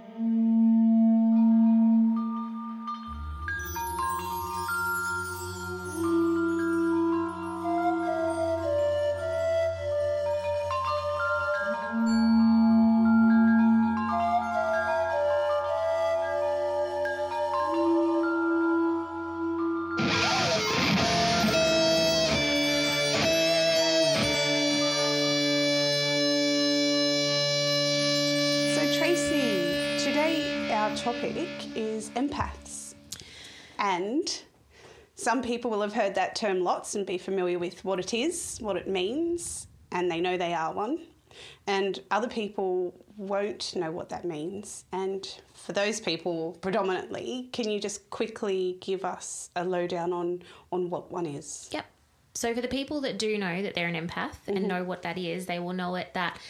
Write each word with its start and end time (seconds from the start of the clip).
So, 0.00 0.39
some 35.30 35.42
people 35.42 35.70
will 35.70 35.80
have 35.80 35.92
heard 35.92 36.16
that 36.16 36.34
term 36.34 36.64
lots 36.64 36.96
and 36.96 37.06
be 37.06 37.16
familiar 37.16 37.56
with 37.56 37.84
what 37.84 38.00
it 38.00 38.12
is, 38.12 38.58
what 38.60 38.76
it 38.76 38.88
means, 38.88 39.68
and 39.92 40.10
they 40.10 40.20
know 40.20 40.36
they 40.36 40.52
are 40.52 40.72
one. 40.72 40.98
And 41.68 42.00
other 42.10 42.26
people 42.26 42.92
won't 43.16 43.76
know 43.76 43.92
what 43.92 44.08
that 44.08 44.24
means. 44.24 44.86
And 44.90 45.24
for 45.54 45.72
those 45.72 46.00
people, 46.00 46.58
predominantly, 46.60 47.48
can 47.52 47.70
you 47.70 47.78
just 47.78 48.10
quickly 48.10 48.76
give 48.80 49.04
us 49.04 49.50
a 49.54 49.64
lowdown 49.64 50.12
on, 50.12 50.42
on 50.72 50.90
what 50.90 51.12
one 51.12 51.26
is? 51.26 51.68
Yep. 51.70 51.86
So 52.34 52.52
for 52.52 52.60
the 52.60 52.66
people 52.66 53.00
that 53.02 53.16
do 53.16 53.38
know 53.38 53.62
that 53.62 53.74
they're 53.74 53.86
an 53.86 53.94
empath 53.94 54.48
and 54.48 54.58
mm-hmm. 54.58 54.66
know 54.66 54.82
what 54.82 55.02
that 55.02 55.16
is, 55.16 55.46
they 55.46 55.60
will 55.60 55.74
know 55.74 55.94
it 55.94 56.12
that 56.14 56.40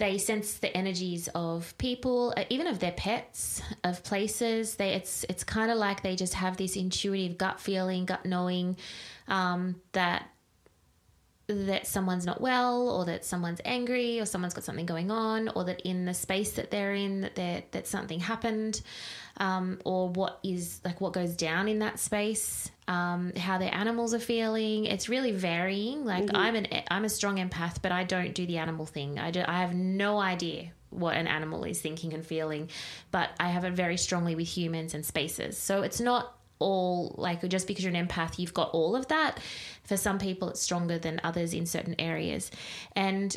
they 0.00 0.16
sense 0.16 0.54
the 0.54 0.74
energies 0.74 1.28
of 1.34 1.76
people, 1.76 2.32
uh, 2.34 2.44
even 2.48 2.66
of 2.66 2.78
their 2.78 2.92
pets, 2.92 3.60
of 3.84 4.02
places. 4.02 4.76
They 4.76 4.94
it's 4.94 5.24
it's 5.28 5.44
kind 5.44 5.70
of 5.70 5.76
like 5.76 6.02
they 6.02 6.16
just 6.16 6.34
have 6.34 6.56
this 6.56 6.74
intuitive 6.74 7.36
gut 7.36 7.60
feeling, 7.60 8.06
gut 8.06 8.24
knowing 8.24 8.78
um, 9.28 9.76
that 9.92 10.29
that 11.54 11.86
someone's 11.86 12.26
not 12.26 12.40
well 12.40 12.88
or 12.88 13.04
that 13.04 13.24
someone's 13.24 13.60
angry 13.64 14.20
or 14.20 14.24
someone's 14.24 14.54
got 14.54 14.64
something 14.64 14.86
going 14.86 15.10
on 15.10 15.48
or 15.50 15.64
that 15.64 15.80
in 15.82 16.04
the 16.04 16.14
space 16.14 16.52
that 16.52 16.70
they're 16.70 16.94
in 16.94 17.22
that 17.22 17.34
they 17.34 17.64
that 17.70 17.86
something 17.86 18.20
happened 18.20 18.80
um, 19.38 19.78
or 19.84 20.08
what 20.08 20.38
is 20.42 20.80
like 20.84 21.00
what 21.00 21.12
goes 21.12 21.34
down 21.34 21.68
in 21.68 21.80
that 21.80 21.98
space 21.98 22.70
um, 22.90 23.32
how 23.36 23.58
their 23.58 23.72
animals 23.72 24.14
are 24.14 24.18
feeling. 24.18 24.84
It's 24.86 25.08
really 25.08 25.30
varying. 25.30 26.04
Like 26.04 26.28
i'm 26.34 26.56
an 26.56 26.66
i'm 26.90 27.04
a 27.04 27.08
strong 27.08 27.36
empath 27.36 27.76
but 27.80 27.92
i 27.92 28.02
don't 28.02 28.34
do 28.34 28.46
the 28.46 28.58
animal 28.58 28.84
thing. 28.84 29.18
I 29.18 29.30
do, 29.30 29.44
i 29.46 29.60
have 29.60 29.74
no 29.74 30.18
idea 30.18 30.72
what 30.90 31.16
an 31.16 31.28
animal 31.28 31.62
is 31.62 31.80
thinking 31.80 32.14
and 32.14 32.26
feeling 32.26 32.68
but 33.12 33.30
i 33.38 33.48
have 33.48 33.64
it 33.64 33.74
very 33.74 33.96
strongly 33.96 34.34
with 34.34 34.48
humans 34.48 34.94
and 34.94 35.06
spaces. 35.06 35.56
So 35.56 35.82
it's 35.82 36.00
not 36.00 36.36
all 36.58 37.14
like 37.16 37.46
just 37.48 37.66
because 37.66 37.84
you're 37.84 37.94
an 37.94 38.06
empath 38.06 38.38
you've 38.38 38.52
got 38.52 38.70
all 38.72 38.94
of 38.94 39.08
that 39.08 39.38
for 39.90 39.96
some 39.96 40.20
people 40.20 40.48
it's 40.48 40.62
stronger 40.62 41.00
than 41.00 41.20
others 41.24 41.52
in 41.52 41.66
certain 41.66 41.96
areas. 41.98 42.48
And 42.94 43.36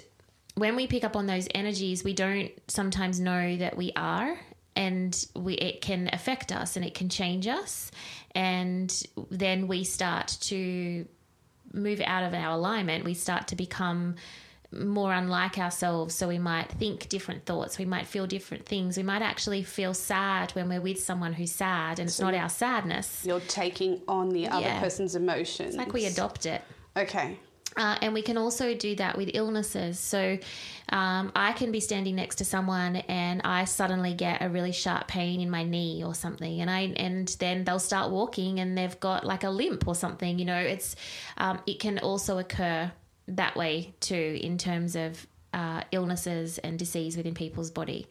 when 0.53 0.75
we 0.75 0.85
pick 0.85 1.03
up 1.03 1.15
on 1.15 1.25
those 1.25 1.47
energies 1.55 2.03
we 2.03 2.13
don't 2.13 2.51
sometimes 2.67 3.19
know 3.19 3.57
that 3.57 3.75
we 3.75 3.91
are 3.95 4.39
and 4.75 5.25
we 5.35 5.55
it 5.55 5.81
can 5.81 6.11
affect 6.13 6.51
us 6.51 6.75
and 6.75 6.85
it 6.85 6.93
can 6.93 7.09
change 7.09 7.47
us. 7.47 7.89
And 8.35 8.89
then 9.31 9.67
we 9.67 9.83
start 9.83 10.37
to 10.41 11.07
move 11.73 12.01
out 12.05 12.23
of 12.23 12.35
our 12.35 12.51
alignment. 12.53 13.03
We 13.03 13.15
start 13.15 13.47
to 13.47 13.55
become 13.55 14.15
more 14.79 15.13
unlike 15.13 15.57
ourselves. 15.57 16.15
So 16.15 16.27
we 16.27 16.39
might 16.39 16.69
think 16.71 17.09
different 17.09 17.45
thoughts. 17.45 17.77
We 17.77 17.85
might 17.85 18.07
feel 18.07 18.27
different 18.27 18.65
things. 18.65 18.97
We 18.97 19.03
might 19.03 19.21
actually 19.21 19.63
feel 19.63 19.93
sad 19.93 20.51
when 20.51 20.69
we're 20.69 20.81
with 20.81 20.99
someone 21.01 21.33
who's 21.33 21.51
sad 21.51 21.99
and 21.99 22.07
it's 22.09 22.19
not 22.19 22.33
our 22.33 22.49
sadness. 22.49 23.23
You're 23.25 23.39
taking 23.41 24.01
on 24.07 24.29
the 24.29 24.47
other 24.47 24.65
Yeah. 24.65 24.79
person's 24.79 25.15
emotions. 25.15 25.69
It's 25.69 25.77
like 25.77 25.93
we 25.93 26.05
adopt 26.05 26.45
it. 26.45 26.61
Okay. 26.97 27.37
Uh, 27.75 27.97
and 28.01 28.13
we 28.13 28.21
can 28.21 28.37
also 28.37 28.75
do 28.75 28.95
that 28.97 29.17
with 29.17 29.31
illnesses. 29.33 29.97
So 29.99 30.37
um, 30.89 31.31
I 31.35 31.53
can 31.53 31.71
be 31.71 31.79
standing 31.79 32.15
next 32.15 32.35
to 32.35 32.45
someone 32.45 32.97
and 32.97 33.41
I 33.43 33.65
suddenly 33.65 34.13
get 34.13 34.43
a 34.43 34.49
really 34.49 34.71
sharp 34.71 35.07
pain 35.07 35.41
in 35.41 35.49
my 35.49 35.63
knee 35.63 36.03
or 36.03 36.13
something, 36.13 36.61
and 36.61 36.69
I 36.69 36.93
and 36.97 37.27
then 37.39 37.63
they'll 37.63 37.79
start 37.79 38.11
walking 38.11 38.59
and 38.59 38.77
they've 38.77 38.99
got 38.99 39.25
like 39.25 39.43
a 39.43 39.49
limp 39.49 39.87
or 39.87 39.95
something. 39.95 40.37
You 40.37 40.45
know, 40.45 40.59
it's 40.59 40.95
um, 41.37 41.61
it 41.65 41.79
can 41.79 41.97
also 41.97 42.37
occur 42.37 42.91
that 43.27 43.55
way 43.55 43.93
too 43.99 44.39
in 44.41 44.57
terms 44.57 44.95
of 44.95 45.25
uh, 45.53 45.81
illnesses 45.91 46.57
and 46.57 46.77
disease 46.79 47.15
within 47.15 47.33
people's 47.33 47.71
body. 47.71 48.07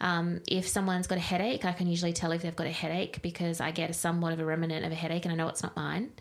Um, 0.00 0.40
if 0.48 0.68
someone's 0.68 1.06
got 1.06 1.18
a 1.18 1.22
headache, 1.22 1.64
I 1.64 1.72
can 1.72 1.86
usually 1.86 2.12
tell 2.12 2.32
if 2.32 2.42
they've 2.42 2.54
got 2.54 2.66
a 2.66 2.72
headache 2.72 3.22
because 3.22 3.60
I 3.60 3.70
get 3.70 3.94
somewhat 3.94 4.32
of 4.32 4.40
a 4.40 4.44
remnant 4.44 4.84
of 4.84 4.92
a 4.92 4.94
headache 4.94 5.24
and 5.24 5.32
I 5.32 5.36
know 5.36 5.48
it's 5.48 5.62
not 5.62 5.76
mine. 5.76 6.12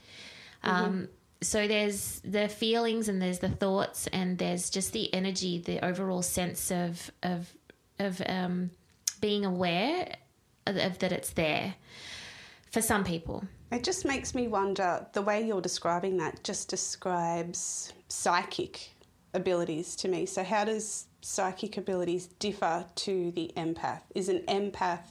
Um, 0.64 1.10
so 1.42 1.68
there's 1.68 2.22
the 2.24 2.48
feelings 2.48 3.10
and 3.10 3.22
there's 3.22 3.40
the 3.40 3.50
thoughts 3.50 4.08
and 4.08 4.38
there's 4.38 4.70
just 4.70 4.94
the 4.94 5.14
energy, 5.14 5.60
the 5.60 5.84
overall 5.84 6.22
sense 6.22 6.72
of 6.72 7.12
of 7.22 7.54
of 8.00 8.22
um, 8.26 8.72
being 9.20 9.46
aware 9.46 10.16
of, 10.66 10.78
of 10.78 11.00
that 11.00 11.12
it's 11.12 11.32
there 11.32 11.76
for 12.72 12.82
some 12.82 13.04
people. 13.04 13.44
It 13.72 13.84
just 13.84 14.06
makes 14.06 14.34
me 14.34 14.48
wonder 14.48 15.06
the 15.14 15.22
way 15.22 15.46
you're 15.46 15.62
describing 15.62 16.18
that 16.18 16.44
just 16.44 16.70
describes 16.70 17.92
psychic 18.14 18.92
abilities 19.34 19.96
to 19.98 20.08
me. 20.08 20.26
So, 20.26 20.44
how 20.44 20.64
does 20.66 21.08
psychic 21.22 21.78
abilities 21.78 22.28
differ 22.28 22.86
to 22.96 23.32
the 23.32 23.52
empath? 23.58 24.02
Is 24.14 24.30
an 24.30 24.40
empath 24.48 25.06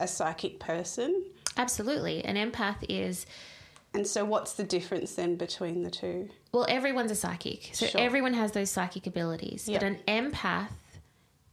a 0.00 0.08
psychic 0.08 0.58
person? 0.58 1.24
Absolutely, 1.56 2.24
an 2.24 2.36
empath 2.36 2.84
is 2.88 3.26
And 3.94 4.06
so, 4.06 4.24
what's 4.24 4.54
the 4.54 4.64
difference 4.64 5.14
then 5.14 5.36
between 5.36 5.82
the 5.82 5.90
two? 5.90 6.28
well, 6.52 6.66
everyone's 6.68 7.10
a 7.10 7.14
psychic, 7.14 7.70
so 7.74 7.86
Sure. 7.86 8.00
everyone 8.00 8.32
has 8.34 8.52
those 8.52 8.70
psychic 8.70 9.06
abilities. 9.06 9.68
But 9.70 9.82
an 9.82 9.98
empath, 10.08 10.68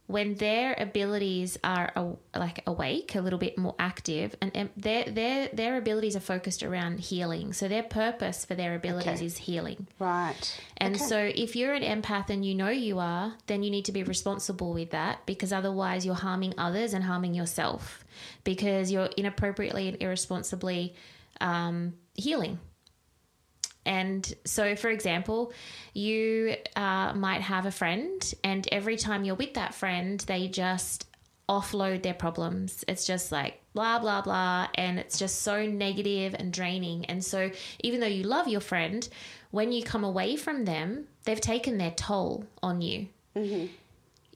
when 0.06 0.34
their 0.34 0.74
abilities 0.78 1.56
are 1.64 1.90
like 2.36 2.62
awake, 2.66 3.14
a 3.14 3.20
little 3.22 3.38
bit 3.38 3.56
more 3.56 3.74
active, 3.78 4.36
and 4.42 4.50
em- 4.54 4.70
their 4.76 5.04
their 5.04 5.48
their 5.48 5.76
abilities 5.78 6.14
are 6.14 6.20
focused 6.20 6.62
around 6.62 7.00
healing. 7.00 7.54
So 7.54 7.68
their 7.68 7.82
purpose 7.82 8.44
for 8.44 8.54
their 8.54 8.74
abilities 8.74 9.16
Okay. 9.20 9.24
is 9.26 9.36
healing. 9.38 9.86
Right. 9.98 10.60
And 10.76 10.96
Okay. 10.96 11.04
so, 11.04 11.18
if 11.34 11.56
you're 11.56 11.72
an 11.72 11.82
empath 11.82 12.28
and 12.28 12.44
you 12.44 12.54
know 12.54 12.68
you 12.68 12.98
are, 12.98 13.34
then 13.46 13.62
you 13.62 13.70
need 13.70 13.86
to 13.86 13.92
be 13.92 14.02
responsible 14.02 14.74
with 14.74 14.90
that 14.90 15.24
because 15.24 15.52
otherwise 15.54 16.04
you're 16.04 16.14
harming 16.14 16.52
others 16.58 16.92
and 16.92 17.04
harming 17.04 17.32
yourself 17.34 18.04
because 18.44 18.92
you're 18.92 19.08
inappropriately 19.16 19.88
and 19.88 19.96
irresponsibly 20.02 20.94
um, 21.40 21.94
healing. 22.14 22.58
And 23.86 24.34
so, 24.44 24.76
for 24.76 24.88
example, 24.88 25.52
you 25.92 26.56
uh, 26.76 27.12
might 27.14 27.42
have 27.42 27.66
a 27.66 27.70
friend, 27.70 28.34
and 28.42 28.66
every 28.72 28.96
time 28.96 29.24
you're 29.24 29.34
with 29.34 29.54
that 29.54 29.74
friend, 29.74 30.20
they 30.20 30.48
just 30.48 31.06
offload 31.48 32.02
their 32.02 32.14
problems. 32.14 32.84
It's 32.88 33.06
just 33.06 33.30
like 33.30 33.60
blah, 33.74 33.98
blah, 33.98 34.22
blah. 34.22 34.68
And 34.76 34.98
it's 34.98 35.18
just 35.18 35.42
so 35.42 35.66
negative 35.66 36.34
and 36.38 36.52
draining. 36.52 37.04
And 37.06 37.22
so, 37.22 37.50
even 37.82 38.00
though 38.00 38.06
you 38.06 38.22
love 38.22 38.48
your 38.48 38.60
friend, 38.60 39.06
when 39.50 39.72
you 39.72 39.82
come 39.82 40.04
away 40.04 40.36
from 40.36 40.64
them, 40.64 41.06
they've 41.24 41.40
taken 41.40 41.78
their 41.78 41.90
toll 41.90 42.46
on 42.62 42.80
you. 42.80 43.08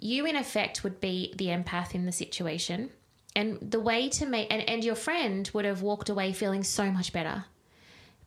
You, 0.00 0.26
in 0.26 0.36
effect, 0.36 0.84
would 0.84 1.00
be 1.00 1.34
the 1.36 1.46
empath 1.46 1.94
in 1.94 2.06
the 2.06 2.12
situation. 2.12 2.90
And 3.34 3.58
the 3.60 3.80
way 3.80 4.08
to 4.10 4.26
make, 4.26 4.52
and, 4.52 4.62
and 4.68 4.84
your 4.84 4.94
friend 4.94 5.48
would 5.54 5.64
have 5.64 5.82
walked 5.82 6.08
away 6.08 6.32
feeling 6.32 6.64
so 6.64 6.90
much 6.90 7.12
better 7.12 7.44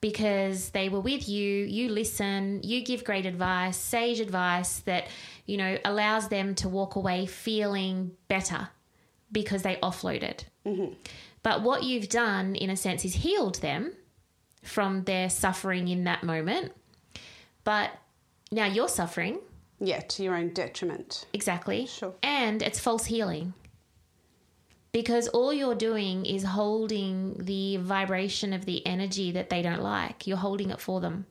because 0.01 0.71
they 0.71 0.89
were 0.89 0.99
with 0.99 1.29
you, 1.29 1.63
you 1.63 1.89
listen, 1.89 2.59
you 2.63 2.83
give 2.83 3.03
great 3.03 3.25
advice, 3.25 3.77
sage 3.77 4.19
advice 4.19 4.79
that, 4.79 5.07
you 5.45 5.57
know, 5.57 5.77
allows 5.85 6.27
them 6.29 6.55
to 6.55 6.67
walk 6.67 6.95
away 6.95 7.25
feeling 7.27 8.11
better 8.27 8.69
because 9.31 9.61
they 9.61 9.75
offloaded. 9.77 10.43
Mm-hmm. 10.65 10.93
But 11.43 11.61
what 11.61 11.83
you've 11.83 12.09
done, 12.09 12.55
in 12.55 12.69
a 12.69 12.75
sense, 12.77 13.05
is 13.05 13.13
healed 13.13 13.61
them 13.61 13.93
from 14.63 15.03
their 15.03 15.29
suffering 15.29 15.87
in 15.87 16.03
that 16.05 16.23
moment. 16.23 16.71
But 17.63 17.91
now 18.51 18.65
you're 18.65 18.87
suffering, 18.89 19.39
Yeah, 19.79 19.99
to 20.01 20.23
your 20.23 20.35
own 20.35 20.49
detriment. 20.53 21.25
exactly. 21.33 21.85
Sure. 21.85 22.13
And 22.23 22.61
it's 22.61 22.79
false 22.79 23.05
healing. 23.05 23.53
Because 24.91 25.29
all 25.29 25.53
you're 25.53 25.75
doing 25.75 26.25
is 26.25 26.43
holding 26.43 27.35
the 27.37 27.77
vibration 27.77 28.51
of 28.51 28.65
the 28.65 28.85
energy 28.85 29.31
that 29.31 29.49
they 29.49 29.61
don't 29.61 29.81
like. 29.81 30.27
You're 30.27 30.37
holding 30.37 30.69
it 30.69 30.81
for 30.81 30.99
them. 30.99 31.25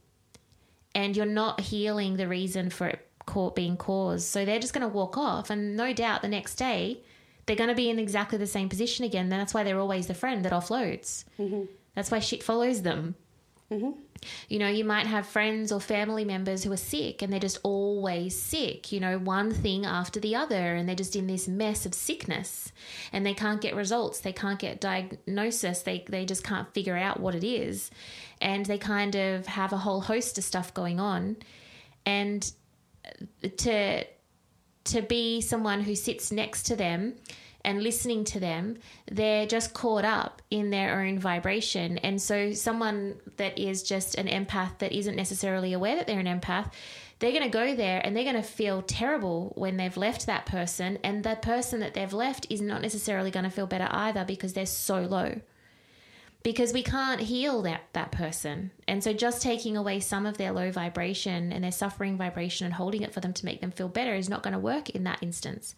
And 0.94 1.16
you're 1.16 1.26
not 1.26 1.60
healing 1.60 2.16
the 2.16 2.26
reason 2.26 2.70
for 2.70 2.88
it 2.88 3.06
being 3.54 3.76
caused. 3.76 4.26
So 4.26 4.44
they're 4.44 4.58
just 4.58 4.72
going 4.72 4.82
to 4.82 4.88
walk 4.88 5.16
off. 5.16 5.50
And 5.50 5.76
no 5.76 5.92
doubt 5.92 6.22
the 6.22 6.28
next 6.28 6.56
day, 6.56 7.00
they're 7.46 7.56
going 7.56 7.68
to 7.68 7.76
be 7.76 7.90
in 7.90 7.98
exactly 7.98 8.38
the 8.38 8.46
same 8.46 8.68
position 8.68 9.04
again. 9.04 9.28
That's 9.28 9.54
why 9.54 9.62
they're 9.62 9.78
always 9.78 10.06
the 10.06 10.14
friend 10.14 10.44
that 10.44 10.52
offloads. 10.52 11.24
Mm-hmm. 11.38 11.64
That's 11.94 12.10
why 12.10 12.18
shit 12.18 12.42
follows 12.42 12.82
them. 12.82 13.14
Mm-hmm. 13.70 13.90
You 14.48 14.58
know, 14.58 14.68
you 14.68 14.84
might 14.84 15.06
have 15.06 15.26
friends 15.26 15.72
or 15.72 15.80
family 15.80 16.24
members 16.24 16.64
who 16.64 16.72
are 16.72 16.76
sick 16.76 17.22
and 17.22 17.32
they're 17.32 17.40
just 17.40 17.58
always 17.62 18.38
sick, 18.38 18.92
you 18.92 19.00
know, 19.00 19.18
one 19.18 19.52
thing 19.52 19.86
after 19.86 20.20
the 20.20 20.36
other, 20.36 20.74
and 20.74 20.88
they're 20.88 20.96
just 20.96 21.16
in 21.16 21.26
this 21.26 21.48
mess 21.48 21.86
of 21.86 21.94
sickness 21.94 22.72
and 23.12 23.24
they 23.24 23.34
can't 23.34 23.60
get 23.60 23.74
results, 23.74 24.20
they 24.20 24.32
can't 24.32 24.58
get 24.58 24.80
diagnosis, 24.80 25.82
they, 25.82 26.04
they 26.08 26.24
just 26.24 26.44
can't 26.44 26.72
figure 26.74 26.96
out 26.96 27.20
what 27.20 27.34
it 27.34 27.44
is. 27.44 27.90
And 28.40 28.66
they 28.66 28.78
kind 28.78 29.14
of 29.14 29.46
have 29.46 29.72
a 29.72 29.78
whole 29.78 30.00
host 30.00 30.38
of 30.38 30.44
stuff 30.44 30.74
going 30.74 31.00
on. 31.00 31.36
And 32.06 32.50
to 33.58 34.04
to 34.84 35.02
be 35.02 35.40
someone 35.40 35.82
who 35.82 35.94
sits 35.94 36.32
next 36.32 36.64
to 36.64 36.76
them 36.76 37.14
and 37.64 37.82
listening 37.82 38.24
to 38.24 38.40
them, 38.40 38.78
they're 39.10 39.46
just 39.46 39.74
caught 39.74 40.04
up 40.04 40.42
in 40.50 40.70
their 40.70 41.00
own 41.00 41.18
vibration. 41.18 41.98
And 41.98 42.20
so, 42.20 42.52
someone 42.52 43.16
that 43.36 43.58
is 43.58 43.82
just 43.82 44.14
an 44.16 44.26
empath 44.26 44.78
that 44.78 44.92
isn't 44.92 45.16
necessarily 45.16 45.72
aware 45.72 45.96
that 45.96 46.06
they're 46.06 46.20
an 46.20 46.40
empath, 46.40 46.70
they're 47.18 47.32
going 47.32 47.42
to 47.44 47.50
go 47.50 47.74
there 47.74 48.00
and 48.04 48.16
they're 48.16 48.24
going 48.24 48.36
to 48.36 48.42
feel 48.42 48.82
terrible 48.82 49.52
when 49.54 49.76
they've 49.76 49.96
left 49.96 50.26
that 50.26 50.46
person. 50.46 50.98
And 51.04 51.22
the 51.22 51.36
person 51.36 51.80
that 51.80 51.94
they've 51.94 52.12
left 52.12 52.46
is 52.48 52.60
not 52.60 52.82
necessarily 52.82 53.30
going 53.30 53.44
to 53.44 53.50
feel 53.50 53.66
better 53.66 53.88
either 53.90 54.24
because 54.24 54.54
they're 54.54 54.66
so 54.66 55.02
low 55.02 55.40
because 56.42 56.72
we 56.72 56.82
can't 56.82 57.20
heal 57.20 57.62
that 57.62 57.82
that 57.92 58.12
person. 58.12 58.70
And 58.88 59.04
so 59.04 59.12
just 59.12 59.42
taking 59.42 59.76
away 59.76 60.00
some 60.00 60.26
of 60.26 60.38
their 60.38 60.52
low 60.52 60.70
vibration 60.70 61.52
and 61.52 61.62
their 61.64 61.72
suffering 61.72 62.16
vibration 62.16 62.64
and 62.64 62.74
holding 62.74 63.02
it 63.02 63.12
for 63.12 63.20
them 63.20 63.32
to 63.34 63.44
make 63.44 63.60
them 63.60 63.70
feel 63.70 63.88
better 63.88 64.14
is 64.14 64.28
not 64.28 64.42
going 64.42 64.54
to 64.54 64.58
work 64.58 64.90
in 64.90 65.04
that 65.04 65.22
instance. 65.22 65.74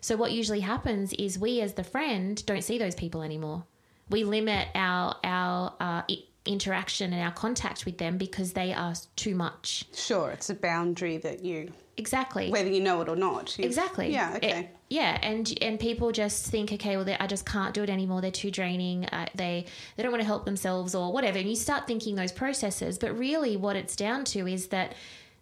So 0.00 0.16
what 0.16 0.32
usually 0.32 0.60
happens 0.60 1.12
is 1.14 1.38
we 1.38 1.60
as 1.60 1.74
the 1.74 1.84
friend 1.84 2.44
don't 2.46 2.64
see 2.64 2.78
those 2.78 2.94
people 2.94 3.22
anymore. 3.22 3.64
We 4.08 4.24
limit 4.24 4.68
our 4.74 5.16
our 5.22 5.74
uh, 5.80 6.02
interaction 6.46 7.12
and 7.12 7.22
our 7.22 7.32
contact 7.32 7.84
with 7.84 7.98
them 7.98 8.18
because 8.18 8.52
they 8.52 8.72
are 8.72 8.94
too 9.16 9.34
much. 9.34 9.84
Sure 9.94 10.30
it's 10.30 10.50
a 10.50 10.54
boundary 10.54 11.18
that 11.18 11.44
you 11.44 11.72
exactly. 11.96 12.50
whether 12.50 12.68
you 12.68 12.80
know 12.80 13.00
it 13.00 13.08
or 13.08 13.16
not. 13.16 13.58
Exactly. 13.58 14.12
Yeah 14.12 14.34
okay. 14.36 14.60
it, 14.60 14.76
yeah 14.88 15.18
and 15.22 15.52
and 15.60 15.80
people 15.80 16.12
just 16.12 16.46
think 16.46 16.72
okay 16.72 16.96
well 16.96 17.16
i 17.18 17.26
just 17.26 17.46
can't 17.46 17.74
do 17.74 17.82
it 17.82 17.90
anymore. 17.90 18.20
They're 18.20 18.30
too 18.30 18.50
draining. 18.50 19.06
Uh, 19.06 19.26
they 19.34 19.66
they 19.96 20.02
don't 20.02 20.12
want 20.12 20.22
to 20.22 20.26
help 20.26 20.44
themselves 20.44 20.94
or 20.94 21.12
whatever. 21.12 21.38
And 21.38 21.48
you 21.48 21.56
start 21.56 21.86
thinking 21.86 22.14
those 22.14 22.32
processes 22.32 22.98
but 22.98 23.16
really 23.18 23.56
what 23.56 23.76
it's 23.76 23.96
down 23.96 24.24
to 24.26 24.46
is 24.46 24.68
that 24.68 24.94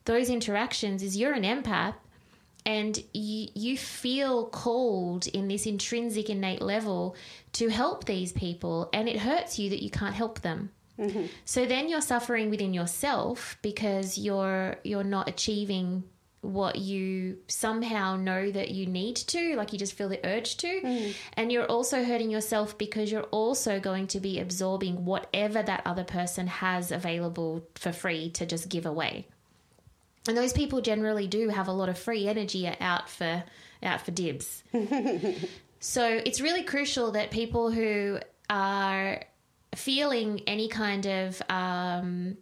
those 0.05 0.29
interactions 0.29 1.03
is 1.03 1.17
you're 1.17 1.33
an 1.33 1.45
empath 1.45 1.95
and 2.67 3.03
you, 3.13 3.49
you 3.55 3.77
feel 3.77 4.47
called 4.47 5.27
in 5.29 5.49
this 5.49 5.67
intrinsic 5.67 6.31
innate 6.31 6.63
level 6.63 7.15
to 7.53 7.69
help 7.69 8.05
these 8.05 8.33
people 8.33 8.89
and 8.93 9.09
it 9.09 9.19
hurts 9.19 9.59
you 9.59 9.71
that 9.71 9.83
you 9.83 9.91
can't 9.91 10.15
help 10.15 10.41
them 10.41 10.71
mm-hmm. 10.99 11.27
so 11.45 11.67
then 11.67 11.89
you're 11.89 12.01
suffering 12.01 12.51
within 12.51 12.75
yourself 12.75 13.59
because 13.63 14.19
you're 14.19 14.77
you're 14.85 15.05
not 15.05 15.29
achieving 15.29 16.05
what 16.45 16.77
you 16.77 17.39
somehow 17.49 18.17
know 18.17 18.51
that 18.51 18.71
you 18.71 18.87
need 18.87 19.17
to, 19.17 19.57
like 19.57 19.73
you 19.73 19.79
just 19.79 19.95
feel 19.95 20.09
the 20.09 20.25
urge 20.27 20.57
to. 20.59 20.67
Mm. 20.67 21.15
And 21.35 21.51
you're 21.51 21.67
also 21.67 22.05
hurting 22.05 22.31
yourself 22.31 22.77
because 22.77 23.11
you're 23.11 23.23
also 23.25 23.81
going 23.81 24.07
to 24.09 24.21
be 24.21 24.39
absorbing 24.39 25.05
whatever 25.05 25.63
that 25.63 25.83
other 25.87 26.05
person 26.05 26.47
has 26.47 26.93
available 26.93 27.67
for 27.75 27.93
free 27.93 28.31
to 28.33 28.47
just 28.47 28.69
give 28.69 28.87
away. 28.87 29.27
And 30.29 30.37
those 30.37 30.53
people 30.53 30.81
generally 30.81 31.27
do 31.27 31.49
have 31.49 31.69
a 31.69 31.73
lot 31.73 31.89
of 31.89 31.99
free 31.99 32.29
energy 32.29 32.67
out 32.67 33.09
for 33.09 33.45
out 33.83 34.01
for 34.01 34.11
dibs. 34.11 34.63
so 35.81 36.21
it's 36.25 36.41
really 36.41 36.63
crucial 36.63 37.13
that 37.13 37.31
people 37.31 37.71
who 37.71 38.19
are 38.49 39.23
feeling 39.75 40.43
any 40.47 40.69
kind 40.69 41.07
of 41.07 41.43
um, 41.49 42.37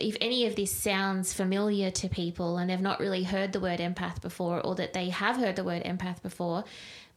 if 0.00 0.16
any 0.20 0.46
of 0.46 0.56
this 0.56 0.70
sounds 0.70 1.32
familiar 1.32 1.90
to 1.90 2.08
people 2.08 2.58
and 2.58 2.70
they've 2.70 2.80
not 2.80 3.00
really 3.00 3.24
heard 3.24 3.52
the 3.52 3.60
word 3.60 3.80
empath 3.80 4.20
before, 4.20 4.60
or 4.60 4.74
that 4.76 4.92
they 4.92 5.10
have 5.10 5.36
heard 5.36 5.56
the 5.56 5.64
word 5.64 5.82
empath 5.84 6.22
before, 6.22 6.64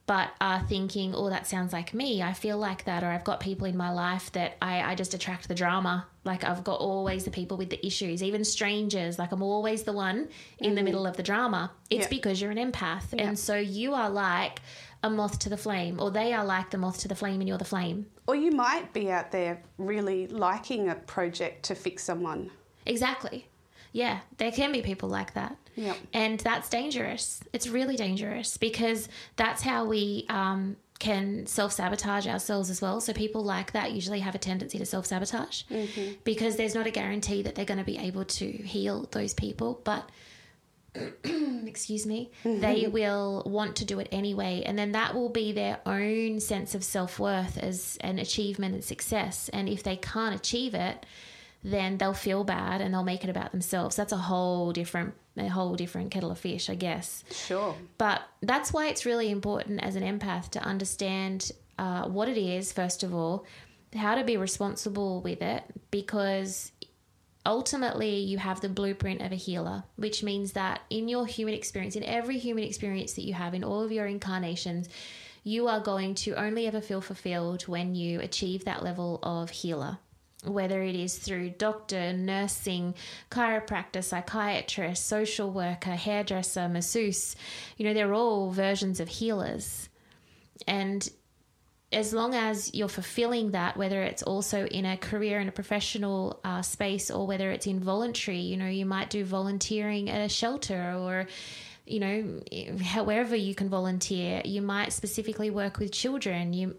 but 0.06 0.30
are 0.40 0.62
thinking, 0.62 1.14
oh, 1.14 1.30
that 1.30 1.48
sounds 1.48 1.72
like 1.72 1.92
me. 1.92 2.22
I 2.22 2.32
feel 2.32 2.58
like 2.58 2.84
that. 2.84 3.02
Or 3.02 3.08
I've 3.08 3.24
got 3.24 3.40
people 3.40 3.66
in 3.66 3.76
my 3.76 3.90
life 3.90 4.30
that 4.32 4.56
I, 4.62 4.80
I 4.80 4.94
just 4.94 5.14
attract 5.14 5.48
the 5.48 5.54
drama. 5.54 6.06
Like 6.22 6.44
I've 6.44 6.62
got 6.62 6.78
always 6.78 7.24
the 7.24 7.32
people 7.32 7.56
with 7.56 7.70
the 7.70 7.84
issues, 7.84 8.22
even 8.22 8.44
strangers. 8.44 9.18
Like 9.18 9.32
I'm 9.32 9.42
always 9.42 9.82
the 9.82 9.92
one 9.92 10.28
in 10.58 10.66
mm-hmm. 10.66 10.74
the 10.76 10.82
middle 10.84 11.06
of 11.06 11.16
the 11.16 11.24
drama. 11.24 11.72
It's 11.90 12.04
yeah. 12.04 12.08
because 12.08 12.40
you're 12.40 12.52
an 12.52 12.72
empath. 12.72 13.12
Yeah. 13.12 13.26
And 13.26 13.38
so 13.38 13.56
you 13.56 13.94
are 13.94 14.08
like 14.08 14.60
a 15.06 15.10
moth 15.10 15.38
to 15.40 15.48
the 15.48 15.56
flame, 15.56 15.98
or 16.00 16.10
they 16.10 16.32
are 16.32 16.44
like 16.44 16.70
the 16.70 16.78
moth 16.78 16.98
to 17.00 17.08
the 17.08 17.14
flame 17.14 17.40
and 17.40 17.48
you're 17.48 17.58
the 17.58 17.64
flame. 17.64 18.06
Or 18.26 18.34
you 18.34 18.50
might 18.50 18.92
be 18.92 19.10
out 19.10 19.30
there 19.32 19.62
really 19.78 20.26
liking 20.26 20.88
a 20.88 20.94
project 20.94 21.64
to 21.66 21.74
fix 21.74 22.04
someone. 22.04 22.50
Exactly. 22.84 23.48
Yeah, 23.92 24.20
there 24.36 24.52
can 24.52 24.72
be 24.72 24.82
people 24.82 25.08
like 25.08 25.34
that. 25.34 25.56
Yeah. 25.74 25.94
And 26.12 26.40
that's 26.40 26.68
dangerous. 26.68 27.40
It's 27.52 27.68
really 27.68 27.96
dangerous 27.96 28.56
because 28.56 29.08
that's 29.36 29.62
how 29.62 29.84
we 29.84 30.26
um, 30.28 30.76
can 30.98 31.46
self 31.46 31.72
sabotage 31.72 32.26
ourselves 32.26 32.70
as 32.70 32.80
well. 32.80 33.00
So 33.00 33.12
people 33.12 33.44
like 33.44 33.72
that 33.72 33.92
usually 33.92 34.20
have 34.20 34.34
a 34.34 34.38
tendency 34.38 34.78
to 34.78 34.86
self 34.86 35.06
sabotage 35.06 35.62
mm-hmm. 35.70 36.12
because 36.24 36.56
there's 36.56 36.74
not 36.74 36.86
a 36.86 36.90
guarantee 36.90 37.42
that 37.42 37.54
they're 37.54 37.64
going 37.64 37.78
to 37.78 37.84
be 37.84 37.98
able 37.98 38.24
to 38.24 38.46
heal 38.46 39.08
those 39.12 39.34
people. 39.34 39.80
But 39.84 40.10
excuse 41.66 42.06
me, 42.06 42.30
mm-hmm. 42.44 42.60
they 42.60 42.86
will 42.86 43.42
want 43.46 43.76
to 43.76 43.84
do 43.84 43.98
it 44.00 44.08
anyway. 44.12 44.62
And 44.64 44.78
then 44.78 44.92
that 44.92 45.14
will 45.14 45.28
be 45.28 45.52
their 45.52 45.80
own 45.86 46.40
sense 46.40 46.74
of 46.74 46.84
self 46.84 47.18
worth 47.18 47.58
as 47.58 47.98
an 48.00 48.18
achievement 48.18 48.74
and 48.74 48.84
success. 48.84 49.48
And 49.52 49.68
if 49.68 49.82
they 49.82 49.96
can't 49.96 50.34
achieve 50.34 50.74
it, 50.74 51.04
then 51.62 51.98
they'll 51.98 52.14
feel 52.14 52.44
bad 52.44 52.80
and 52.80 52.94
they'll 52.94 53.02
make 53.02 53.24
it 53.24 53.30
about 53.30 53.50
themselves. 53.50 53.96
That's 53.96 54.12
a 54.12 54.16
whole 54.16 54.72
different 54.72 55.14
a 55.38 55.48
whole 55.48 55.74
different 55.74 56.10
kettle 56.10 56.30
of 56.30 56.38
fish, 56.38 56.70
I 56.70 56.74
guess. 56.76 57.24
Sure. 57.30 57.74
But 57.98 58.22
that's 58.40 58.72
why 58.72 58.88
it's 58.88 59.04
really 59.04 59.30
important 59.30 59.82
as 59.82 59.96
an 59.96 60.02
empath 60.02 60.50
to 60.50 60.60
understand 60.60 61.52
uh, 61.78 62.08
what 62.08 62.28
it 62.28 62.38
is, 62.38 62.72
first 62.72 63.02
of 63.02 63.14
all, 63.14 63.44
how 63.94 64.14
to 64.14 64.24
be 64.24 64.36
responsible 64.36 65.20
with 65.20 65.42
it, 65.42 65.62
because 65.90 66.72
ultimately 67.46 68.16
you 68.16 68.36
have 68.38 68.60
the 68.60 68.68
blueprint 68.68 69.22
of 69.22 69.32
a 69.32 69.36
healer, 69.36 69.84
which 69.96 70.22
means 70.22 70.52
that 70.52 70.82
in 70.90 71.08
your 71.08 71.26
human 71.26 71.54
experience, 71.54 71.96
in 71.96 72.04
every 72.04 72.38
human 72.38 72.64
experience 72.64 73.14
that 73.14 73.24
you 73.24 73.32
have, 73.32 73.54
in 73.54 73.64
all 73.64 73.82
of 73.82 73.92
your 73.92 74.06
incarnations, 74.06 74.88
you 75.44 75.68
are 75.68 75.80
going 75.80 76.14
to 76.16 76.32
only 76.34 76.66
ever 76.66 76.80
feel 76.80 77.00
fulfilled 77.00 77.62
when 77.62 77.94
you 77.94 78.20
achieve 78.20 78.64
that 78.64 78.82
level 78.82 79.20
of 79.22 79.48
healer 79.50 79.98
whether 80.44 80.82
it 80.82 80.94
is 80.94 81.18
through 81.18 81.50
doctor, 81.50 82.12
nursing, 82.12 82.94
chiropractor, 83.30 84.02
psychiatrist, 84.02 85.06
social 85.06 85.50
worker, 85.50 85.90
hairdresser, 85.90 86.68
masseuse, 86.68 87.34
you 87.76 87.84
know, 87.84 87.94
they're 87.94 88.14
all 88.14 88.50
versions 88.50 89.00
of 89.00 89.08
healers. 89.08 89.88
And 90.66 91.08
as 91.96 92.12
long 92.12 92.34
as 92.34 92.74
you're 92.74 92.88
fulfilling 92.88 93.52
that, 93.52 93.74
whether 93.78 94.02
it's 94.02 94.22
also 94.22 94.66
in 94.66 94.84
a 94.84 94.98
career 94.98 95.40
in 95.40 95.48
a 95.48 95.52
professional 95.52 96.38
uh, 96.44 96.60
space 96.60 97.10
or 97.10 97.26
whether 97.26 97.50
it's 97.50 97.66
involuntary, 97.66 98.40
you 98.40 98.58
know, 98.58 98.66
you 98.68 98.84
might 98.84 99.08
do 99.08 99.24
volunteering 99.24 100.10
at 100.10 100.20
a 100.20 100.28
shelter 100.28 100.94
or, 100.98 101.26
you 101.86 101.98
know, 101.98 102.42
however 102.82 103.34
you 103.34 103.54
can 103.54 103.70
volunteer. 103.70 104.42
You 104.44 104.60
might 104.60 104.92
specifically 104.92 105.48
work 105.48 105.78
with 105.78 105.90
children. 105.90 106.52
You 106.52 106.76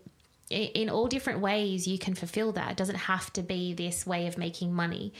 in 0.50 0.90
all 0.90 1.08
different 1.08 1.40
ways 1.40 1.88
you 1.88 1.98
can 1.98 2.14
fulfill 2.14 2.52
that. 2.54 2.72
It 2.72 2.78
doesn't 2.78 2.96
have 2.96 3.34
to 3.34 3.42
be 3.42 3.74
this 3.74 4.06
way 4.06 4.28
of 4.28 4.38
making 4.38 4.72
money. 4.72 5.14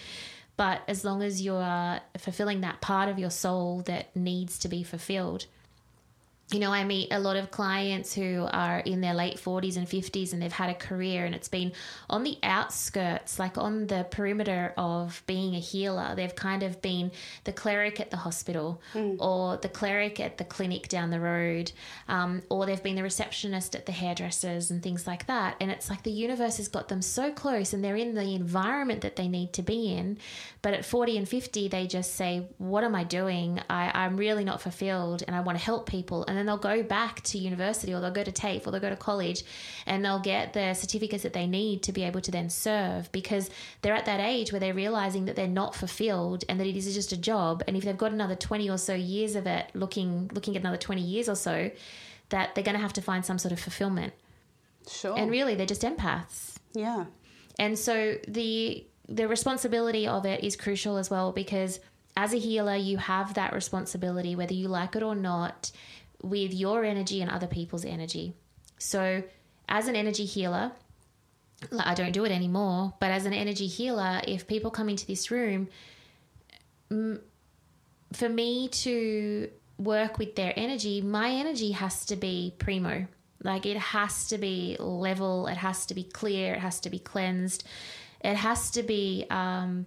But 0.58 0.84
as 0.88 1.04
long 1.04 1.24
as 1.24 1.42
you're 1.42 2.00
fulfilling 2.20 2.62
that 2.62 2.82
part 2.82 3.10
of 3.10 3.18
your 3.18 3.32
soul 3.32 3.82
that 3.88 4.16
needs 4.16 4.60
to 4.60 4.70
be 4.70 4.84
fulfilled, 4.84 5.48
you 6.52 6.60
know, 6.60 6.72
I 6.72 6.86
meet 6.86 7.12
a 7.12 7.20
lot 7.20 7.36
of 7.36 7.52
clients 7.52 8.14
who 8.14 8.48
are 8.50 8.80
in 8.80 9.02
their 9.02 9.14
late 9.14 9.36
40s 9.36 9.76
and 9.76 9.86
50s 9.86 10.32
and 10.32 10.42
they've 10.42 10.50
had 10.50 10.70
a 10.70 10.74
career 10.74 11.26
and 11.26 11.36
it's 11.36 11.50
been 11.50 11.74
on 12.10 12.24
the 12.24 12.38
outskirts, 12.42 13.38
like 13.38 13.58
on 13.58 13.88
the 13.88 14.08
perimeter 14.12 14.74
of 14.78 15.22
being 15.28 15.56
a 15.56 15.60
healer. 15.60 16.16
They've 16.16 16.34
kind 16.34 16.64
of 16.64 16.82
been 16.82 17.12
the 17.44 17.52
cleric 17.52 18.00
at 18.00 18.12
the 18.12 18.18
hospital 18.18 18.82
mm. 18.94 19.18
or 19.20 19.58
the 19.58 19.68
cleric 19.68 20.22
at 20.22 20.38
the 20.38 20.46
clinic 20.46 20.88
down 20.88 21.10
the 21.10 21.20
road, 21.20 21.74
um, 22.08 22.42
or 22.50 22.66
they've 22.66 22.82
been 22.82 22.96
the 22.96 23.04
receptionist 23.04 23.76
at 23.76 23.86
the 23.86 23.92
hairdressers 23.92 24.72
and 24.72 24.82
things 24.82 25.06
like 25.06 25.28
that. 25.28 25.58
And 25.60 25.70
it's 25.70 25.90
like 25.90 26.04
the 26.04 26.12
universe 26.12 26.58
has 26.58 26.70
got 26.70 26.88
them 26.88 27.02
so 27.02 27.30
close 27.30 27.74
and 27.74 27.84
they're 27.84 27.98
in 27.98 28.16
the 28.16 28.36
environment 28.36 29.02
that 29.02 29.18
they 29.18 29.28
need 29.28 29.52
to 29.54 29.64
be 29.64 29.92
in. 29.92 30.18
But 30.62 30.74
at 30.74 30.86
40 30.86 31.18
and 31.18 31.28
50, 31.28 31.68
they 31.68 31.88
just 31.88 32.16
say, 32.16 32.48
What 32.58 32.86
am 32.86 32.96
I 32.96 33.04
doing? 33.04 33.60
I, 33.70 33.92
I'm 33.94 34.16
really 34.16 34.46
not 34.46 34.62
fulfilled 34.62 35.24
and 35.28 35.36
I 35.36 35.42
want 35.42 35.58
to 35.58 35.64
help 35.64 35.90
people. 35.90 36.24
And 36.26 36.37
then 36.38 36.46
they'll 36.46 36.58
go 36.58 36.84
back 36.84 37.22
to 37.24 37.38
university 37.38 37.94
or 37.94 38.00
they'll 38.00 38.12
go 38.12 38.24
to 38.24 38.32
TAFE 38.32 38.66
or 38.68 38.72
they'll 38.72 38.82
go 38.82 38.90
to 38.90 38.96
college 38.96 39.44
and 39.86 40.04
they'll 40.04 40.20
get 40.20 40.54
the 40.54 40.74
certificates 40.74 41.24
that 41.24 41.34
they 41.34 41.48
need 41.48 41.84
to 41.84 41.92
be 41.92 42.04
able 42.04 42.22
to 42.22 42.32
then 42.32 42.50
serve 42.50 43.12
because 43.12 43.50
they're 43.82 43.96
at 43.96 44.06
that 44.06 44.20
age 44.20 44.52
where 44.52 44.60
they're 44.60 44.74
realizing 44.74 45.26
that 45.26 45.36
they're 45.36 45.48
not 45.48 45.76
fulfilled 45.76 46.44
and 46.48 46.60
that 46.60 46.68
it 46.68 46.76
is 46.76 46.94
just 46.94 47.12
a 47.12 47.18
job. 47.18 47.64
And 47.68 47.76
if 47.76 47.84
they've 47.84 47.98
got 47.98 48.12
another 48.12 48.36
20 48.36 48.70
or 48.70 48.78
so 48.78 48.94
years 48.94 49.36
of 49.36 49.48
it, 49.48 49.70
looking, 49.74 50.30
looking 50.34 50.56
at 50.56 50.62
another 50.62 50.78
20 50.78 51.02
years 51.02 51.28
or 51.28 51.36
so, 51.36 51.72
that 52.30 52.56
they're 52.56 52.64
going 52.64 52.76
to 52.76 52.82
have 52.82 52.94
to 52.94 53.02
find 53.02 53.26
some 53.26 53.40
sort 53.40 53.52
of 53.52 53.60
fulfillment. 53.60 54.14
Sure. 54.90 55.18
And 55.18 55.32
really, 55.32 55.56
they're 55.56 55.66
just 55.66 55.82
empaths. 55.82 56.58
Yeah. 56.74 57.06
And 57.60 57.78
so 57.78 58.16
the 58.28 58.86
the 59.10 59.28
responsibility 59.28 60.06
of 60.06 60.26
it 60.26 60.44
is 60.44 60.56
crucial 60.56 60.98
as 60.98 61.10
well 61.10 61.32
because 61.32 61.80
as 62.18 62.34
a 62.34 62.38
healer, 62.38 62.76
you 62.76 62.98
have 62.98 63.36
that 63.36 63.54
responsibility, 63.54 64.36
whether 64.36 64.54
you 64.54 64.68
like 64.68 64.96
it 64.96 65.04
or 65.04 65.16
not, 65.16 65.72
with 66.22 66.54
your 66.54 66.84
energy 66.84 67.22
and 67.22 67.30
other 67.30 67.48
people's 67.48 67.86
energy. 67.86 68.34
So, 68.78 69.24
as 69.70 69.88
an 69.88 69.96
energy 69.96 70.26
healer, 70.26 70.72
I 71.80 71.94
don't 71.94 72.12
do 72.12 72.26
it 72.26 72.32
anymore, 72.32 72.94
but 73.00 73.12
as 73.12 73.26
an 73.26 73.34
energy 73.34 73.68
healer, 73.68 74.22
if 74.28 74.48
people 74.48 74.72
come 74.72 74.90
into 74.90 75.06
this 75.06 75.32
room, 75.32 75.70
for 76.90 78.30
me 78.30 78.70
to 78.70 79.50
work 79.78 80.18
with 80.18 80.36
their 80.36 80.54
energy, 80.56 81.02
my 81.02 81.32
energy 81.32 81.72
has 81.72 82.06
to 82.06 82.16
be 82.16 82.54
primo. 82.58 83.08
Like 83.44 83.66
it 83.66 83.78
has 83.78 84.28
to 84.30 84.38
be 84.38 84.78
level, 84.80 85.48
it 85.48 85.58
has 85.58 85.86
to 85.88 85.96
be 85.96 86.04
clear, 86.04 86.54
it 86.54 86.60
has 86.60 86.80
to 86.82 86.90
be 86.90 87.00
cleansed, 87.00 87.64
it 88.22 88.36
has 88.36 88.72
to 88.72 88.84
be. 88.84 89.26
Um, 89.30 89.86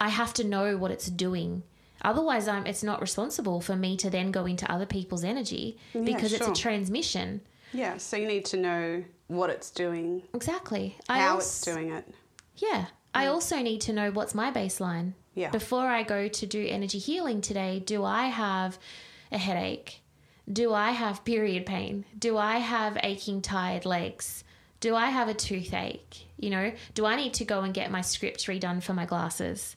I 0.00 0.08
have 0.08 0.32
to 0.34 0.44
know 0.44 0.78
what 0.78 0.90
it's 0.90 1.06
doing. 1.06 1.62
Otherwise, 2.02 2.48
I'm, 2.48 2.66
it's 2.66 2.82
not 2.82 3.00
responsible 3.00 3.60
for 3.60 3.76
me 3.76 3.96
to 3.98 4.10
then 4.10 4.30
go 4.30 4.46
into 4.46 4.70
other 4.70 4.86
people's 4.86 5.24
energy 5.24 5.78
Yeah, 5.94 6.02
because 6.02 6.32
it's 6.32 6.46
a 6.46 6.52
transmission. 6.54 7.40
Yeah, 7.72 7.98
so 7.98 8.16
you 8.16 8.26
need 8.26 8.44
to 8.46 8.56
know 8.56 9.04
what 9.26 9.50
it's 9.50 9.70
doing, 9.70 10.22
Exactly. 10.32 10.96
I 11.08 11.20
how 11.20 11.34
als- 11.34 11.44
it's 11.46 11.60
doing 11.60 11.90
it. 11.90 12.08
Yeah. 12.56 12.86
I 13.14 13.26
also 13.26 13.56
need 13.58 13.80
to 13.82 13.92
know 13.92 14.10
what's 14.10 14.34
my 14.34 14.50
baseline. 14.52 15.14
Yeah. 15.34 15.50
Before 15.50 15.86
I 15.86 16.02
go 16.02 16.28
to 16.28 16.46
do 16.46 16.66
energy 16.68 16.98
healing 16.98 17.40
today, 17.40 17.80
do 17.80 18.04
I 18.04 18.26
have 18.26 18.78
a 19.32 19.38
headache? 19.38 20.00
Do 20.50 20.72
I 20.72 20.92
have 20.92 21.24
period 21.24 21.66
pain? 21.66 22.04
Do 22.18 22.38
I 22.38 22.58
have 22.58 22.96
aching, 23.02 23.42
tired 23.42 23.84
legs? 23.84 24.44
Do 24.80 24.94
I 24.94 25.06
have 25.10 25.28
a 25.28 25.34
toothache? 25.34 26.26
You 26.38 26.50
know, 26.50 26.72
do 26.94 27.04
I 27.04 27.16
need 27.16 27.34
to 27.34 27.44
go 27.44 27.62
and 27.62 27.74
get 27.74 27.90
my 27.90 28.00
script 28.00 28.46
redone 28.46 28.82
for 28.82 28.94
my 28.94 29.04
glasses? 29.04 29.76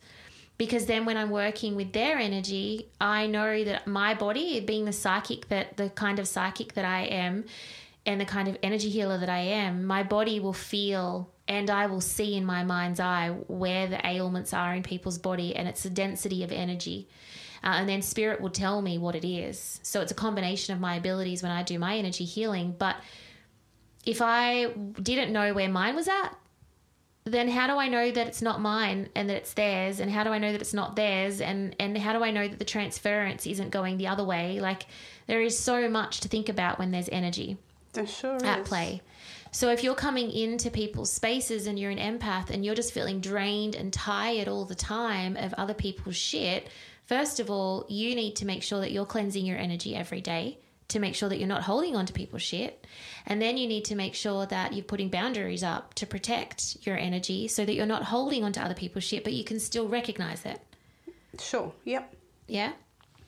Because 0.61 0.85
then 0.85 1.05
when 1.05 1.17
I'm 1.17 1.31
working 1.31 1.75
with 1.75 1.91
their 1.91 2.19
energy, 2.19 2.85
I 3.01 3.25
know 3.25 3.63
that 3.63 3.87
my 3.87 4.13
body, 4.13 4.59
being 4.59 4.85
the 4.85 4.93
psychic 4.93 5.47
that 5.47 5.75
the 5.75 5.89
kind 5.89 6.19
of 6.19 6.27
psychic 6.27 6.75
that 6.75 6.85
I 6.85 7.05
am, 7.05 7.45
and 8.05 8.21
the 8.21 8.25
kind 8.25 8.47
of 8.47 8.59
energy 8.61 8.89
healer 8.89 9.17
that 9.17 9.27
I 9.27 9.39
am, 9.39 9.85
my 9.85 10.03
body 10.03 10.39
will 10.39 10.53
feel 10.53 11.31
and 11.47 11.71
I 11.71 11.87
will 11.87 11.99
see 11.99 12.35
in 12.35 12.45
my 12.45 12.63
mind's 12.63 12.99
eye 12.99 13.29
where 13.47 13.87
the 13.87 14.05
ailments 14.05 14.53
are 14.53 14.75
in 14.75 14.83
people's 14.83 15.17
body 15.17 15.55
and 15.55 15.67
it's 15.67 15.81
the 15.81 15.89
density 15.89 16.43
of 16.43 16.51
energy. 16.51 17.09
Uh, 17.63 17.77
and 17.79 17.89
then 17.89 18.03
spirit 18.03 18.39
will 18.39 18.51
tell 18.51 18.83
me 18.83 18.99
what 18.99 19.15
it 19.15 19.27
is. 19.27 19.79
So 19.81 20.01
it's 20.01 20.11
a 20.11 20.15
combination 20.15 20.75
of 20.75 20.79
my 20.79 20.93
abilities 20.93 21.41
when 21.41 21.51
I 21.51 21.63
do 21.63 21.79
my 21.79 21.97
energy 21.97 22.25
healing. 22.25 22.75
But 22.77 22.97
if 24.05 24.21
I 24.21 24.67
didn't 25.01 25.33
know 25.33 25.55
where 25.55 25.69
mine 25.69 25.95
was 25.95 26.07
at, 26.07 26.35
then 27.23 27.49
how 27.49 27.67
do 27.67 27.73
I 27.73 27.87
know 27.87 28.11
that 28.11 28.27
it's 28.27 28.41
not 28.41 28.61
mine 28.61 29.09
and 29.15 29.29
that 29.29 29.37
it's 29.37 29.53
theirs? 29.53 29.99
And 29.99 30.09
how 30.09 30.23
do 30.23 30.31
I 30.31 30.39
know 30.39 30.51
that 30.51 30.61
it's 30.61 30.73
not 30.73 30.95
theirs? 30.95 31.39
And 31.39 31.75
and 31.79 31.97
how 31.97 32.13
do 32.13 32.23
I 32.23 32.31
know 32.31 32.47
that 32.47 32.59
the 32.59 32.65
transference 32.65 33.45
isn't 33.45 33.69
going 33.69 33.97
the 33.97 34.07
other 34.07 34.23
way? 34.23 34.59
Like 34.59 34.87
there 35.27 35.41
is 35.41 35.57
so 35.57 35.87
much 35.87 36.21
to 36.21 36.27
think 36.27 36.49
about 36.49 36.79
when 36.79 36.91
there's 36.91 37.09
energy 37.09 37.57
There 37.93 38.07
sure 38.07 38.43
at 38.43 38.61
is. 38.61 38.67
play. 38.67 39.01
So 39.51 39.69
if 39.69 39.83
you're 39.83 39.95
coming 39.95 40.31
into 40.31 40.71
people's 40.71 41.11
spaces 41.11 41.67
and 41.67 41.77
you're 41.77 41.91
an 41.91 41.97
empath 41.97 42.49
and 42.49 42.63
you're 42.65 42.75
just 42.75 42.93
feeling 42.93 43.19
drained 43.19 43.75
and 43.75 43.91
tired 43.91 44.47
all 44.47 44.65
the 44.65 44.75
time 44.75 45.35
of 45.35 45.53
other 45.55 45.73
people's 45.73 46.15
shit, 46.15 46.69
first 47.05 47.39
of 47.41 47.51
all, 47.51 47.85
you 47.89 48.15
need 48.15 48.37
to 48.37 48.45
make 48.45 48.63
sure 48.63 48.79
that 48.79 48.91
you're 48.91 49.05
cleansing 49.05 49.45
your 49.45 49.57
energy 49.57 49.93
every 49.93 50.21
day 50.21 50.57
to 50.87 50.99
make 50.99 51.15
sure 51.15 51.27
that 51.27 51.37
you're 51.37 51.47
not 51.47 51.63
holding 51.63 51.95
on 51.95 52.05
to 52.05 52.13
people's 52.13 52.41
shit. 52.41 52.85
And 53.25 53.41
then 53.41 53.57
you 53.57 53.67
need 53.67 53.85
to 53.85 53.95
make 53.95 54.15
sure 54.15 54.45
that 54.47 54.73
you're 54.73 54.83
putting 54.83 55.09
boundaries 55.09 55.63
up 55.63 55.93
to 55.95 56.05
protect 56.05 56.77
your 56.85 56.97
energy 56.97 57.47
so 57.47 57.65
that 57.65 57.73
you're 57.73 57.85
not 57.85 58.03
holding 58.03 58.43
onto 58.43 58.59
other 58.59 58.73
people's 58.73 59.03
shit, 59.03 59.23
but 59.23 59.33
you 59.33 59.43
can 59.43 59.59
still 59.59 59.87
recognize 59.87 60.45
it. 60.45 60.59
Sure. 61.39 61.71
Yep. 61.85 62.13
Yeah? 62.47 62.73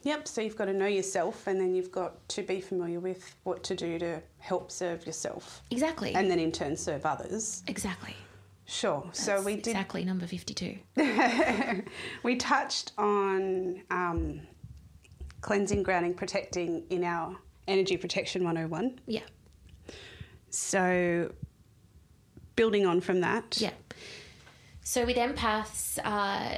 Yep. 0.03 0.27
So 0.27 0.41
you've 0.41 0.57
got 0.57 0.65
to 0.65 0.73
know 0.73 0.87
yourself, 0.87 1.47
and 1.47 1.59
then 1.59 1.73
you've 1.73 1.91
got 1.91 2.27
to 2.29 2.41
be 2.43 2.59
familiar 2.59 2.99
with 2.99 3.35
what 3.43 3.63
to 3.63 3.75
do 3.75 3.97
to 3.99 4.21
help 4.39 4.69
serve 4.71 5.05
yourself, 5.05 5.61
Exactly. 5.71 6.13
and 6.13 6.29
then 6.29 6.39
in 6.39 6.51
turn 6.51 6.75
serve 6.75 7.05
others. 7.05 7.63
exactly. 7.67 8.15
Sure. 8.65 9.07
so 9.11 9.41
we 9.41 9.55
did. 9.55 9.67
exactly 9.67 10.03
number 10.05 10.25
52. 10.25 10.77
we 12.23 12.35
touched 12.37 12.93
on 12.97 13.81
um, 13.91 14.39
cleansing, 15.41 15.83
grounding, 15.83 16.13
protecting 16.13 16.83
in 16.89 17.03
our 17.03 17.35
energy 17.67 17.97
protection 17.97 18.43
101. 18.43 18.99
Yeah. 19.05 19.21
So 20.53 21.31
building 22.55 22.85
on 22.85 23.01
from 23.01 23.21
that. 23.21 23.57
Yeah. 23.59 23.71
So 24.81 25.05
with 25.05 25.17
empaths, 25.17 25.97
uh, 26.03 26.57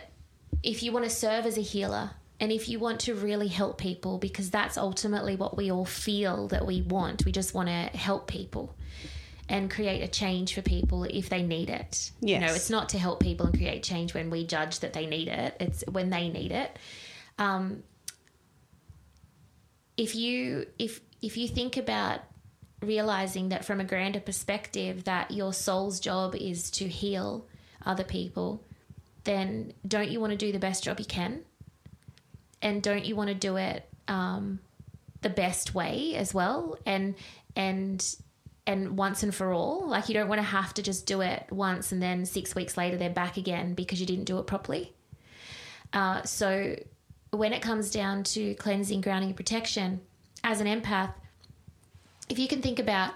if 0.63 0.83
you 0.83 0.91
want 0.91 1.05
to 1.05 1.09
serve 1.09 1.45
as 1.45 1.57
a 1.57 1.61
healer 1.61 2.11
and 2.39 2.51
if 2.51 2.67
you 2.67 2.79
want 2.79 2.99
to 3.01 3.15
really 3.15 3.47
help 3.47 3.77
people, 3.77 4.17
because 4.17 4.49
that's 4.49 4.77
ultimately 4.77 5.35
what 5.37 5.55
we 5.55 5.71
all 5.71 5.85
feel 5.85 6.49
that 6.49 6.65
we 6.65 6.81
want, 6.81 7.23
we 7.25 7.31
just 7.31 7.53
want 7.53 7.69
to 7.69 7.97
help 7.97 8.27
people 8.27 8.75
and 9.47 9.71
create 9.71 10.01
a 10.01 10.07
change 10.07 10.55
for 10.55 10.61
people 10.61 11.05
if 11.05 11.29
they 11.29 11.43
need 11.43 11.69
it. 11.69 12.11
You 12.19 12.39
know, 12.39 12.47
it's 12.47 12.69
not 12.69 12.89
to 12.89 12.99
help 12.99 13.21
people 13.21 13.45
and 13.45 13.55
create 13.55 13.83
change 13.83 14.13
when 14.13 14.29
we 14.29 14.45
judge 14.45 14.79
that 14.79 14.91
they 14.91 15.05
need 15.05 15.29
it. 15.29 15.55
It's 15.59 15.83
when 15.89 16.09
they 16.09 16.29
need 16.29 16.51
it. 16.51 16.77
Um, 17.37 17.83
if 19.95 20.15
you 20.15 20.65
if 20.77 20.99
if 21.21 21.37
you 21.37 21.47
think 21.47 21.77
about 21.77 22.21
realizing 22.81 23.49
that 23.49 23.65
from 23.65 23.79
a 23.79 23.83
grander 23.83 24.19
perspective 24.19 25.05
that 25.05 25.31
your 25.31 25.53
soul's 25.53 25.99
job 25.99 26.35
is 26.35 26.69
to 26.71 26.87
heal 26.87 27.45
other 27.85 28.03
people 28.03 28.63
then 29.25 29.73
don't 29.85 30.09
you 30.09 30.21
want 30.21 30.31
to 30.31 30.37
do 30.37 30.51
the 30.51 30.59
best 30.59 30.83
job 30.83 30.99
you 30.99 31.05
can? 31.05 31.43
And 32.61 32.81
don't 32.81 33.03
you 33.03 33.15
want 33.15 33.27
to 33.27 33.35
do 33.35 33.57
it 33.57 33.87
um, 34.07 34.59
the 35.21 35.29
best 35.29 35.75
way 35.75 36.15
as 36.15 36.33
well? 36.33 36.77
And 36.85 37.15
and 37.55 38.15
and 38.65 38.97
once 38.97 39.23
and 39.23 39.35
for 39.35 39.51
all? 39.51 39.87
Like 39.87 40.07
you 40.07 40.13
don't 40.13 40.29
want 40.29 40.39
to 40.39 40.43
have 40.43 40.73
to 40.75 40.81
just 40.81 41.05
do 41.05 41.21
it 41.21 41.45
once 41.51 41.91
and 41.91 42.01
then 42.01 42.25
six 42.25 42.55
weeks 42.55 42.77
later 42.77 42.97
they're 42.97 43.09
back 43.09 43.37
again 43.37 43.73
because 43.73 43.99
you 43.99 44.05
didn't 44.05 44.25
do 44.25 44.39
it 44.39 44.47
properly? 44.47 44.93
Uh, 45.91 46.23
so 46.23 46.75
when 47.31 47.51
it 47.51 47.61
comes 47.61 47.91
down 47.91 48.23
to 48.23 48.53
cleansing, 48.55 49.01
grounding, 49.01 49.29
and 49.29 49.35
protection, 49.35 50.01
as 50.43 50.61
an 50.61 50.67
empath, 50.67 51.13
if 52.29 52.39
you 52.39 52.47
can 52.47 52.61
think 52.61 52.79
about 52.79 53.13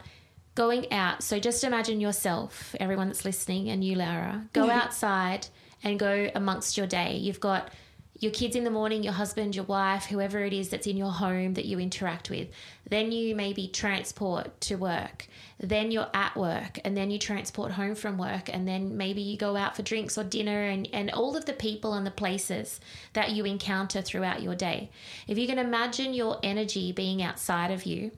going 0.56 0.92
out, 0.92 1.24
so 1.24 1.40
just 1.40 1.64
imagine 1.64 2.02
yourself, 2.02 2.76
everyone 2.80 3.08
that's 3.08 3.26
listening, 3.26 3.70
and 3.70 3.84
you, 3.84 3.96
Laura, 3.96 4.48
go 4.54 4.64
mm-hmm. 4.64 4.72
outside 4.72 5.48
and 5.84 5.98
go 5.98 6.30
amongst 6.36 6.78
your 6.78 6.88
day. 6.88 7.16
You've 7.16 7.40
got 7.40 7.72
your 8.20 8.34
kids 8.34 8.58
in 8.58 8.66
the 8.66 8.70
morning, 8.70 9.02
your 9.02 9.14
husband, 9.14 9.56
your 9.56 9.64
wife, 9.64 10.06
whoever 10.06 10.44
it 10.44 10.52
is 10.52 10.68
that's 10.68 10.88
in 10.88 10.98
your 10.98 11.12
home 11.12 11.54
that 11.54 11.64
you 11.64 11.80
interact 11.80 12.30
with. 12.30 12.50
Then 12.90 13.14
you 13.14 13.34
maybe 13.34 13.70
transport 13.70 14.60
to 14.62 14.76
work. 14.76 15.28
Then 15.58 15.92
you're 15.92 16.10
at 16.14 16.36
work, 16.36 16.80
and 16.84 16.98
then 16.98 17.12
you 17.12 17.20
transport 17.20 17.72
home 17.72 17.96
from 17.96 18.18
work, 18.18 18.54
and 18.54 18.68
then 18.68 18.98
maybe 18.98 19.22
you 19.22 19.38
go 19.38 19.56
out 19.56 19.78
for 19.78 19.84
drinks 19.84 20.18
or 20.18 20.26
dinner, 20.26 20.64
and, 20.64 20.90
and 20.92 21.10
all 21.12 21.38
of 21.38 21.46
the 21.46 21.54
people 21.54 21.94
and 21.94 22.06
the 22.06 22.12
places 22.12 22.82
that 23.14 23.32
you 23.32 23.46
encounter 23.46 24.02
throughout 24.02 24.44
your 24.44 24.56
day. 24.56 24.90
If 25.26 25.38
you 25.38 25.48
can 25.48 25.60
imagine 25.60 26.14
your 26.14 26.40
energy 26.44 26.92
being 26.92 27.24
outside 27.24 27.72
of 27.72 27.86
you, 27.86 28.12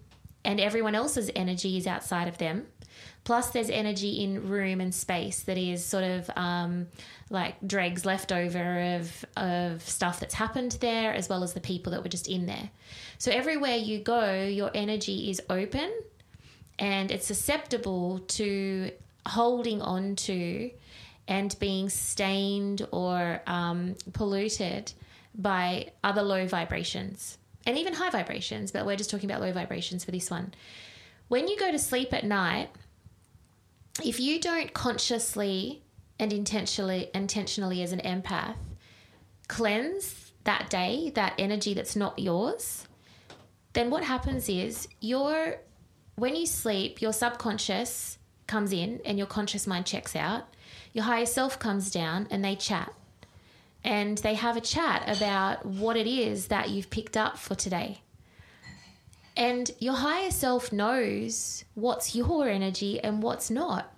and 0.43 0.59
everyone 0.59 0.95
else's 0.95 1.29
energy 1.35 1.77
is 1.77 1.87
outside 1.87 2.27
of 2.27 2.37
them. 2.37 2.67
Plus, 3.23 3.51
there's 3.51 3.69
energy 3.69 4.23
in 4.23 4.49
room 4.49 4.81
and 4.81 4.93
space 4.93 5.41
that 5.43 5.57
is 5.57 5.85
sort 5.85 6.03
of 6.03 6.29
um, 6.35 6.87
like 7.29 7.55
dregs 7.65 8.03
left 8.03 8.31
over 8.31 8.95
of, 8.95 9.25
of 9.37 9.87
stuff 9.87 10.19
that's 10.19 10.33
happened 10.33 10.71
there, 10.81 11.13
as 11.13 11.29
well 11.29 11.43
as 11.43 11.53
the 11.53 11.59
people 11.59 11.91
that 11.91 12.01
were 12.01 12.09
just 12.09 12.27
in 12.27 12.47
there. 12.47 12.69
So, 13.19 13.31
everywhere 13.31 13.75
you 13.75 13.99
go, 13.99 14.43
your 14.43 14.71
energy 14.73 15.29
is 15.29 15.39
open 15.49 15.91
and 16.79 17.11
it's 17.11 17.27
susceptible 17.27 18.19
to 18.19 18.91
holding 19.27 19.81
on 19.83 20.15
to 20.15 20.71
and 21.27 21.55
being 21.59 21.89
stained 21.89 22.87
or 22.91 23.41
um, 23.45 23.95
polluted 24.13 24.91
by 25.35 25.91
other 26.03 26.23
low 26.23 26.47
vibrations 26.47 27.37
and 27.65 27.77
even 27.77 27.93
high 27.93 28.09
vibrations, 28.09 28.71
but 28.71 28.85
we're 28.85 28.95
just 28.95 29.09
talking 29.09 29.29
about 29.29 29.41
low 29.41 29.51
vibrations 29.51 30.03
for 30.03 30.11
this 30.11 30.29
one. 30.31 30.53
When 31.27 31.47
you 31.47 31.57
go 31.57 31.71
to 31.71 31.79
sleep 31.79 32.13
at 32.13 32.23
night, 32.23 32.69
if 34.03 34.19
you 34.19 34.39
don't 34.39 34.73
consciously 34.73 35.83
and 36.19 36.31
intentionally 36.31 37.09
intentionally 37.13 37.81
as 37.81 37.91
an 37.91 37.99
empath 37.99 38.55
cleanse 39.47 40.31
that 40.43 40.69
day, 40.69 41.11
that 41.15 41.33
energy 41.37 41.73
that's 41.73 41.95
not 41.95 42.17
yours, 42.17 42.87
then 43.73 43.89
what 43.89 44.03
happens 44.03 44.49
is 44.49 44.87
your 44.99 45.57
when 46.15 46.35
you 46.35 46.45
sleep, 46.45 47.01
your 47.01 47.13
subconscious 47.13 48.17
comes 48.47 48.73
in 48.73 49.01
and 49.05 49.17
your 49.17 49.27
conscious 49.27 49.65
mind 49.65 49.85
checks 49.85 50.15
out. 50.15 50.43
Your 50.93 51.05
higher 51.05 51.25
self 51.25 51.57
comes 51.57 51.89
down 51.89 52.27
and 52.29 52.43
they 52.43 52.55
chat. 52.55 52.93
And 53.83 54.17
they 54.19 54.35
have 54.35 54.57
a 54.57 54.61
chat 54.61 55.03
about 55.07 55.65
what 55.65 55.97
it 55.97 56.07
is 56.07 56.47
that 56.47 56.69
you've 56.69 56.89
picked 56.89 57.17
up 57.17 57.37
for 57.37 57.55
today. 57.55 58.01
And 59.35 59.71
your 59.79 59.95
higher 59.95 60.31
self 60.31 60.71
knows 60.71 61.65
what's 61.73 62.15
your 62.15 62.47
energy 62.47 62.99
and 62.99 63.23
what's 63.23 63.49
not. 63.49 63.91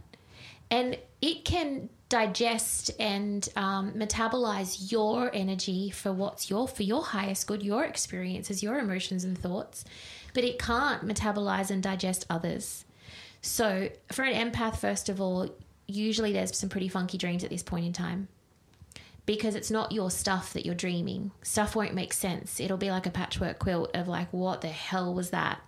And 0.71 0.97
it 1.21 1.43
can 1.43 1.89
digest 2.09 2.91
and 2.99 3.49
um, 3.55 3.91
metabolize 3.93 4.91
your 4.91 5.31
energy 5.33 5.89
for 5.89 6.13
what's 6.13 6.49
your 6.49 6.67
for 6.67 6.83
your 6.83 7.03
highest 7.03 7.47
good, 7.47 7.63
your 7.63 7.83
experiences, 7.83 8.61
your 8.61 8.77
emotions 8.77 9.23
and 9.23 9.37
thoughts, 9.37 9.83
but 10.33 10.43
it 10.43 10.59
can't 10.59 11.07
metabolize 11.07 11.71
and 11.71 11.81
digest 11.81 12.25
others. 12.29 12.85
So, 13.41 13.89
for 14.11 14.23
an 14.23 14.51
empath, 14.51 14.77
first 14.77 15.09
of 15.09 15.19
all, 15.19 15.49
usually 15.87 16.33
there's 16.33 16.55
some 16.55 16.69
pretty 16.69 16.87
funky 16.87 17.17
dreams 17.17 17.43
at 17.43 17.49
this 17.49 17.63
point 17.63 17.85
in 17.85 17.93
time 17.93 18.27
because 19.25 19.55
it's 19.55 19.71
not 19.71 19.91
your 19.91 20.11
stuff 20.11 20.53
that 20.53 20.65
you're 20.65 20.75
dreaming. 20.75 21.31
Stuff 21.41 21.75
won't 21.75 21.93
make 21.93 22.13
sense. 22.13 22.59
It'll 22.59 22.77
be 22.77 22.91
like 22.91 23.05
a 23.05 23.09
patchwork 23.09 23.59
quilt 23.59 23.91
of 23.95 24.07
like, 24.07 24.31
what 24.31 24.61
the 24.61 24.67
hell 24.67 25.13
was 25.13 25.29
that? 25.29 25.59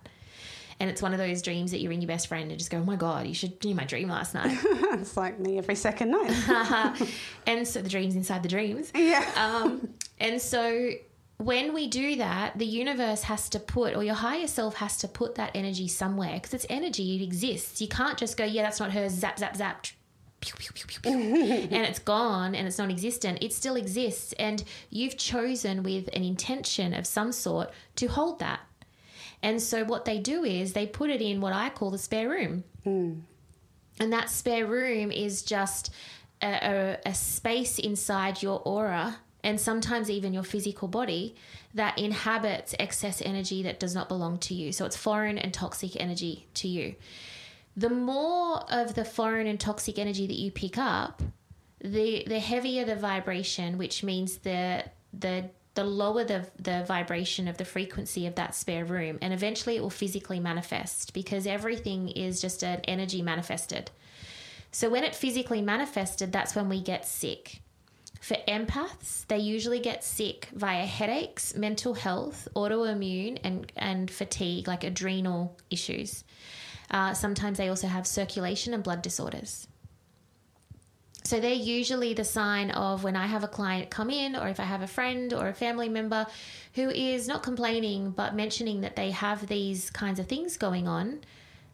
And 0.78 0.90
it's 0.90 1.00
one 1.00 1.12
of 1.12 1.18
those 1.18 1.40
dreams 1.40 1.70
that 1.70 1.80
you 1.80 1.88
ring 1.88 2.02
your 2.02 2.08
best 2.08 2.26
friend 2.26 2.50
and 2.50 2.58
just 2.58 2.70
go, 2.70 2.78
oh 2.78 2.84
my 2.84 2.96
God, 2.96 3.26
you 3.26 3.32
should 3.32 3.58
do 3.60 3.74
my 3.74 3.84
dream 3.84 4.08
last 4.08 4.34
night. 4.34 4.58
it's 4.64 5.16
like 5.16 5.38
me 5.40 5.56
every 5.56 5.74
second 5.74 6.10
night. 6.10 7.00
and 7.46 7.66
so 7.66 7.80
the 7.80 7.88
dreams 7.88 8.14
inside 8.14 8.42
the 8.42 8.48
dreams. 8.48 8.92
Yeah. 8.94 9.26
Um, 9.36 9.88
and 10.20 10.40
so 10.40 10.90
when 11.38 11.72
we 11.72 11.86
do 11.86 12.16
that, 12.16 12.58
the 12.58 12.66
universe 12.66 13.22
has 13.22 13.48
to 13.50 13.60
put, 13.60 13.96
or 13.96 14.04
your 14.04 14.14
higher 14.14 14.46
self 14.46 14.76
has 14.76 14.98
to 14.98 15.08
put 15.08 15.36
that 15.36 15.50
energy 15.54 15.88
somewhere 15.88 16.34
because 16.34 16.52
it's 16.52 16.66
energy, 16.68 17.16
it 17.16 17.24
exists. 17.24 17.80
You 17.80 17.88
can't 17.88 18.18
just 18.18 18.36
go, 18.36 18.44
yeah, 18.44 18.62
that's 18.62 18.80
not 18.80 18.92
her, 18.92 19.08
zap, 19.08 19.38
zap, 19.38 19.56
zap, 19.56 19.86
pew, 20.54 20.72
pew, 20.72 20.86
pew, 20.86 21.00
pew, 21.00 21.00
pew, 21.00 21.68
and 21.70 21.86
it's 21.86 21.98
gone 21.98 22.54
and 22.54 22.66
it's 22.66 22.78
non 22.78 22.90
existent. 22.90 23.38
It 23.40 23.52
still 23.52 23.76
exists. 23.76 24.32
And 24.34 24.62
you've 24.90 25.16
chosen 25.16 25.82
with 25.82 26.08
an 26.12 26.24
intention 26.24 26.94
of 26.94 27.06
some 27.06 27.32
sort 27.32 27.70
to 27.96 28.06
hold 28.06 28.38
that. 28.40 28.60
And 29.42 29.60
so 29.60 29.84
what 29.84 30.04
they 30.04 30.18
do 30.18 30.44
is 30.44 30.72
they 30.72 30.86
put 30.86 31.10
it 31.10 31.20
in 31.20 31.40
what 31.40 31.52
I 31.52 31.68
call 31.68 31.90
the 31.90 31.98
spare 31.98 32.28
room. 32.28 32.64
Hmm. 32.84 33.20
And 34.00 34.12
that 34.12 34.30
spare 34.30 34.66
room 34.66 35.10
is 35.10 35.42
just 35.42 35.92
a, 36.42 36.98
a, 37.04 37.10
a 37.10 37.14
space 37.14 37.78
inside 37.78 38.42
your 38.42 38.60
aura 38.64 39.18
and 39.42 39.60
sometimes 39.60 40.10
even 40.10 40.34
your 40.34 40.42
physical 40.42 40.88
body 40.88 41.36
that 41.74 41.98
inhabits 41.98 42.74
excess 42.80 43.22
energy 43.24 43.62
that 43.62 43.78
does 43.78 43.94
not 43.94 44.08
belong 44.08 44.38
to 44.38 44.54
you. 44.54 44.72
So 44.72 44.84
it's 44.84 44.96
foreign 44.96 45.38
and 45.38 45.54
toxic 45.54 45.98
energy 46.00 46.48
to 46.54 46.68
you. 46.68 46.96
The 47.76 47.90
more 47.90 48.64
of 48.70 48.94
the 48.94 49.04
foreign 49.04 49.46
and 49.46 49.60
toxic 49.60 49.98
energy 49.98 50.26
that 50.26 50.38
you 50.38 50.50
pick 50.50 50.78
up, 50.78 51.22
the 51.80 52.24
the 52.26 52.40
heavier 52.40 52.84
the 52.84 52.96
vibration, 52.96 53.78
which 53.78 54.02
means 54.02 54.38
the 54.38 54.84
the 55.12 55.50
the 55.74 55.84
lower 55.84 56.24
the 56.24 56.46
the 56.58 56.84
vibration 56.88 57.48
of 57.48 57.58
the 57.58 57.64
frequency 57.64 58.26
of 58.26 58.34
that 58.34 58.54
spare 58.54 58.84
room 58.84 59.18
and 59.20 59.34
eventually 59.34 59.76
it 59.76 59.82
will 59.82 59.90
physically 59.90 60.40
manifest 60.40 61.12
because 61.12 61.46
everything 61.46 62.08
is 62.08 62.40
just 62.40 62.62
an 62.62 62.80
energy 62.84 63.20
manifested. 63.22 63.90
So 64.72 64.90
when 64.90 65.04
it 65.04 65.14
physically 65.14 65.62
manifested, 65.62 66.32
that's 66.32 66.54
when 66.54 66.68
we 66.68 66.80
get 66.82 67.06
sick. 67.06 67.60
For 68.20 68.36
empaths, 68.48 69.26
they 69.28 69.38
usually 69.38 69.78
get 69.78 70.02
sick 70.02 70.48
via 70.52 70.84
headaches, 70.84 71.54
mental 71.54 71.94
health, 71.94 72.48
autoimmune, 72.56 73.38
and, 73.44 73.70
and 73.76 74.10
fatigue, 74.10 74.66
like 74.66 74.82
adrenal 74.82 75.56
issues. 75.70 76.24
Uh, 76.90 77.14
sometimes 77.14 77.58
they 77.58 77.68
also 77.68 77.86
have 77.86 78.06
circulation 78.06 78.74
and 78.74 78.82
blood 78.82 79.02
disorders. 79.02 79.68
So 81.24 81.40
they're 81.40 81.52
usually 81.52 82.14
the 82.14 82.24
sign 82.24 82.70
of 82.70 83.02
when 83.02 83.16
I 83.16 83.26
have 83.26 83.42
a 83.42 83.48
client 83.48 83.90
come 83.90 84.10
in, 84.10 84.36
or 84.36 84.46
if 84.48 84.60
I 84.60 84.62
have 84.62 84.82
a 84.82 84.86
friend 84.86 85.32
or 85.32 85.48
a 85.48 85.54
family 85.54 85.88
member 85.88 86.26
who 86.74 86.88
is 86.88 87.26
not 87.26 87.42
complaining 87.42 88.10
but 88.10 88.36
mentioning 88.36 88.82
that 88.82 88.94
they 88.94 89.10
have 89.10 89.48
these 89.48 89.90
kinds 89.90 90.20
of 90.20 90.28
things 90.28 90.56
going 90.56 90.86
on. 90.86 91.22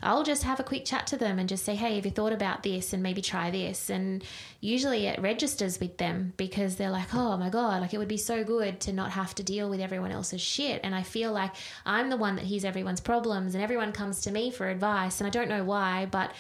I'll 0.03 0.25
just 0.25 0.43
have 0.43 0.59
a 0.59 0.65
quick 0.65 0.85
chat 0.85 1.07
to 1.09 1.17
them 1.17 1.39
and 1.39 1.49
just 1.49 1.65
say, 1.65 1.75
hey, 1.75 1.97
have 1.97 2.05
you 2.05 2.11
thought 2.11 2.33
about 2.33 2.63
this 2.63 2.93
and 2.93 3.03
maybe 3.03 3.23
try 3.23 3.51
this? 3.51 3.89
And 3.89 4.25
usually 4.61 5.07
it 5.07 5.21
registers 5.21 5.79
with 5.79 5.99
them 5.99 6.33
because 6.37 6.77
they're 6.77 6.91
like, 6.91 7.15
oh 7.15 7.37
my 7.37 7.51
God, 7.51 7.81
like 7.81 7.95
it 7.95 7.99
would 7.99 8.09
be 8.09 8.17
so 8.17 8.43
good 8.43 8.81
to 8.81 8.93
not 8.93 9.13
have 9.13 9.35
to 9.37 9.43
deal 9.43 9.71
with 9.71 9.81
everyone 9.81 10.11
else's 10.11 10.41
shit. 10.41 10.81
And 10.83 10.95
I 10.95 11.03
feel 11.03 11.33
like 11.33 11.53
I'm 11.87 12.11
the 12.11 12.17
one 12.17 12.37
that 12.37 12.45
hears 12.45 12.65
everyone's 12.65 13.01
problems 13.01 13.55
and 13.55 13.63
everyone 13.63 13.93
comes 13.93 14.23
to 14.23 14.31
me 14.31 14.51
for 14.51 14.69
advice. 14.69 15.21
And 15.21 15.27
I 15.27 15.31
don't 15.31 15.49
know 15.49 15.65
why, 15.65 16.07
but 16.11 16.33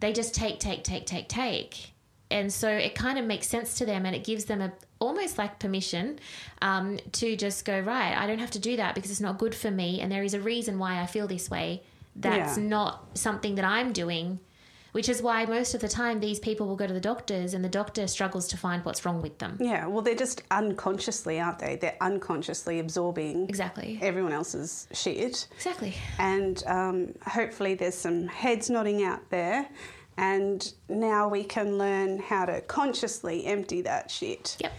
they 0.00 0.12
just 0.12 0.34
take, 0.34 0.58
take, 0.58 0.82
take, 0.82 1.06
take, 1.06 1.28
take. 1.28 1.92
And 2.30 2.52
so 2.52 2.68
it 2.68 2.94
kind 2.94 3.18
of 3.18 3.24
makes 3.24 3.46
sense 3.46 3.78
to 3.78 3.86
them 3.86 4.04
and 4.04 4.14
it 4.14 4.24
gives 4.24 4.44
them 4.46 4.60
a 4.60 4.72
almost 5.00 5.38
like 5.38 5.58
permission 5.60 6.18
um, 6.60 6.98
to 7.12 7.36
just 7.36 7.64
go, 7.64 7.78
right, 7.80 8.16
I 8.16 8.26
don't 8.26 8.40
have 8.40 8.50
to 8.52 8.58
do 8.58 8.76
that 8.76 8.94
because 8.94 9.10
it's 9.10 9.20
not 9.20 9.38
good 9.38 9.54
for 9.54 9.70
me. 9.70 10.00
And 10.00 10.10
there 10.10 10.24
is 10.24 10.34
a 10.34 10.40
reason 10.40 10.78
why 10.78 11.00
I 11.00 11.06
feel 11.06 11.26
this 11.26 11.48
way 11.48 11.82
that's 12.20 12.56
Yeah. 12.58 12.64
not 12.64 13.16
something 13.18 13.54
that 13.56 13.64
I'm 13.64 13.92
doing, 13.92 14.40
which 14.92 15.08
is 15.08 15.20
why 15.22 15.44
most 15.44 15.74
of 15.74 15.80
the 15.80 15.88
time 15.88 16.20
these 16.20 16.40
people 16.40 16.66
will 16.66 16.76
go 16.76 16.86
to 16.86 16.94
the 16.94 17.00
doctors 17.00 17.54
and 17.54 17.64
the 17.64 17.68
doctor 17.68 18.06
struggles 18.06 18.48
to 18.48 18.56
find 18.56 18.84
what's 18.84 19.04
wrong 19.04 19.20
with 19.22 19.38
them. 19.38 19.58
Yeah, 19.60 19.86
well, 19.86 20.02
they're 20.02 20.14
just 20.14 20.42
unconsciously, 20.50 21.38
aren't 21.38 21.58
they? 21.58 21.76
They're 21.76 21.96
unconsciously 22.00 22.78
absorbing 22.80 23.48
Exactly. 23.48 23.98
everyone 24.02 24.32
else's 24.32 24.88
shit. 24.92 25.46
Exactly. 25.56 25.94
And 26.18 26.62
um, 26.66 27.14
hopefully, 27.26 27.74
there's 27.74 27.94
some 27.96 28.26
heads 28.28 28.70
nodding 28.70 29.04
out 29.04 29.28
there. 29.30 29.68
And 30.16 30.72
now 30.88 31.28
we 31.28 31.44
can 31.44 31.78
learn 31.78 32.18
how 32.18 32.46
to 32.46 32.60
consciously 32.62 33.46
empty 33.46 33.82
that 33.82 34.10
shit 34.10 34.56
Yep. 34.58 34.72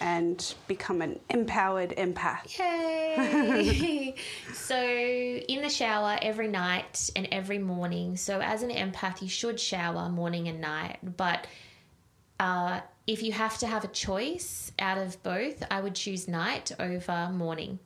and 0.00 0.54
become 0.68 1.02
an 1.02 1.20
empowered 1.28 1.90
empath. 1.98 2.58
Yay! 2.58 4.14
so, 4.66 4.82
in 4.82 5.62
the 5.62 5.68
shower 5.68 6.18
every 6.20 6.48
night 6.48 7.10
and 7.14 7.28
every 7.30 7.58
morning. 7.58 8.16
So, 8.16 8.40
as 8.40 8.62
an 8.62 8.70
empath, 8.70 9.22
you 9.22 9.28
should 9.28 9.60
shower 9.60 10.08
morning 10.08 10.48
and 10.48 10.60
night. 10.60 10.98
But 11.16 11.46
uh, 12.40 12.80
if 13.06 13.22
you 13.22 13.32
have 13.32 13.58
to 13.58 13.66
have 13.66 13.84
a 13.84 13.88
choice 13.88 14.72
out 14.78 14.98
of 14.98 15.22
both, 15.22 15.62
I 15.70 15.80
would 15.80 15.94
choose 15.94 16.26
night 16.28 16.72
over 16.80 17.30
morning 17.32 17.78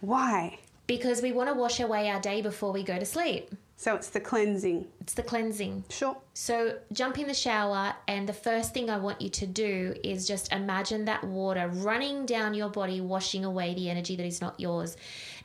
Why? 0.00 0.58
because 0.86 1.22
we 1.22 1.32
want 1.32 1.48
to 1.48 1.54
wash 1.54 1.80
away 1.80 2.10
our 2.10 2.20
day 2.20 2.42
before 2.42 2.72
we 2.72 2.82
go 2.82 2.98
to 2.98 3.06
sleep. 3.06 3.54
So 3.76 3.94
it's 3.96 4.08
the 4.08 4.20
cleansing. 4.20 4.86
It's 5.00 5.14
the 5.14 5.22
cleansing. 5.22 5.84
Sure. 5.90 6.16
So 6.32 6.78
jump 6.92 7.18
in 7.18 7.26
the 7.26 7.34
shower, 7.34 7.94
and 8.06 8.28
the 8.28 8.32
first 8.32 8.72
thing 8.72 8.88
I 8.88 8.98
want 8.98 9.20
you 9.20 9.28
to 9.30 9.46
do 9.46 9.94
is 10.04 10.26
just 10.28 10.52
imagine 10.52 11.04
that 11.06 11.24
water 11.24 11.68
running 11.68 12.24
down 12.24 12.54
your 12.54 12.68
body, 12.68 13.00
washing 13.00 13.44
away 13.44 13.74
the 13.74 13.90
energy 13.90 14.16
that 14.16 14.26
is 14.26 14.40
not 14.40 14.58
yours. 14.60 14.96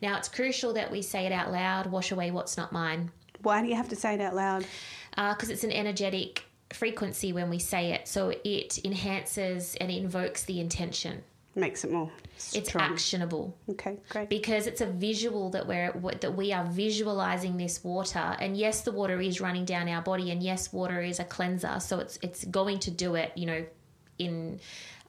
Now, 0.02 0.18
it's 0.18 0.30
crucial 0.30 0.74
that 0.74 0.92
we 0.92 1.02
say 1.02 1.26
it 1.26 1.32
out 1.32 1.52
loud 1.52 1.88
wash 1.88 2.12
away 2.12 2.32
what's 2.32 2.56
not 2.58 2.72
mine, 2.72 3.12
Why 3.42 3.62
do 3.62 3.68
you 3.68 3.76
have 3.76 3.90
to 3.90 3.96
say 3.96 4.14
it 4.14 4.22
out 4.22 4.36
loud? 4.36 4.66
Uh, 5.18 5.34
because 5.34 5.50
it's 5.50 5.64
an 5.64 5.72
energetic 5.72 6.44
frequency 6.72 7.34
when 7.34 7.50
we 7.50 7.60
say 7.60 7.94
it. 7.94 8.08
So 8.08 8.34
it 8.44 8.80
enhances 8.86 9.76
and 9.76 9.92
invokes 9.92 10.44
the 10.44 10.60
intention. 10.60 11.24
Makes 11.56 11.84
it 11.84 11.92
more 11.92 12.12
It's 12.54 12.70
strong. 12.70 12.92
actionable 12.94 13.56
Okay, 13.70 13.98
great. 14.10 14.30
because 14.30 14.68
it's 14.68 14.82
a 14.82 14.86
visual 14.86 15.50
that 15.50 15.68
we're 15.68 15.92
that 16.22 16.36
we 16.38 16.54
are 16.54 16.64
visualizing 16.66 17.58
this 17.58 17.84
water 17.84 18.38
and 18.40 18.56
yes 18.56 18.82
the 18.82 18.92
water 18.92 19.20
is 19.20 19.42
running 19.42 19.66
down 19.66 19.90
our 19.90 20.02
body 20.02 20.32
and 20.32 20.42
yes 20.44 20.72
water 20.72 21.02
is 21.02 21.20
a 21.20 21.24
cleanser 21.26 21.80
so 21.80 22.00
it's 22.00 22.18
it's 22.22 22.46
going 22.46 22.80
to 22.80 22.92
do 22.92 23.16
it 23.16 23.32
you 23.36 23.46
know 23.48 23.66
in 24.20 24.60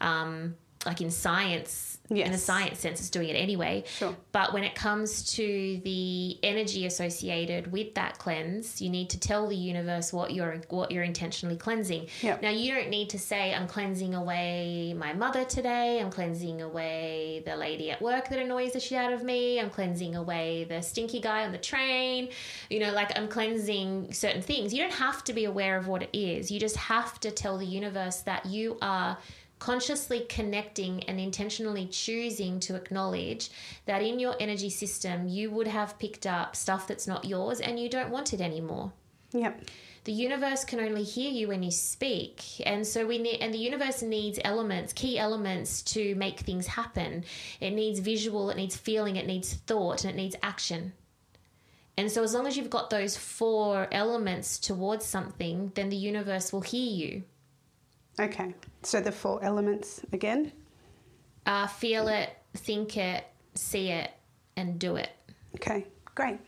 um 0.00 0.56
like 0.86 1.00
in 1.02 1.10
science 1.10 1.98
in 2.10 2.32
a 2.32 2.38
science 2.38 2.80
sense 2.80 3.00
it's 3.00 3.10
doing 3.10 3.28
it 3.28 3.34
anyway. 3.34 3.84
Sure. 3.86 4.16
but 4.32 4.52
when 4.52 4.64
it 4.64 4.74
comes 4.74 5.32
to 5.34 5.80
the 5.84 6.38
energy 6.42 6.86
associated 6.86 7.70
with 7.70 7.94
that 7.94 8.18
cleanse 8.18 8.82
you 8.82 8.90
need 8.90 9.10
to 9.10 9.20
tell 9.20 9.46
the 9.46 9.56
universe 9.56 10.12
what 10.12 10.32
you're 10.32 10.60
what 10.68 10.90
you're 10.90 11.04
intentionally 11.04 11.56
cleansing. 11.56 12.06
Yep. 12.22 12.42
now 12.42 12.50
you 12.50 12.74
don't 12.74 12.88
need 12.88 13.10
to 13.10 13.18
say 13.18 13.54
i'm 13.54 13.68
cleansing 13.68 14.14
away 14.14 14.94
my 14.96 15.12
mother 15.12 15.44
today. 15.44 16.00
I'm 16.00 16.10
cleansing 16.10 16.62
away 16.62 17.42
the 17.46 17.56
lady 17.56 17.90
at 17.90 18.02
work 18.02 18.28
that 18.28 18.38
annoys 18.38 18.72
the 18.72 18.80
shit 18.80 18.98
out 18.98 19.12
of 19.12 19.22
me. 19.22 19.60
I'm 19.60 19.70
cleansing 19.70 20.16
away 20.16 20.64
the 20.64 20.80
stinky 20.80 21.20
guy 21.20 21.44
on 21.44 21.52
the 21.52 21.58
train. 21.58 22.28
You 22.68 22.80
know 22.80 22.92
like 22.92 23.16
i'm 23.16 23.28
cleansing 23.28 24.12
certain 24.12 24.42
things. 24.42 24.72
You 24.74 24.82
don't 24.82 24.94
have 24.94 25.22
to 25.24 25.32
be 25.32 25.44
aware 25.44 25.76
of 25.76 25.86
what 25.86 26.02
it 26.02 26.10
is. 26.12 26.50
You 26.50 26.58
just 26.58 26.76
have 26.76 27.20
to 27.20 27.30
tell 27.30 27.58
the 27.58 27.66
universe 27.66 28.20
that 28.22 28.46
you 28.46 28.78
are 28.82 29.16
consciously 29.60 30.26
connecting 30.28 31.04
and 31.04 31.20
intentionally 31.20 31.86
choosing 31.86 32.58
to 32.58 32.74
acknowledge 32.74 33.50
that 33.84 34.02
in 34.02 34.18
your 34.18 34.34
energy 34.40 34.70
system 34.70 35.28
you 35.28 35.50
would 35.50 35.68
have 35.68 35.98
picked 35.98 36.26
up 36.26 36.56
stuff 36.56 36.88
that's 36.88 37.06
not 37.06 37.24
yours 37.24 37.60
and 37.60 37.78
you 37.78 37.88
don't 37.88 38.10
want 38.10 38.32
it 38.32 38.40
anymore. 38.40 38.92
Yep. 39.32 39.62
the 40.04 40.12
universe 40.12 40.64
can 40.64 40.80
only 40.80 41.04
hear 41.04 41.30
you 41.30 41.46
when 41.46 41.62
you 41.62 41.70
speak. 41.70 42.42
And 42.66 42.84
so 42.84 43.06
we 43.06 43.18
need 43.18 43.36
and 43.40 43.54
the 43.54 43.58
universe 43.58 44.02
needs 44.02 44.40
elements 44.44 44.92
key 44.92 45.18
elements 45.18 45.82
to 45.82 46.16
make 46.16 46.40
things 46.40 46.66
happen. 46.66 47.24
It 47.60 47.70
needs 47.70 48.00
visual 48.00 48.50
it 48.50 48.56
needs 48.56 48.76
feeling 48.76 49.16
it 49.16 49.26
needs 49.26 49.54
thought 49.54 50.04
and 50.04 50.12
it 50.12 50.16
needs 50.16 50.34
action. 50.42 50.94
And 51.96 52.10
so 52.10 52.22
as 52.22 52.32
long 52.32 52.46
as 52.46 52.56
you've 52.56 52.70
got 52.70 52.88
those 52.88 53.16
four 53.16 53.86
elements 53.92 54.58
towards 54.58 55.04
something 55.04 55.70
then 55.74 55.90
the 55.90 55.96
universe 55.96 56.50
will 56.50 56.62
hear 56.62 56.90
you 56.90 57.22
Okay. 58.20 58.54
So 58.82 59.00
the 59.00 59.12
four 59.12 59.42
elements 59.42 60.02
again. 60.12 60.52
uh, 61.46 61.66
feel 61.66 62.08
it 62.08 62.36
think 62.54 62.96
it 62.96 63.24
see 63.54 63.88
it 63.90 64.10
and 64.56 64.78
do 64.78 64.96
it 64.96 65.10
Okay. 65.56 65.86
Great. 66.14 66.38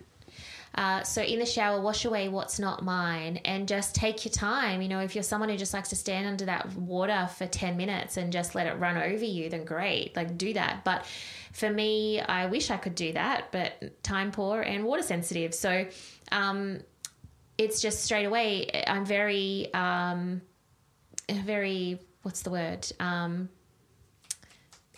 Uh, 0.75 1.03
so 1.03 1.21
in 1.21 1.39
the 1.39 1.47
shower, 1.47 1.81
wash 1.81 2.05
away 2.07 2.29
what's 2.29 2.59
not 2.59 2.83
mine 2.83 3.39
and 3.45 3.69
just 3.69 3.95
take 3.95 4.25
your 4.25 4.33
time. 4.33 4.81
You 4.81 4.89
know, 4.89 5.01
if 5.01 5.15
you're 5.15 5.23
someone 5.23 5.51
who 5.51 5.57
just 5.57 5.75
likes 5.75 5.91
to 5.91 5.97
stand 5.97 6.27
under 6.27 6.47
that 6.47 6.75
water 6.77 7.29
for 7.37 7.47
10 7.47 7.77
minutes 7.77 8.17
and 8.17 8.33
just 8.33 8.55
let 8.55 8.67
it 8.67 8.79
run 8.79 8.97
over 8.97 9.25
you, 9.25 9.51
then 9.51 9.65
great, 9.65 10.17
like 10.17 10.39
do 10.39 10.55
that. 10.55 10.83
But 10.85 11.05
for 11.53 11.71
me, 11.71 12.21
I 12.21 12.47
wish 12.47 12.71
I 12.71 12.79
could 12.79 12.95
do 12.95 13.13
that, 13.13 13.53
but 13.53 14.03
time 14.03 14.33
poor 14.33 14.63
and 14.63 14.85
water 14.85 15.03
sensitive. 15.03 15.55
So 15.55 15.87
um, 16.31 16.81
it's 17.59 17.83
just 17.83 18.03
straight 18.03 18.25
away, 18.25 18.85
I'm 18.87 19.05
very, 19.05 19.73
um, 19.75 20.41
very, 21.35 21.99
what's 22.23 22.43
the 22.43 22.51
word? 22.51 22.87
Um, 23.01 23.49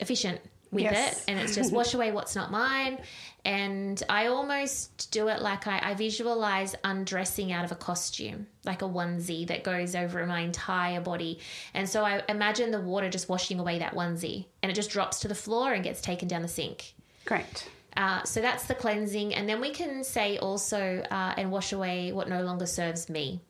efficient 0.01 0.41
with 0.71 0.83
Yes. 0.83 1.19
it 1.19 1.31
and 1.31 1.39
it's 1.39 1.55
just 1.55 1.73
wash 1.73 1.95
away 1.95 2.11
what's 2.11 2.35
not 2.35 2.51
mine 2.51 2.99
and 3.45 4.03
i 4.09 4.27
almost 4.27 5.09
do 5.13 5.29
it 5.29 5.41
like 5.41 5.69
I, 5.69 5.79
I 5.91 5.95
visualize 5.95 6.75
undressing 6.83 7.53
out 7.53 7.65
of 7.65 7.71
a 7.71 7.77
costume 7.77 8.49
like 8.65 8.83
a 8.83 8.87
onesie 8.87 9.47
that 9.47 9.63
goes 9.63 9.95
over 9.95 10.27
my 10.27 10.41
entire 10.41 11.01
body 11.01 11.39
and 11.75 11.89
so 11.89 12.05
i 12.05 12.23
imagine 12.29 12.73
the 12.73 12.81
water 12.81 13.09
just 13.09 13.29
washing 13.29 13.61
away 13.61 13.79
that 13.79 13.95
onesie 13.95 14.47
and 14.65 14.73
it 14.73 14.75
just 14.75 14.91
drops 14.91 15.21
to 15.21 15.29
the 15.29 15.35
floor 15.37 15.73
and 15.75 15.85
gets 15.85 16.01
taken 16.01 16.27
down 16.27 16.43
the 16.43 16.49
sink 16.49 16.95
Great. 17.25 17.69
uh, 17.97 18.25
so 18.25 18.41
that's 18.41 18.65
the 18.65 18.75
cleansing 18.75 19.33
and 19.33 19.49
then 19.49 19.61
we 19.61 19.71
can 19.71 20.03
say 20.03 20.39
also 20.39 21.05
uh, 21.09 21.35
and 21.37 21.53
wash 21.53 21.73
away 21.73 22.11
what 22.11 22.29
no 22.29 22.43
longer 22.43 22.67
serves 22.67 23.09
me 23.09 23.41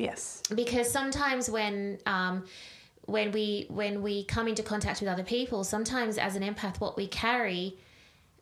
Yes. 0.00 0.42
because 0.54 0.90
sometimes 0.90 1.48
when 1.50 1.98
um, 2.06 2.44
when 3.06 3.32
we 3.32 3.66
when 3.68 4.02
we 4.02 4.24
come 4.24 4.48
into 4.48 4.62
contact 4.62 5.00
with 5.00 5.08
other 5.08 5.24
people 5.24 5.64
sometimes 5.64 6.18
as 6.18 6.36
an 6.36 6.42
empath 6.42 6.80
what 6.80 6.96
we 6.96 7.06
carry 7.06 7.76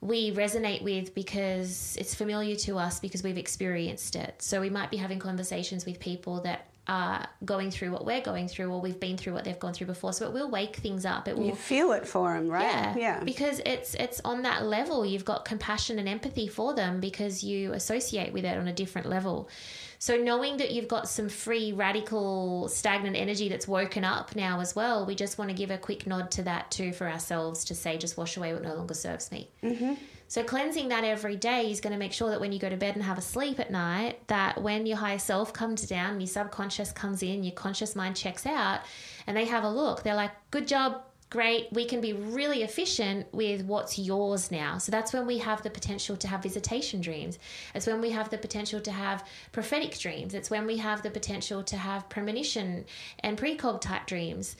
we 0.00 0.30
resonate 0.32 0.82
with 0.82 1.14
because 1.14 1.96
it's 1.98 2.14
familiar 2.14 2.54
to 2.54 2.78
us 2.78 3.00
because 3.00 3.22
we've 3.22 3.38
experienced 3.38 4.14
it 4.14 4.34
so 4.40 4.60
we 4.60 4.70
might 4.70 4.90
be 4.90 4.96
having 4.96 5.18
conversations 5.18 5.84
with 5.86 5.98
people 5.98 6.40
that 6.42 6.66
are 6.86 7.26
going 7.44 7.70
through 7.70 7.90
what 7.90 8.06
we're 8.06 8.20
going 8.22 8.48
through 8.48 8.70
or 8.72 8.80
we've 8.80 9.00
been 9.00 9.16
through 9.18 9.34
what 9.34 9.44
they've 9.44 9.58
gone 9.58 9.74
through 9.74 9.86
before 9.86 10.12
so 10.12 10.24
it 10.26 10.32
will 10.32 10.50
wake 10.50 10.76
things 10.76 11.04
up 11.04 11.28
it 11.28 11.36
will 11.36 11.46
You 11.46 11.54
feel 11.54 11.92
it 11.92 12.06
for 12.06 12.32
them, 12.32 12.48
right? 12.48 12.62
yeah, 12.62 12.96
Yeah. 12.96 13.24
Because 13.24 13.60
it's 13.66 13.94
it's 13.94 14.20
on 14.24 14.42
that 14.42 14.64
level. 14.64 15.04
You've 15.04 15.26
got 15.26 15.44
compassion 15.44 15.98
and 15.98 16.08
empathy 16.08 16.48
for 16.48 16.72
them 16.74 16.98
because 17.00 17.44
you 17.44 17.72
associate 17.74 18.32
with 18.32 18.44
it 18.46 18.56
on 18.56 18.68
a 18.68 18.72
different 18.72 19.06
level. 19.08 19.50
So 20.00 20.16
knowing 20.16 20.58
that 20.58 20.70
you've 20.70 20.88
got 20.88 21.08
some 21.08 21.28
free 21.28 21.72
radical 21.72 22.68
stagnant 22.68 23.16
energy 23.16 23.48
that's 23.48 23.66
woken 23.66 24.04
up 24.04 24.36
now 24.36 24.60
as 24.60 24.76
well, 24.76 25.04
we 25.04 25.14
just 25.14 25.38
want 25.38 25.50
to 25.50 25.56
give 25.56 25.70
a 25.70 25.78
quick 25.78 26.06
nod 26.06 26.30
to 26.32 26.42
that 26.44 26.70
too 26.70 26.92
for 26.92 27.08
ourselves 27.08 27.64
to 27.64 27.74
say 27.74 27.98
just 27.98 28.16
wash 28.16 28.36
away 28.36 28.52
what 28.52 28.62
no 28.62 28.74
longer 28.74 28.94
serves 28.94 29.32
me. 29.32 29.50
Mm-hmm. 29.62 29.94
So 30.28 30.44
cleansing 30.44 30.88
that 30.88 31.04
every 31.04 31.36
day 31.36 31.70
is 31.70 31.80
going 31.80 31.94
to 31.94 31.98
make 31.98 32.12
sure 32.12 32.28
that 32.30 32.40
when 32.40 32.52
you 32.52 32.58
go 32.58 32.68
to 32.68 32.76
bed 32.76 32.94
and 32.94 33.02
have 33.02 33.16
a 33.18 33.22
sleep 33.22 33.58
at 33.58 33.70
night, 33.70 34.26
that 34.28 34.62
when 34.62 34.84
your 34.84 34.98
higher 34.98 35.18
self 35.18 35.52
comes 35.52 35.86
down, 35.88 36.20
your 36.20 36.28
subconscious 36.28 36.92
comes 36.92 37.22
in, 37.22 37.42
your 37.42 37.54
conscious 37.54 37.96
mind 37.96 38.14
checks 38.14 38.44
out, 38.44 38.80
and 39.26 39.36
they 39.36 39.46
have 39.46 39.64
a 39.64 39.70
look. 39.70 40.02
They're 40.02 40.14
like, 40.14 40.32
"Good 40.50 40.68
job, 40.68 41.02
great. 41.30 41.72
We 41.72 41.84
can 41.84 42.00
be 42.00 42.12
really 42.12 42.62
efficient 42.62 43.32
with 43.32 43.62
what's 43.62 43.98
yours 43.98 44.50
now." 44.50 44.78
So 44.78 44.90
that's 44.90 45.12
when 45.12 45.26
we 45.26 45.38
have 45.38 45.62
the 45.62 45.70
potential 45.70 46.16
to 46.16 46.28
have 46.28 46.42
visitation 46.42 47.00
dreams. 47.00 47.38
It's 47.74 47.86
when 47.86 48.00
we 48.00 48.10
have 48.10 48.30
the 48.30 48.38
potential 48.38 48.80
to 48.80 48.90
have 48.90 49.26
prophetic 49.52 49.98
dreams. 49.98 50.34
It's 50.34 50.50
when 50.50 50.66
we 50.66 50.78
have 50.78 51.02
the 51.02 51.10
potential 51.10 51.62
to 51.64 51.76
have 51.76 52.08
premonition 52.08 52.86
and 53.20 53.36
precog 53.38 53.80
type 53.80 54.06
dreams. 54.06 54.56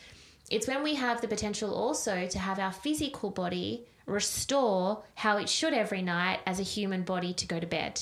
It's 0.51 0.67
when 0.67 0.83
we 0.83 0.95
have 0.95 1.21
the 1.21 1.29
potential 1.29 1.75
also 1.75 2.27
to 2.27 2.39
have 2.39 2.59
our 2.59 2.73
physical 2.73 3.31
body 3.31 3.87
restore 4.07 5.03
how 5.17 5.37
it 5.37 5.49
should 5.49 5.75
every 5.75 6.01
night 6.01 6.41
as 6.47 6.59
a 6.59 6.63
human 6.63 7.03
body 7.03 7.35
to 7.35 7.47
go 7.47 7.61
to 7.61 7.67
bed. 7.67 8.01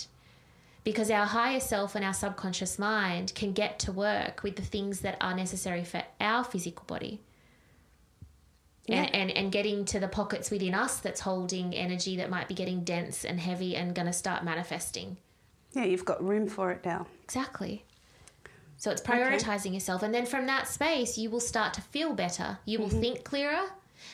Because 0.84 1.10
our 1.10 1.26
higher 1.26 1.58
self 1.58 1.96
and 1.96 2.04
our 2.04 2.14
subconscious 2.14 2.78
mind 2.78 3.34
can 3.34 3.52
get 3.52 3.80
to 3.80 3.90
work 3.90 4.44
with 4.44 4.54
the 4.54 4.62
things 4.62 5.00
that 5.00 5.16
are 5.20 5.34
necessary 5.34 5.82
for 5.82 6.04
our 6.20 6.44
physical 6.44 6.84
body. 6.86 7.18
And, 8.88 9.14
and, 9.14 9.30
and 9.32 9.50
getting 9.50 9.84
to 9.86 9.98
the 9.98 10.06
pockets 10.06 10.50
within 10.50 10.72
us 10.72 10.98
that's 10.98 11.20
holding 11.20 11.74
energy 11.74 12.16
that 12.18 12.30
might 12.30 12.46
be 12.46 12.54
getting 12.54 12.84
dense 12.84 13.24
and 13.24 13.40
heavy 13.40 13.74
and 13.74 13.94
going 13.94 14.06
to 14.06 14.12
start 14.12 14.44
manifesting. 14.44 15.16
Yeah, 15.72 15.84
you've 15.84 16.04
got 16.04 16.24
room 16.24 16.48
for 16.48 16.70
it 16.70 16.84
now. 16.84 17.06
Exactly. 17.24 17.84
So 18.76 18.90
it's 18.90 19.02
prioritizing 19.02 19.74
yourself. 19.74 20.02
And 20.02 20.14
then 20.14 20.26
from 20.26 20.46
that 20.46 20.68
space, 20.68 21.18
you 21.18 21.30
will 21.30 21.40
start 21.40 21.74
to 21.74 21.80
feel 21.80 22.14
better. 22.14 22.58
You 22.64 22.78
will 22.78 22.88
mm-hmm. 22.88 23.00
think 23.00 23.24
clearer. 23.24 23.64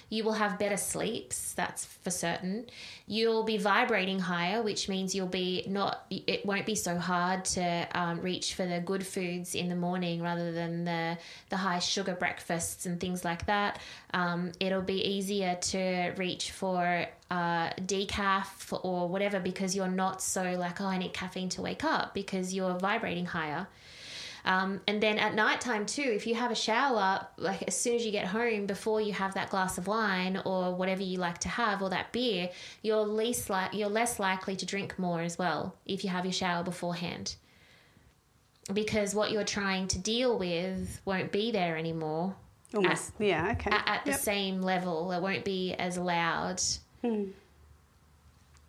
You 0.09 0.25
will 0.25 0.33
have 0.33 0.59
better 0.59 0.77
sleeps, 0.77 1.53
that's 1.55 1.85
for 1.85 2.11
certain. 2.11 2.67
You'll 3.07 3.45
be 3.45 3.59
vibrating 3.59 4.19
higher, 4.19 4.63
which 4.63 4.89
means 4.89 5.15
you'll 5.15 5.27
be 5.27 5.65
not, 5.67 6.05
it 6.11 6.45
won't 6.47 6.67
be 6.67 6.75
so 6.75 6.99
hard 6.99 7.45
to 7.47 7.87
um, 7.93 8.21
reach 8.21 8.55
for 8.55 8.67
the 8.67 8.81
good 8.81 9.07
foods 9.07 9.55
in 9.55 9.69
the 9.69 9.77
morning 9.77 10.23
rather 10.23 10.53
than 10.53 10.85
the, 10.85 11.19
the 11.49 11.57
high 11.57 11.79
sugar 11.79 12.15
breakfasts 12.15 12.87
and 12.87 13.01
things 13.01 13.25
like 13.25 13.47
that. 13.47 13.81
Um, 14.15 14.53
it'll 14.61 14.83
be 14.83 15.03
easier 15.03 15.57
to 15.57 16.13
reach 16.17 16.51
for 16.51 17.07
uh, 17.31 17.71
decaf 17.81 18.79
or 18.85 19.09
whatever 19.09 19.41
because 19.41 19.75
you're 19.75 19.89
not 19.89 20.21
so 20.21 20.43
like, 20.53 20.81
oh, 20.81 20.87
I 20.87 20.99
need 20.99 21.15
caffeine 21.15 21.49
to 21.51 21.63
wake 21.63 21.85
up 21.85 22.13
because 22.13 22.55
you're 22.55 22.79
vibrating 22.79 23.27
higher. 23.27 23.67
Um, 24.45 24.81
and 24.89 25.03
then 25.03 25.19
at 25.19 25.35
nighttime 25.35 25.87
too, 25.87 26.03
if 26.03 26.27
you 26.27 26.35
have 26.35 26.51
a 26.51 26.55
shower, 26.55 27.27
like 27.37 27.63
as 27.69 27.77
soon 27.77 27.95
as 27.95 28.05
you 28.05 28.11
get 28.11 28.27
home, 28.27 28.67
before 28.67 29.01
you 29.01 29.13
have 29.13 29.35
that 29.35 29.51
glass 29.51 29.79
of 29.79 29.87
wine 29.87 30.41
or 30.45 30.75
whatever 30.75 31.03
you 31.03 31.19
like 31.19 31.39
to 31.39 31.49
have, 31.49 31.81
or 31.83 31.91
that 31.91 32.13
beer, 32.13 32.51
you're 32.83 33.05
least 33.05 33.49
like 33.51 33.73
you're 33.73 33.89
less 33.89 34.19
likely 34.19 34.57
to 34.57 34.67
drink 34.67 34.99
more 34.99 35.21
as 35.23 35.39
well 35.39 35.77
if 35.87 36.03
you 36.05 36.11
have 36.11 36.25
your 36.25 36.33
shower 36.33 36.65
beforehand. 36.65 37.37
Because 38.73 39.15
what 39.15 39.33
you're 39.33 39.45
trying 39.45 39.89
to 39.89 39.99
deal 39.99 40.39
with 40.39 41.01
won't 41.05 41.33
be 41.33 41.51
there 41.51 41.77
anymore 41.77 42.37
Almost. 42.75 43.13
yeah, 43.19 43.53
okay. 43.53 43.71
at, 43.71 43.89
at 43.89 44.05
the 44.05 44.13
same 44.15 44.63
level. 44.63 45.13
It 45.13 45.21
won't 45.21 45.45
be 45.45 45.75
as 45.75 45.99
loud. 45.99 46.61
You 47.03 47.35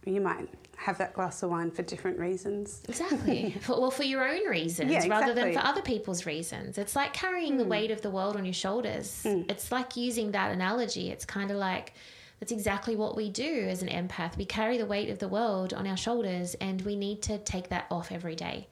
might 0.05 0.49
have 0.84 0.98
that 0.98 1.13
glass 1.13 1.41
of 1.43 1.50
wine 1.50 1.72
for 1.72 1.82
different 1.82 2.19
reasons. 2.19 2.84
Exactly. 2.89 3.56
for, 3.62 3.80
well, 3.80 3.89
for 3.91 4.04
your 4.04 4.28
own 4.28 4.46
reasons 4.48 4.91
Yeah, 4.91 5.08
rather 5.08 5.34
than 5.34 5.48
exactly. 5.48 5.54
Hmm. 5.54 5.60
for 5.60 5.65
other 5.67 5.82
people's 5.82 6.26
reasons. 6.26 6.78
It's 6.78 6.96
like 6.96 7.13
carrying 7.13 7.58
the 7.58 7.63
weight 7.63 7.89
of 7.89 8.02
the 8.02 8.10
world 8.10 8.36
on 8.36 8.43
your 8.43 8.54
shoulders. 8.54 9.22
It's 9.26 9.72
like 9.72 9.96
using 9.96 10.32
that 10.32 10.52
analogy. 10.52 11.10
It's 11.10 11.26
kind 11.26 11.52
of 11.52 11.58
like 11.58 11.93
that's 12.39 12.52
exactly 12.52 12.98
what 12.98 13.15
we 13.15 13.30
do 13.30 13.67
as 13.69 13.82
an 13.82 13.88
empath. 13.88 14.36
We 14.36 14.43
carry 14.46 14.78
the 14.78 14.86
weight 14.86 15.10
of 15.10 15.19
the 15.19 15.30
world 15.30 15.74
on 15.74 15.88
our 15.88 15.96
shoulders 15.96 16.56
and 16.56 16.82
we 16.82 16.98
need 16.98 17.22
to 17.24 17.38
take 17.38 17.69
that 17.69 17.86
off 17.89 18.12
every 18.12 18.36
day. 18.36 18.67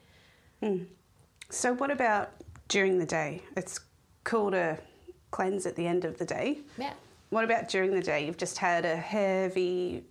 So, 1.48 1.72
what 1.72 1.90
about 1.90 2.30
during 2.68 2.98
the 2.98 3.06
day? 3.06 3.42
It's 3.56 3.80
cool 4.24 4.50
to 4.50 4.78
cleanse 5.30 5.64
at 5.66 5.76
the 5.76 5.86
end 5.86 6.04
of 6.04 6.18
the 6.18 6.26
day. 6.26 6.58
Yeah. 6.76 6.92
What 7.30 7.44
about 7.44 7.68
during 7.68 7.90
the 7.92 8.02
day? 8.02 8.26
You've 8.26 8.36
just 8.36 8.58
had 8.58 8.84
a 8.84 8.94
heavy 8.96 10.04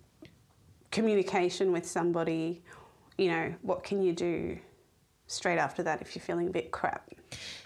communication 0.92 1.72
with 1.72 1.88
somebody. 1.88 2.64
You 3.18 3.30
know, 3.30 3.56
what 3.62 3.84
can 3.84 4.02
you 4.02 4.14
do 4.14 4.58
straight 5.28 5.58
after 5.58 5.84
that 5.84 6.02
if 6.02 6.16
you're 6.16 6.24
feeling 6.24 6.48
a 6.48 6.52
bit 6.52 6.72
crap? 6.72 7.10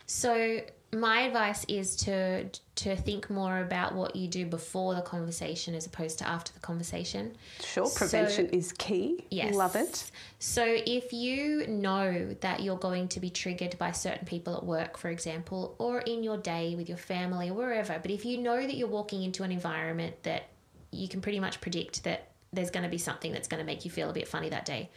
So 0.05 0.61
my 0.93 1.21
advice 1.21 1.65
is 1.67 1.95
to 1.95 2.47
to 2.75 2.95
think 2.95 3.29
more 3.29 3.59
about 3.59 3.95
what 3.95 4.15
you 4.15 4.27
do 4.27 4.45
before 4.45 4.95
the 4.95 5.01
conversation 5.01 5.73
as 5.75 5.85
opposed 5.85 6.19
to 6.19 6.27
after 6.27 6.53
the 6.53 6.59
conversation. 6.59 7.35
Sure, 7.61 7.88
So- 7.88 7.97
prevention 7.97 8.49
is 8.49 8.71
key. 8.73 9.25
Yes. 9.29 9.53
Love 9.55 9.75
it. 9.75 10.11
So 10.39 10.63
if 10.65 11.11
you 11.11 11.65
know 11.67 12.35
that 12.41 12.61
you're 12.61 12.77
going 12.77 13.07
to 13.09 13.19
be 13.19 13.29
triggered 13.29 13.77
by 13.77 13.91
certain 13.91 14.25
people 14.25 14.55
at 14.55 14.63
work, 14.63 14.97
for 14.97 15.09
example, 15.09 15.75
or 15.79 15.99
in 16.01 16.23
your 16.23 16.38
day 16.38 16.75
with 16.75 16.88
your 16.88 16.97
family 16.97 17.49
or 17.49 17.53
wherever, 17.53 17.97
but 17.99 18.11
if 18.11 18.23
you 18.25 18.38
know 18.38 18.61
that 18.61 18.75
you're 18.75 18.88
walking 18.88 19.23
into 19.23 19.43
an 19.43 19.51
environment 19.51 20.21
that 20.23 20.49
you 20.91 21.07
can 21.07 21.21
pretty 21.21 21.39
much 21.39 21.59
predict 21.61 22.03
that 22.03 22.29
there's 22.55 22.71
going 22.71 22.83
to 22.83 22.89
be 22.89 22.97
something 22.97 23.31
that's 23.31 23.47
going 23.47 23.59
to 23.59 23.65
make 23.65 23.85
you 23.85 23.91
feel 23.91 24.09
a 24.09 24.13
bit 24.13 24.27
funny 24.27 24.49
that 24.49 24.65
day, 24.65 24.89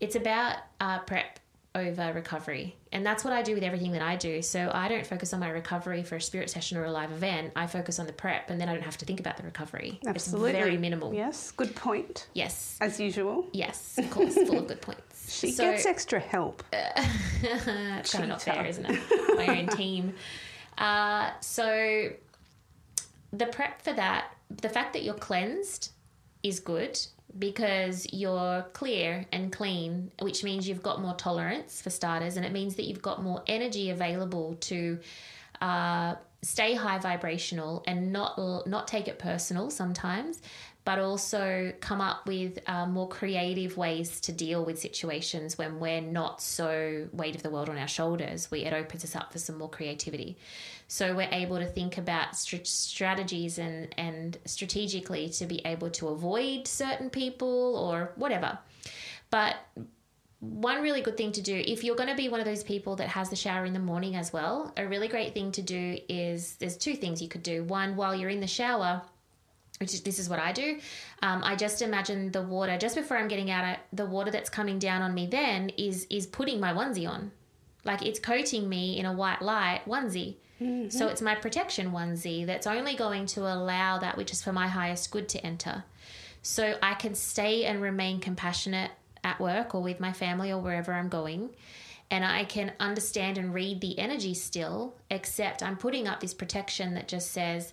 it's 0.00 0.16
about 0.16 0.56
uh, 0.80 0.98
prep 1.00 1.38
over 1.76 2.12
recovery. 2.12 2.76
And 2.92 3.04
that's 3.04 3.24
what 3.24 3.32
I 3.32 3.42
do 3.42 3.54
with 3.54 3.64
everything 3.64 3.90
that 3.92 4.02
I 4.02 4.14
do. 4.14 4.42
So 4.42 4.70
I 4.72 4.86
don't 4.86 5.04
focus 5.04 5.32
on 5.34 5.40
my 5.40 5.50
recovery 5.50 6.04
for 6.04 6.14
a 6.16 6.20
spirit 6.20 6.48
session 6.48 6.78
or 6.78 6.84
a 6.84 6.90
live 6.92 7.10
event. 7.10 7.52
I 7.56 7.66
focus 7.66 7.98
on 7.98 8.06
the 8.06 8.12
prep 8.12 8.48
and 8.48 8.60
then 8.60 8.68
I 8.68 8.74
don't 8.74 8.84
have 8.84 8.96
to 8.98 9.04
think 9.04 9.18
about 9.18 9.36
the 9.38 9.42
recovery. 9.42 9.98
Absolutely. 10.06 10.50
It's 10.50 10.58
very 10.58 10.76
minimal. 10.78 11.12
Yes, 11.12 11.50
good 11.50 11.74
point. 11.74 12.28
Yes. 12.32 12.78
As 12.80 13.00
usual. 13.00 13.48
Yes, 13.52 13.98
of 13.98 14.08
course, 14.10 14.34
full 14.34 14.58
of 14.60 14.68
good 14.68 14.80
points. 14.82 15.02
She 15.26 15.52
So- 15.52 15.70
gets 15.72 15.86
extra 15.86 16.20
help. 16.20 16.62
it's 16.72 18.12
kind 18.12 18.24
of 18.24 18.28
not 18.28 18.42
fair, 18.42 18.64
isn't 18.66 18.84
it? 18.86 19.00
My 19.36 19.58
own 19.60 19.66
team. 19.68 20.14
Uh, 20.76 21.30
so 21.40 22.10
the 23.32 23.46
prep 23.46 23.80
for 23.80 23.92
that, 23.92 24.32
the 24.50 24.68
fact 24.68 24.92
that 24.94 25.04
you're 25.04 25.14
cleansed 25.14 25.92
is 26.44 26.60
good 26.60 26.98
because 27.36 28.06
you're 28.12 28.62
clear 28.72 29.26
and 29.32 29.52
clean, 29.52 30.12
which 30.20 30.44
means 30.44 30.68
you've 30.68 30.82
got 30.82 31.00
more 31.00 31.14
tolerance 31.14 31.82
for 31.82 31.90
starters, 31.90 32.36
and 32.36 32.46
it 32.46 32.52
means 32.52 32.76
that 32.76 32.84
you've 32.84 33.02
got 33.02 33.22
more 33.22 33.42
energy 33.48 33.90
available 33.90 34.54
to 34.60 35.00
uh, 35.60 36.14
stay 36.42 36.74
high 36.74 36.98
vibrational 36.98 37.82
and 37.86 38.12
not 38.12 38.38
not 38.66 38.86
take 38.86 39.08
it 39.08 39.18
personal 39.18 39.70
sometimes 39.70 40.40
but 40.84 40.98
also 40.98 41.72
come 41.80 42.00
up 42.00 42.26
with 42.26 42.58
uh, 42.66 42.86
more 42.86 43.08
creative 43.08 43.76
ways 43.76 44.20
to 44.20 44.32
deal 44.32 44.64
with 44.64 44.78
situations 44.78 45.56
when 45.56 45.80
we're 45.80 46.02
not 46.02 46.42
so 46.42 47.08
weight 47.12 47.34
of 47.34 47.42
the 47.42 47.48
world 47.48 47.70
on 47.70 47.78
our 47.78 47.88
shoulders. 47.88 48.50
We, 48.50 48.60
it 48.60 48.74
opens 48.74 49.02
us 49.02 49.16
up 49.16 49.32
for 49.32 49.38
some 49.38 49.56
more 49.56 49.70
creativity. 49.70 50.36
So 50.88 51.14
we're 51.14 51.28
able 51.30 51.58
to 51.58 51.66
think 51.66 51.98
about 51.98 52.36
st- 52.36 52.66
strategies 52.66 53.58
and, 53.58 53.88
and 53.98 54.38
strategically 54.44 55.28
to 55.30 55.46
be 55.46 55.60
able 55.64 55.90
to 55.90 56.08
avoid 56.08 56.68
certain 56.68 57.10
people 57.10 57.76
or 57.76 58.12
whatever. 58.16 58.58
But 59.30 59.56
one 60.40 60.82
really 60.82 61.00
good 61.00 61.16
thing 61.16 61.32
to 61.32 61.40
do 61.40 61.62
if 61.66 61.82
you're 61.82 61.96
going 61.96 62.10
to 62.10 62.14
be 62.14 62.28
one 62.28 62.38
of 62.38 62.46
those 62.46 62.62
people 62.62 62.96
that 62.96 63.08
has 63.08 63.30
the 63.30 63.36
shower 63.36 63.64
in 63.64 63.72
the 63.72 63.78
morning 63.78 64.14
as 64.14 64.30
well 64.30 64.74
a 64.76 64.86
really 64.86 65.08
great 65.08 65.32
thing 65.32 65.50
to 65.50 65.62
do 65.62 65.98
is 66.06 66.56
there's 66.56 66.76
two 66.76 66.94
things 66.94 67.22
you 67.22 67.28
could 67.28 67.42
do 67.42 67.64
one 67.64 67.96
while 67.96 68.14
you're 68.14 68.28
in 68.28 68.40
the 68.40 68.46
shower 68.46 69.00
which 69.80 69.92
is, 69.92 70.02
this 70.02 70.18
is 70.18 70.28
what 70.28 70.38
I 70.38 70.52
do. 70.52 70.78
Um, 71.22 71.42
I 71.42 71.56
just 71.56 71.82
imagine 71.82 72.30
the 72.30 72.42
water 72.42 72.78
just 72.78 72.94
before 72.94 73.16
I'm 73.16 73.28
getting 73.28 73.50
out. 73.50 73.78
The 73.92 74.06
water 74.06 74.30
that's 74.30 74.48
coming 74.48 74.78
down 74.78 75.02
on 75.02 75.14
me 75.14 75.26
then 75.26 75.70
is 75.70 76.06
is 76.10 76.26
putting 76.26 76.60
my 76.60 76.72
onesie 76.72 77.08
on, 77.08 77.32
like 77.84 78.04
it's 78.06 78.20
coating 78.20 78.68
me 78.68 78.98
in 78.98 79.06
a 79.06 79.12
white 79.12 79.42
light 79.42 79.82
onesie. 79.86 80.36
Mm-hmm. 80.60 80.90
So 80.90 81.08
it's 81.08 81.22
my 81.22 81.34
protection 81.34 81.90
onesie 81.90 82.46
that's 82.46 82.66
only 82.66 82.94
going 82.94 83.26
to 83.26 83.40
allow 83.40 83.98
that 83.98 84.16
which 84.16 84.32
is 84.32 84.42
for 84.42 84.52
my 84.52 84.68
highest 84.68 85.10
good 85.10 85.28
to 85.30 85.44
enter. 85.44 85.84
So 86.42 86.76
I 86.82 86.94
can 86.94 87.14
stay 87.14 87.64
and 87.64 87.80
remain 87.80 88.20
compassionate 88.20 88.90
at 89.24 89.40
work 89.40 89.74
or 89.74 89.82
with 89.82 89.98
my 89.98 90.12
family 90.12 90.52
or 90.52 90.60
wherever 90.60 90.92
I'm 90.92 91.08
going. 91.08 91.50
And 92.10 92.24
I 92.24 92.44
can 92.44 92.72
understand 92.78 93.38
and 93.38 93.54
read 93.54 93.80
the 93.80 93.98
energy 93.98 94.34
still, 94.34 94.94
except 95.10 95.62
I'm 95.62 95.76
putting 95.76 96.06
up 96.06 96.20
this 96.20 96.34
protection 96.34 96.94
that 96.94 97.08
just 97.08 97.32
says, 97.32 97.72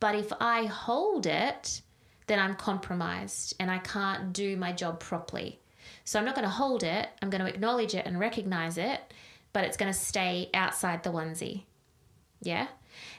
but 0.00 0.14
if 0.14 0.32
I 0.40 0.64
hold 0.64 1.26
it, 1.26 1.82
then 2.26 2.38
I'm 2.38 2.56
compromised 2.56 3.54
and 3.60 3.70
I 3.70 3.78
can't 3.78 4.32
do 4.32 4.56
my 4.56 4.72
job 4.72 4.98
properly. 4.98 5.60
So 6.04 6.18
I'm 6.18 6.24
not 6.24 6.34
going 6.34 6.46
to 6.46 6.50
hold 6.50 6.82
it, 6.82 7.08
I'm 7.20 7.30
going 7.30 7.44
to 7.44 7.48
acknowledge 7.48 7.94
it 7.94 8.06
and 8.06 8.18
recognize 8.18 8.78
it, 8.78 9.00
but 9.52 9.64
it's 9.64 9.76
going 9.76 9.92
to 9.92 9.98
stay 9.98 10.50
outside 10.54 11.02
the 11.02 11.12
onesie. 11.12 11.64
Yeah. 12.42 12.66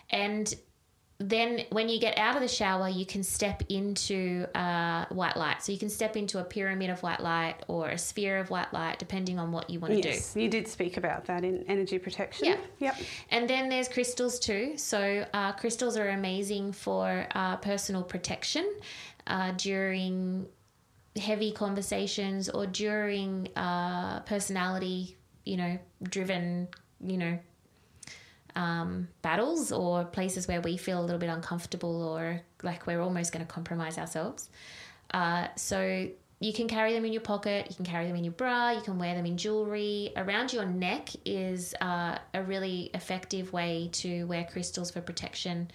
And 0.09 0.53
then 1.19 1.65
when 1.69 1.89
you 1.89 1.99
get 1.99 2.17
out 2.17 2.35
of 2.35 2.41
the 2.41 2.47
shower, 2.47 2.89
you 2.89 3.05
can 3.05 3.23
step 3.23 3.63
into 3.69 4.45
uh, 4.55 5.05
white 5.09 5.37
light. 5.37 5.63
So 5.63 5.71
you 5.71 5.77
can 5.77 5.89
step 5.89 6.17
into 6.17 6.39
a 6.39 6.43
pyramid 6.43 6.89
of 6.89 7.01
white 7.01 7.21
light 7.21 7.55
or 7.67 7.89
a 7.89 7.97
sphere 7.97 8.39
of 8.39 8.49
white 8.49 8.73
light, 8.73 8.99
depending 8.99 9.39
on 9.39 9.51
what 9.51 9.69
you 9.69 9.79
want 9.79 9.93
to 9.93 10.01
yes, 10.01 10.33
do. 10.33 10.41
You 10.41 10.49
did 10.49 10.67
speak 10.67 10.97
about 10.97 11.25
that 11.25 11.43
in 11.43 11.63
energy 11.67 11.99
protection. 11.99 12.47
Yeah. 12.47 12.57
Yep. 12.79 12.95
And 13.29 13.49
then 13.49 13.69
there's 13.69 13.87
crystals 13.87 14.39
too. 14.39 14.77
So 14.77 15.25
uh, 15.33 15.53
crystals 15.53 15.97
are 15.97 16.09
amazing 16.09 16.73
for 16.73 17.27
uh, 17.33 17.57
personal 17.57 18.03
protection 18.03 18.73
uh, 19.27 19.53
during 19.55 20.47
heavy 21.15 21.51
conversations 21.51 22.49
or 22.49 22.65
during 22.65 23.47
uh, 23.55 24.19
personality, 24.21 25.15
you 25.45 25.57
know, 25.57 25.77
driven, 26.01 26.67
you 27.05 27.17
know, 27.17 27.39
um, 28.55 29.07
battles 29.21 29.71
or 29.71 30.05
places 30.05 30.47
where 30.47 30.61
we 30.61 30.77
feel 30.77 30.99
a 30.99 31.03
little 31.03 31.19
bit 31.19 31.29
uncomfortable 31.29 32.03
or 32.03 32.41
like 32.61 32.85
we're 32.87 33.01
almost 33.01 33.31
going 33.31 33.45
to 33.45 33.51
compromise 33.51 33.97
ourselves. 33.97 34.49
Uh, 35.11 35.47
so 35.55 36.07
you 36.39 36.53
can 36.53 36.67
carry 36.67 36.93
them 36.93 37.05
in 37.05 37.13
your 37.13 37.21
pocket, 37.21 37.67
you 37.69 37.75
can 37.75 37.85
carry 37.85 38.07
them 38.07 38.15
in 38.15 38.23
your 38.23 38.33
bra, 38.33 38.71
you 38.71 38.81
can 38.81 38.99
wear 38.99 39.15
them 39.15 39.25
in 39.25 39.37
jewelry. 39.37 40.11
Around 40.17 40.51
your 40.51 40.65
neck 40.65 41.09
is 41.25 41.73
uh, 41.81 42.17
a 42.33 42.43
really 42.43 42.89
effective 42.93 43.53
way 43.53 43.89
to 43.93 44.25
wear 44.25 44.43
crystals 44.51 44.91
for 44.91 45.01
protection 45.01 45.71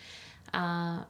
uh, 0.53 1.03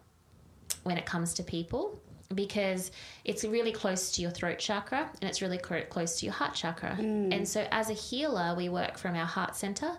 when 0.84 0.96
it 0.96 1.06
comes 1.06 1.34
to 1.34 1.42
people 1.42 2.00
because 2.34 2.92
it's 3.24 3.42
really 3.42 3.72
close 3.72 4.12
to 4.12 4.22
your 4.22 4.30
throat 4.30 4.58
chakra 4.58 5.10
and 5.20 5.28
it's 5.28 5.40
really 5.40 5.58
close 5.58 6.20
to 6.20 6.26
your 6.26 6.34
heart 6.34 6.54
chakra. 6.54 6.96
Mm. 7.00 7.34
And 7.34 7.48
so, 7.48 7.66
as 7.70 7.88
a 7.88 7.94
healer, 7.94 8.54
we 8.54 8.68
work 8.68 8.98
from 8.98 9.16
our 9.16 9.26
heart 9.26 9.56
center 9.56 9.96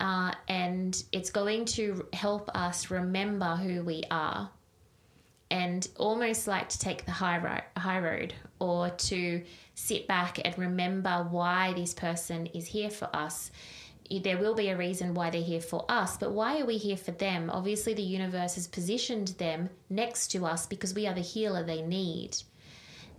uh, 0.00 0.32
and 0.48 1.02
it's 1.12 1.30
going 1.30 1.64
to 1.64 2.06
help 2.12 2.50
us 2.54 2.90
remember 2.90 3.56
who 3.56 3.82
we 3.82 4.02
are 4.10 4.50
and 5.50 5.88
almost 5.96 6.46
like 6.48 6.68
to 6.68 6.78
take 6.78 7.04
the 7.04 7.12
high 7.12 7.38
road, 7.38 7.62
high 7.76 8.00
road 8.00 8.34
or 8.58 8.90
to 8.90 9.42
sit 9.74 10.06
back 10.08 10.40
and 10.44 10.58
remember 10.58 11.26
why 11.30 11.72
this 11.74 11.94
person 11.94 12.46
is 12.46 12.66
here 12.66 12.90
for 12.90 13.08
us 13.14 13.50
there 14.22 14.38
will 14.38 14.54
be 14.54 14.68
a 14.68 14.76
reason 14.76 15.14
why 15.14 15.30
they're 15.30 15.42
here 15.42 15.60
for 15.60 15.84
us, 15.88 16.16
but 16.16 16.32
why 16.32 16.60
are 16.60 16.66
we 16.66 16.76
here 16.76 16.96
for 16.96 17.12
them? 17.12 17.50
Obviously, 17.50 17.94
the 17.94 18.02
universe 18.02 18.54
has 18.54 18.66
positioned 18.66 19.28
them 19.38 19.70
next 19.90 20.28
to 20.28 20.46
us 20.46 20.66
because 20.66 20.94
we 20.94 21.06
are 21.06 21.14
the 21.14 21.20
healer 21.20 21.62
they 21.62 21.82
need. 21.82 22.36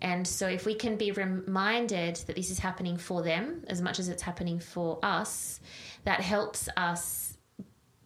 And 0.01 0.27
so, 0.27 0.47
if 0.47 0.65
we 0.65 0.75
can 0.75 0.95
be 0.95 1.11
reminded 1.11 2.17
that 2.27 2.35
this 2.35 2.51
is 2.51 2.59
happening 2.59 2.97
for 2.97 3.23
them 3.23 3.63
as 3.67 3.81
much 3.81 3.99
as 3.99 4.09
it's 4.09 4.21
happening 4.21 4.59
for 4.59 4.99
us, 5.03 5.59
that 6.07 6.21
helps 6.21 6.69
us 6.77 7.37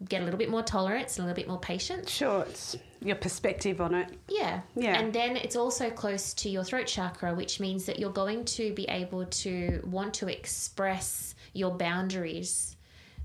get 0.08 0.22
a 0.22 0.24
little 0.24 0.36
bit 0.36 0.50
more 0.50 0.64
tolerance, 0.64 1.18
a 1.18 1.20
little 1.20 1.36
bit 1.36 1.46
more 1.46 1.60
patience. 1.60 2.10
Sure, 2.10 2.42
it's 2.42 2.76
your 3.00 3.14
perspective 3.14 3.80
on 3.80 3.94
it. 3.94 4.08
Yeah. 4.28 4.62
Yeah. 4.74 4.98
And 4.98 5.12
then 5.12 5.36
it's 5.36 5.54
also 5.54 5.88
close 5.88 6.34
to 6.34 6.48
your 6.48 6.64
throat 6.64 6.88
chakra, 6.88 7.32
which 7.32 7.60
means 7.60 7.86
that 7.86 8.00
you're 8.00 8.10
going 8.10 8.44
to 8.46 8.74
be 8.74 8.86
able 8.86 9.26
to 9.26 9.80
want 9.88 10.14
to 10.14 10.26
express 10.26 11.36
your 11.52 11.70
boundaries 11.70 12.76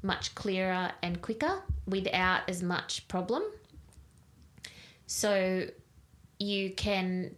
much 0.04 0.36
clearer 0.36 0.92
and 1.02 1.24
quicker 1.24 1.64
without 1.88 2.48
as 2.48 2.62
much 2.62 3.08
problem. 3.08 3.42
So 5.08 5.66
you 6.38 6.70
can 6.76 7.32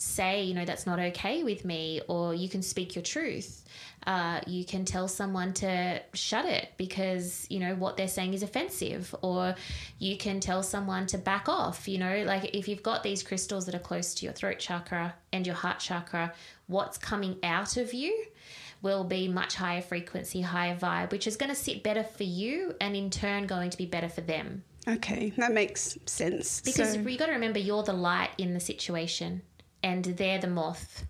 say, 0.00 0.44
you 0.44 0.54
know, 0.54 0.64
that's 0.64 0.86
not 0.86 0.98
okay 0.98 1.44
with 1.44 1.64
me, 1.64 2.00
or 2.08 2.34
you 2.34 2.48
can 2.48 2.62
speak 2.62 2.94
your 2.94 3.02
truth. 3.02 3.64
Uh, 4.06 4.40
you 4.46 4.64
can 4.64 4.86
tell 4.86 5.06
someone 5.06 5.52
to 5.52 6.00
shut 6.14 6.46
it 6.46 6.70
because, 6.78 7.46
you 7.50 7.60
know, 7.60 7.74
what 7.74 7.98
they're 7.98 8.08
saying 8.08 8.32
is 8.32 8.42
offensive, 8.42 9.14
or 9.20 9.54
you 9.98 10.16
can 10.16 10.40
tell 10.40 10.62
someone 10.62 11.06
to 11.06 11.18
back 11.18 11.50
off. 11.50 11.86
You 11.86 11.98
know, 11.98 12.24
like 12.24 12.54
if 12.54 12.66
you've 12.66 12.82
got 12.82 13.02
these 13.02 13.22
crystals 13.22 13.66
that 13.66 13.74
are 13.74 13.80
close 13.80 14.14
to 14.14 14.24
your 14.24 14.32
throat 14.32 14.58
chakra 14.58 15.14
and 15.34 15.46
your 15.46 15.56
heart 15.56 15.80
chakra, 15.80 16.32
what's 16.66 16.96
coming 16.96 17.36
out 17.42 17.76
of 17.76 17.92
you 17.92 18.24
will 18.80 19.04
be 19.04 19.28
much 19.28 19.54
higher 19.54 19.82
frequency, 19.82 20.40
higher 20.40 20.74
vibe, 20.74 21.12
which 21.12 21.26
is 21.26 21.36
going 21.36 21.50
to 21.50 21.56
sit 21.56 21.82
better 21.82 22.02
for 22.02 22.24
you 22.24 22.74
and 22.80 22.96
in 22.96 23.10
turn 23.10 23.46
going 23.46 23.68
to 23.68 23.76
be 23.76 23.84
better 23.84 24.08
for 24.08 24.22
them. 24.22 24.64
Okay, 24.88 25.34
that 25.36 25.52
makes 25.52 25.98
sense. 26.06 26.62
Because 26.62 26.94
so... 26.94 27.00
you 27.00 27.18
got 27.18 27.26
to 27.26 27.32
remember 27.32 27.58
you're 27.58 27.82
the 27.82 27.92
light 27.92 28.30
in 28.38 28.54
the 28.54 28.60
situation 28.60 29.42
and 29.82 30.04
they're 30.04 30.38
the 30.38 30.46
moth. 30.46 31.06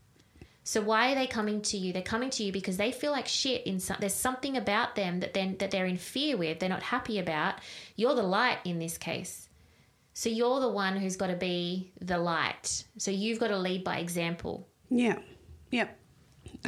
So 0.62 0.80
why 0.80 1.10
are 1.10 1.14
they 1.14 1.26
coming 1.26 1.62
to 1.62 1.76
you? 1.76 1.92
They're 1.92 2.02
coming 2.02 2.30
to 2.30 2.44
you 2.44 2.52
because 2.52 2.76
they 2.76 2.92
feel 2.92 3.12
like 3.12 3.26
shit. 3.26 3.66
In 3.66 3.80
some, 3.80 3.96
there's 3.98 4.14
something 4.14 4.56
about 4.56 4.94
them 4.94 5.20
that 5.20 5.34
then 5.34 5.56
that 5.58 5.70
they're 5.70 5.86
in 5.86 5.96
fear 5.96 6.36
with. 6.36 6.60
They're 6.60 6.68
not 6.68 6.82
happy 6.82 7.18
about. 7.18 7.56
You're 7.96 8.14
the 8.14 8.22
light 8.22 8.58
in 8.64 8.78
this 8.78 8.96
case. 8.96 9.48
So 10.14 10.28
you're 10.28 10.60
the 10.60 10.68
one 10.68 10.96
who's 10.96 11.16
got 11.16 11.28
to 11.28 11.36
be 11.36 11.92
the 12.00 12.18
light. 12.18 12.84
So 12.98 13.10
you've 13.10 13.40
got 13.40 13.48
to 13.48 13.58
lead 13.58 13.84
by 13.84 13.98
example. 13.98 14.68
Yeah. 14.90 15.18
Yep. 15.70 15.98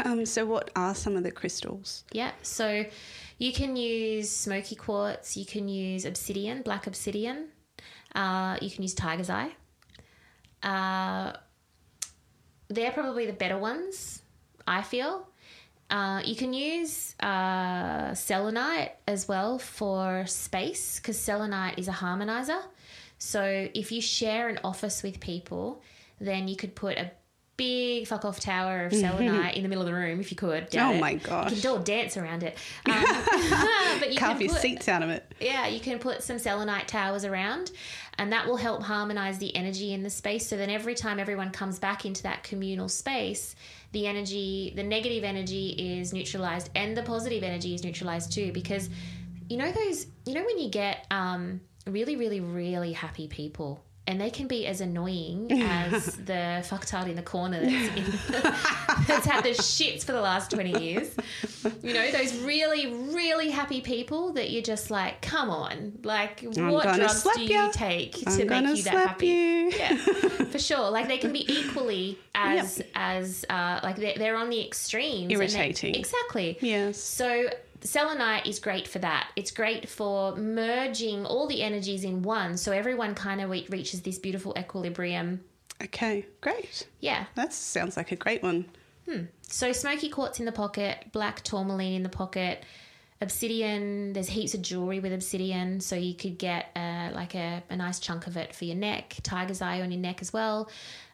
Um, 0.04 0.24
so 0.24 0.46
what 0.46 0.70
are 0.74 0.94
some 0.94 1.16
of 1.16 1.22
the 1.22 1.30
crystals? 1.30 2.04
Yeah. 2.12 2.32
So 2.42 2.84
you 3.38 3.52
can 3.52 3.76
use 3.76 4.30
smoky 4.30 4.74
quartz. 4.74 5.36
You 5.36 5.44
can 5.44 5.68
use 5.68 6.04
obsidian, 6.06 6.62
black 6.62 6.86
obsidian. 6.86 7.48
Uh, 8.14 8.56
you 8.60 8.70
can 8.70 8.82
use 8.82 8.94
tiger's 8.94 9.30
eye. 9.30 9.52
Uh, 10.62 11.32
they're 12.74 12.92
probably 12.92 13.26
the 13.26 13.32
better 13.32 13.58
ones, 13.58 14.22
I 14.66 14.82
feel. 14.82 15.28
Uh, 15.90 16.22
you 16.24 16.34
can 16.34 16.54
use 16.54 17.14
uh, 17.20 18.14
selenite 18.14 18.96
as 19.06 19.28
well 19.28 19.58
for 19.58 20.24
space 20.26 20.98
because 20.98 21.18
selenite 21.18 21.78
is 21.78 21.88
a 21.88 21.92
harmonizer. 21.92 22.62
So 23.18 23.68
if 23.74 23.92
you 23.92 24.00
share 24.00 24.48
an 24.48 24.58
office 24.64 25.02
with 25.02 25.20
people, 25.20 25.82
then 26.18 26.48
you 26.48 26.56
could 26.56 26.74
put 26.74 26.96
a 26.96 27.10
big 27.56 28.06
fuck 28.06 28.24
off 28.24 28.40
tower 28.40 28.86
of 28.86 28.92
selenite 28.92 29.56
in 29.56 29.62
the 29.62 29.68
middle 29.68 29.82
of 29.82 29.86
the 29.86 29.94
room 29.94 30.20
if 30.20 30.30
you 30.30 30.36
could. 30.36 30.74
Oh 30.76 30.94
my 30.94 31.14
gosh! 31.14 31.50
You 31.50 31.60
can 31.60 31.72
do 31.72 31.76
a 31.76 31.84
dance 31.84 32.16
around 32.16 32.42
it. 32.42 32.58
Um, 32.84 33.04
but 34.00 34.12
you 34.12 34.18
carve 34.18 34.38
can 34.38 34.42
your 34.42 34.52
put, 34.52 34.62
seats 34.62 34.88
out 34.88 35.02
of 35.02 35.10
it. 35.10 35.24
Yeah, 35.40 35.66
you 35.66 35.80
can 35.80 35.98
put 35.98 36.22
some 36.22 36.38
selenite 36.38 36.88
towers 36.88 37.24
around, 37.24 37.70
and 38.18 38.32
that 38.32 38.46
will 38.46 38.56
help 38.56 38.82
harmonize 38.82 39.38
the 39.38 39.54
energy 39.54 39.92
in 39.92 40.02
the 40.02 40.10
space. 40.10 40.46
So 40.46 40.56
then 40.56 40.68
every 40.68 40.94
time 40.94 41.18
everyone 41.18 41.50
comes 41.50 41.78
back 41.78 42.04
into 42.04 42.22
that 42.24 42.42
communal 42.42 42.88
space, 42.88 43.54
the 43.92 44.06
energy, 44.06 44.72
the 44.76 44.82
negative 44.82 45.24
energy 45.24 45.70
is 45.70 46.12
neutralized, 46.12 46.70
and 46.74 46.96
the 46.96 47.02
positive 47.02 47.42
energy 47.42 47.74
is 47.74 47.84
neutralized 47.84 48.32
too. 48.32 48.52
Because 48.52 48.90
you 49.48 49.56
know 49.56 49.70
those, 49.70 50.06
you 50.26 50.34
know 50.34 50.44
when 50.44 50.58
you 50.58 50.70
get 50.70 51.06
um, 51.10 51.60
really, 51.86 52.16
really, 52.16 52.40
really 52.40 52.92
happy 52.92 53.28
people 53.28 53.82
and 54.06 54.20
they 54.20 54.30
can 54.30 54.48
be 54.48 54.66
as 54.66 54.80
annoying 54.80 55.50
as 55.62 56.16
the 56.16 56.64
fucktard 56.68 57.08
in 57.08 57.14
the 57.16 57.22
corner 57.22 57.60
that's, 57.60 57.96
in, 57.96 58.04
that's 59.06 59.26
had 59.26 59.44
the 59.44 59.50
shits 59.50 60.02
for 60.04 60.12
the 60.12 60.20
last 60.20 60.50
20 60.50 60.82
years. 60.82 61.14
You 61.82 61.94
know, 61.94 62.10
those 62.10 62.36
really, 62.40 62.92
really 62.92 63.50
happy 63.50 63.80
people 63.80 64.32
that 64.32 64.50
you're 64.50 64.62
just 64.62 64.90
like, 64.90 65.22
come 65.22 65.50
on, 65.50 65.98
like, 66.02 66.40
what 66.42 66.84
gonna 66.84 66.96
drugs 66.98 67.22
do 67.22 67.42
ya. 67.44 67.66
you 67.66 67.72
take 67.72 68.12
to 68.14 68.30
I'm 68.52 68.64
make 68.66 68.76
you 68.78 68.82
that 68.84 68.94
happy? 69.08 69.26
you. 69.26 69.70
Yeah, 69.76 69.96
for 69.96 70.58
sure. 70.58 70.90
Like 70.90 71.06
they 71.08 71.18
can 71.18 71.32
be 71.32 71.50
equally 71.52 72.18
as 72.34 72.82
as 72.94 73.44
uh, 73.48 73.80
like 73.82 73.96
they're, 73.96 74.14
they're 74.16 74.36
on 74.36 74.50
the 74.50 74.64
extremes. 74.64 75.22
and 75.22 75.30
they- 75.30 75.34
Irritating. 75.36 75.94
Exactly. 75.94 76.58
Yes. 76.60 76.98
So 76.98 77.48
selenite 77.84 78.46
is 78.46 78.58
great 78.58 78.88
for 78.88 78.98
that. 79.00 79.30
It's 79.36 79.50
great 79.50 79.88
for 79.88 80.36
merging 80.36 81.26
all 81.26 81.46
the 81.46 81.62
energies 81.62 82.04
in 82.04 82.22
one, 82.22 82.56
so 82.56 82.72
everyone 82.72 83.14
kind 83.14 83.40
of 83.40 83.50
re- 83.50 83.66
reaches 83.70 84.02
this 84.02 84.18
beautiful 84.18 84.54
equilibrium. 84.58 85.40
Okay, 85.82 86.26
great. 86.40 86.86
Yeah. 87.00 87.26
That 87.34 87.52
sounds 87.52 87.96
like 87.96 88.12
a 88.12 88.16
great 88.16 88.42
one. 88.42 88.66
Hmm. 89.08 89.24
So 89.42 89.72
smoky 89.72 90.08
quartz 90.08 90.38
in 90.38 90.46
the 90.46 90.52
pocket, 90.52 91.06
black 91.12 91.42
tourmaline 91.42 91.94
in 91.94 92.02
the 92.02 92.08
pocket, 92.08 92.64
obsidian. 93.22 94.12
There's 94.12 94.28
heaps 94.28 94.52
of 94.54 94.62
jewelry 94.62 95.00
with 95.00 95.12
obsidian, 95.12 95.80
so 95.80 95.96
you 95.96 96.14
could 96.14 96.36
get 96.38 96.70
uh, 96.76 97.10
like 97.14 97.34
a, 97.34 97.62
a 97.70 97.76
nice 97.76 97.98
chunk 97.98 98.26
of 98.26 98.36
it 98.36 98.54
for 98.54 98.64
your 98.66 98.76
neck. 98.76 99.16
Tiger's 99.22 99.62
eye 99.62 99.80
on 99.80 99.90
your 99.90 100.00
neck 100.00 100.20
as 100.20 100.32
well. 100.32 100.68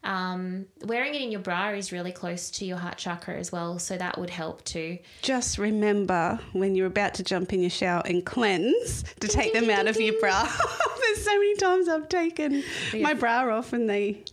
Um, 0.05 0.67
wearing 0.85 1.15
it 1.15 1.23
in 1.23 1.31
your 1.31 1.41
bra 1.41 1.71
is 1.71 1.93
really 1.93 2.13
close 2.13 2.51
to 2.53 2.65
your 2.65 2.79
heart 2.79 2.97
chakra 2.99 3.37
as 3.37 3.53
well, 3.53 3.79
so 3.79 3.97
that 3.97 4.19
would 4.19 4.31
help 4.31 4.65
too. 4.65 4.99
Just 5.23 5.59
remember 5.59 6.39
when 6.53 6.75
you're 6.75 6.87
about 6.87 7.15
to 7.15 7.23
jump 7.23 7.53
in 7.53 7.61
your 7.61 7.71
shower 7.71 8.03
and 8.05 8.25
cleanse 8.25 9.05
to 9.21 9.29
take 9.29 9.53
them 9.53 9.69
out 9.71 9.87
of 9.89 10.01
your 10.01 10.19
bra. 10.21 10.43
There's 11.01 11.25
so 11.25 11.33
many 11.39 11.57
times 11.57 11.89
I've 11.89 12.09
taken 12.09 12.63
my 13.01 13.15
bra 13.15 13.49
off 13.57 13.73
and 13.73 13.89
they 13.89 14.25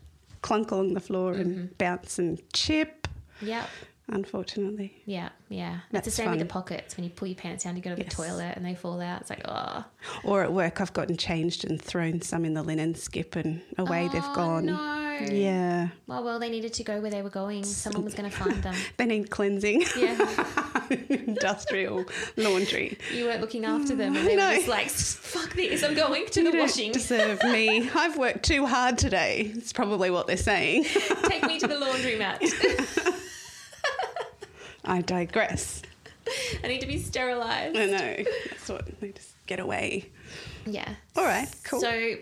clunk 0.42 0.72
along 0.72 0.94
the 0.94 1.00
floor 1.00 1.34
Mm-hmm. 1.34 1.42
and 1.42 1.78
bounce 1.78 2.20
and 2.20 2.40
chip, 2.54 3.08
Yep. 3.42 3.68
Unfortunately. 4.10 5.02
Yeah, 5.06 5.30
yeah. 5.50 5.76
it's 5.76 5.92
That's 5.92 6.06
the 6.06 6.12
same 6.12 6.30
with 6.32 6.40
the 6.40 6.46
pockets. 6.46 6.96
When 6.98 7.04
you 7.04 7.10
pull 7.10 7.28
your 7.28 7.36
pants 7.36 7.64
down 7.64 7.76
to 7.76 7.82
go 7.82 7.92
to 7.92 7.96
the 7.96 8.04
Yes. 8.04 8.14
toilet 8.14 8.54
and 8.56 8.66
they 8.66 8.76
fall 8.76 9.02
out, 9.02 9.22
it's 9.22 9.30
like, 9.30 9.42
oh, 9.46 9.84
Or 10.24 10.44
at 10.44 10.52
work, 10.54 10.82
I've 10.82 10.94
gotten 10.94 11.18
changed 11.18 11.66
and 11.66 11.82
thrown 11.82 12.22
some 12.22 12.46
in 12.46 12.54
the 12.54 12.64
linen 12.64 12.96
skip 12.96 13.36
and 13.36 13.62
away 13.78 14.10
they've 14.12 14.22
oh, 14.24 14.36
gone. 14.36 14.70
Oh, 14.70 14.74
no. 14.76 15.02
Yeah. 15.32 15.88
Well, 16.08 16.24
well, 16.26 16.40
they 16.40 16.50
needed 16.50 16.74
to 16.74 16.84
go 16.84 17.00
where 17.00 17.10
they 17.10 17.22
were 17.22 17.30
going. 17.30 17.64
Someone 17.64 18.04
was 18.04 18.14
going 18.14 18.30
to 18.30 18.36
find 18.36 18.62
them. 18.62 18.76
They 18.98 19.06
need 19.06 19.30
cleansing. 19.30 19.86
Yeah, 19.98 20.18
Industrial 21.10 22.04
laundry. 22.38 22.98
you 23.14 23.26
weren't 23.26 23.40
looking 23.42 23.64
after 23.66 23.96
them, 23.96 24.16
and 24.16 24.28
they 24.28 24.36
No. 24.36 24.50
were 24.50 24.56
just 24.56 24.68
like, 24.68 24.90
"Fuck 24.90 25.54
this! 25.54 25.84
I'm 25.84 25.94
going 25.96 26.26
to 26.28 26.42
You 26.44 26.52
the 26.52 26.58
washing. 26.58 26.92
deserve 26.92 27.42
me. 27.44 27.90
I've 27.96 28.18
worked 28.18 28.44
too 28.44 28.66
hard 28.66 28.98
today. 28.98 29.52
It's 29.56 29.72
probably 29.74 30.10
what 30.10 30.28
they're 30.28 30.38
saying. 30.38 30.84
Take 31.24 31.44
me 31.48 31.60
to 31.60 31.68
the 31.68 31.76
laundromat. 31.76 33.22
I 34.86 35.02
digress. 35.02 35.82
I 36.64 36.68
need 36.68 36.82
to 36.82 36.88
be 36.88 37.00
sterilized." 37.00 37.78
I 37.78 37.86
know. 37.86 38.24
That's 38.50 38.70
what 38.70 39.00
they 39.00 39.12
just 39.12 39.36
get 39.48 39.60
away. 39.60 40.12
Yeah. 40.66 40.90
All 41.16 41.26
right, 41.26 41.54
cool. 41.64 41.82
So 41.82 42.16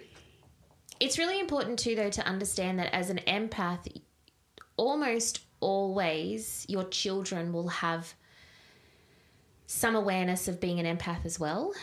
it's 0.99 1.17
really 1.17 1.39
important 1.39 1.80
too, 1.80 1.95
though, 1.95 2.10
to 2.10 2.26
understand 2.26 2.80
that 2.80 2.93
as 2.93 3.10
an 3.10 3.19
empath, 3.28 3.88
almost 4.78 5.41
always 5.60 6.65
your 6.67 6.84
children 6.86 7.54
will 7.54 7.69
have 7.69 8.13
some 9.65 9.95
awareness 9.95 10.47
of 10.47 10.60
being 10.60 10.80
an 10.80 10.97
empath 10.97 11.26
as 11.26 11.39
well. 11.39 11.73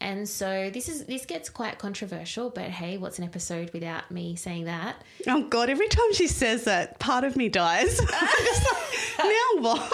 And 0.00 0.26
so 0.26 0.70
this 0.70 0.88
is 0.88 1.04
this 1.04 1.26
gets 1.26 1.50
quite 1.50 1.78
controversial, 1.78 2.48
but 2.48 2.64
hey, 2.64 2.96
what's 2.96 3.18
an 3.18 3.24
episode 3.24 3.70
without 3.72 4.10
me 4.10 4.34
saying 4.34 4.64
that? 4.64 5.04
Oh 5.26 5.42
God! 5.42 5.68
Every 5.68 5.88
time 5.88 6.12
she 6.14 6.26
says 6.26 6.64
that, 6.64 6.98
part 6.98 7.24
of 7.24 7.36
me 7.36 7.50
dies. 7.50 8.00
Like, 8.00 8.10
now 9.18 9.60
what? 9.60 9.92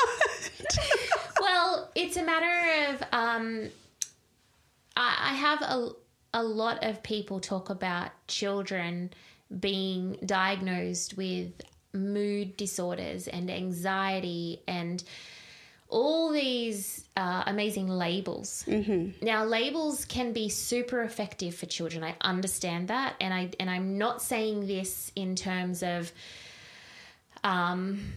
well, 1.40 1.90
it's 1.96 2.16
a 2.16 2.22
matter 2.22 2.94
of 2.94 3.02
um, 3.12 3.68
I, 4.96 5.30
I 5.30 5.34
have 5.34 5.62
a 5.62 5.90
a 6.34 6.42
lot 6.42 6.84
of 6.84 7.02
people 7.02 7.40
talk 7.40 7.70
about 7.70 8.10
children 8.28 9.10
being 9.58 10.18
diagnosed 10.24 11.16
with 11.16 11.50
mood 11.92 12.56
disorders 12.56 13.26
and 13.26 13.50
anxiety 13.50 14.62
and 14.68 15.02
all 15.88 16.32
these 16.32 17.08
uh, 17.16 17.44
amazing 17.46 17.88
labels. 17.88 18.64
Mm-hmm. 18.66 19.24
Now, 19.24 19.44
labels 19.44 20.04
can 20.04 20.32
be 20.32 20.48
super 20.48 21.02
effective 21.02 21.54
for 21.54 21.66
children. 21.66 22.02
I 22.02 22.14
understand 22.20 22.88
that, 22.88 23.14
and 23.20 23.32
I 23.32 23.50
and 23.60 23.70
I'm 23.70 23.98
not 23.98 24.22
saying 24.22 24.66
this 24.66 25.12
in 25.14 25.36
terms 25.36 25.82
of 25.82 26.12
um, 27.44 28.12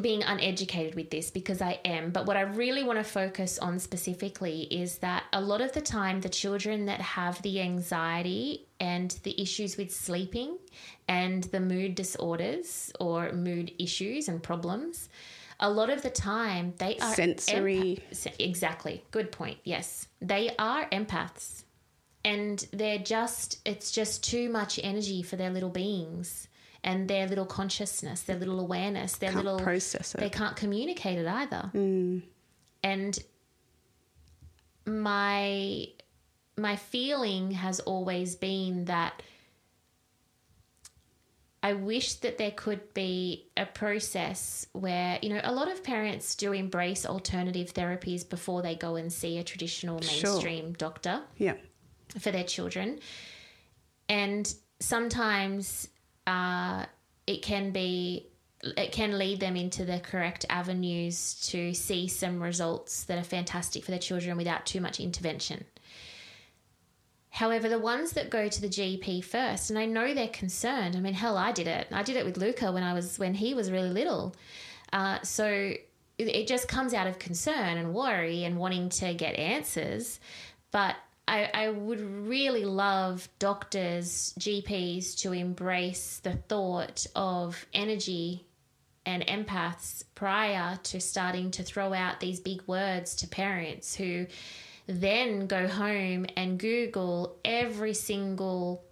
being 0.00 0.22
uneducated 0.22 0.94
with 0.94 1.10
this 1.10 1.30
because 1.30 1.62
I 1.62 1.78
am. 1.84 2.10
But 2.10 2.26
what 2.26 2.36
I 2.36 2.42
really 2.42 2.82
want 2.82 2.98
to 2.98 3.04
focus 3.04 3.58
on 3.58 3.78
specifically 3.78 4.62
is 4.62 4.98
that 4.98 5.24
a 5.32 5.40
lot 5.40 5.60
of 5.60 5.72
the 5.72 5.80
time, 5.80 6.20
the 6.20 6.28
children 6.28 6.86
that 6.86 7.00
have 7.00 7.40
the 7.42 7.60
anxiety 7.60 8.66
and 8.80 9.10
the 9.22 9.40
issues 9.40 9.76
with 9.76 9.94
sleeping 9.94 10.58
and 11.06 11.44
the 11.44 11.60
mood 11.60 11.94
disorders 11.94 12.92
or 12.98 13.30
mood 13.32 13.72
issues 13.78 14.28
and 14.28 14.42
problems, 14.42 15.08
a 15.60 15.70
lot 15.70 15.90
of 15.90 16.02
the 16.02 16.10
time 16.10 16.74
they 16.78 16.96
are 16.98 17.14
Sensory. 17.14 18.02
empath- 18.10 18.34
exactly. 18.38 19.04
Good 19.10 19.32
point. 19.32 19.58
Yes. 19.64 20.08
They 20.20 20.54
are 20.58 20.88
empaths. 20.90 21.64
And 22.24 22.66
they're 22.72 22.98
just, 22.98 23.60
it's 23.66 23.90
just 23.90 24.24
too 24.24 24.48
much 24.48 24.80
energy 24.82 25.22
for 25.22 25.36
their 25.36 25.50
little 25.50 25.68
beings 25.68 26.48
and 26.82 27.08
their 27.08 27.26
little 27.26 27.46
consciousness, 27.46 28.22
their 28.22 28.36
little 28.36 28.60
awareness, 28.60 29.16
their 29.16 29.32
Can't 29.32 29.44
little 29.44 29.60
process 29.60 30.12
they 30.12 30.30
can't 30.30 30.56
communicate 30.56 31.18
it 31.18 31.26
either. 31.26 31.70
Mm. 31.74 32.22
And 32.82 33.18
my 34.86 35.88
my 36.56 36.76
feeling 36.76 37.50
has 37.50 37.80
always 37.80 38.36
been 38.36 38.84
that 38.84 39.22
I 41.64 41.72
wish 41.72 42.16
that 42.16 42.36
there 42.36 42.50
could 42.50 42.92
be 42.92 43.46
a 43.56 43.64
process 43.64 44.66
where, 44.74 45.18
you 45.22 45.30
know, 45.30 45.40
a 45.42 45.50
lot 45.50 45.72
of 45.72 45.82
parents 45.82 46.34
do 46.34 46.52
embrace 46.52 47.06
alternative 47.06 47.72
therapies 47.72 48.28
before 48.28 48.60
they 48.60 48.74
go 48.74 48.96
and 48.96 49.10
see 49.10 49.38
a 49.38 49.42
traditional 49.42 49.98
Sure. 50.02 50.30
mainstream 50.30 50.74
doctor 50.74 51.22
Yeah. 51.38 51.54
for 52.20 52.30
their 52.30 52.44
children. 52.44 53.00
And 54.10 54.54
sometimes 54.78 55.88
uh, 56.26 56.84
it 57.26 57.40
can 57.40 57.70
be 57.72 58.28
it 58.76 58.92
can 58.92 59.18
lead 59.18 59.40
them 59.40 59.56
into 59.56 59.86
the 59.86 60.00
correct 60.00 60.44
avenues 60.50 61.34
to 61.48 61.72
see 61.72 62.08
some 62.08 62.42
results 62.42 63.04
that 63.04 63.18
are 63.18 63.22
fantastic 63.24 63.84
for 63.84 63.90
their 63.90 64.00
children 64.00 64.36
without 64.36 64.66
too 64.66 64.80
much 64.82 65.00
intervention. 65.00 65.64
However, 67.34 67.68
the 67.68 67.80
ones 67.80 68.12
that 68.12 68.30
go 68.30 68.46
to 68.46 68.60
the 68.60 68.68
GP 68.68 69.24
first, 69.24 69.68
and 69.68 69.76
I 69.76 69.86
know 69.86 70.14
they're 70.14 70.28
concerned. 70.28 70.94
I 70.94 71.00
mean, 71.00 71.14
hell, 71.14 71.36
I 71.36 71.50
did 71.50 71.66
it. 71.66 71.88
I 71.90 72.04
did 72.04 72.14
it 72.14 72.24
with 72.24 72.36
Luca 72.36 72.70
when 72.70 72.84
I 72.84 72.94
was 72.94 73.18
when 73.18 73.34
he 73.34 73.54
was 73.54 73.72
really 73.72 73.90
little. 73.90 74.36
Uh, 74.92 75.20
so 75.22 75.74
it- 76.16 76.46
just 76.46 76.68
comes 76.68 76.94
out 76.94 77.08
of 77.08 77.18
concern 77.18 77.76
and 77.76 77.92
worry 77.92 78.44
and 78.44 78.56
wanting 78.56 78.88
to 79.00 79.14
get 79.14 79.34
answers. 79.34 80.20
But 80.70 80.94
I, 81.26 81.50
I 81.52 81.70
would 81.70 82.00
really 82.00 82.64
love 82.64 83.28
doctors, 83.40 84.32
GPs 84.38 85.16
to 85.22 85.32
embrace 85.32 86.20
the 86.22 86.34
thought 86.34 87.04
of 87.16 87.66
energy 87.74 88.46
and 89.04 89.26
empaths 89.26 90.04
prior 90.14 90.78
to 90.84 91.00
starting 91.00 91.50
to 91.50 91.64
throw 91.64 91.92
out 91.94 92.20
these 92.20 92.38
big 92.38 92.62
words 92.68 93.16
to 93.16 93.26
parents 93.26 93.96
who 93.96 94.26
then 94.86 95.46
go 95.46 95.66
home 95.66 96.26
and 96.36 96.58
Google 96.58 97.36
every 97.44 97.94
single 97.94 98.84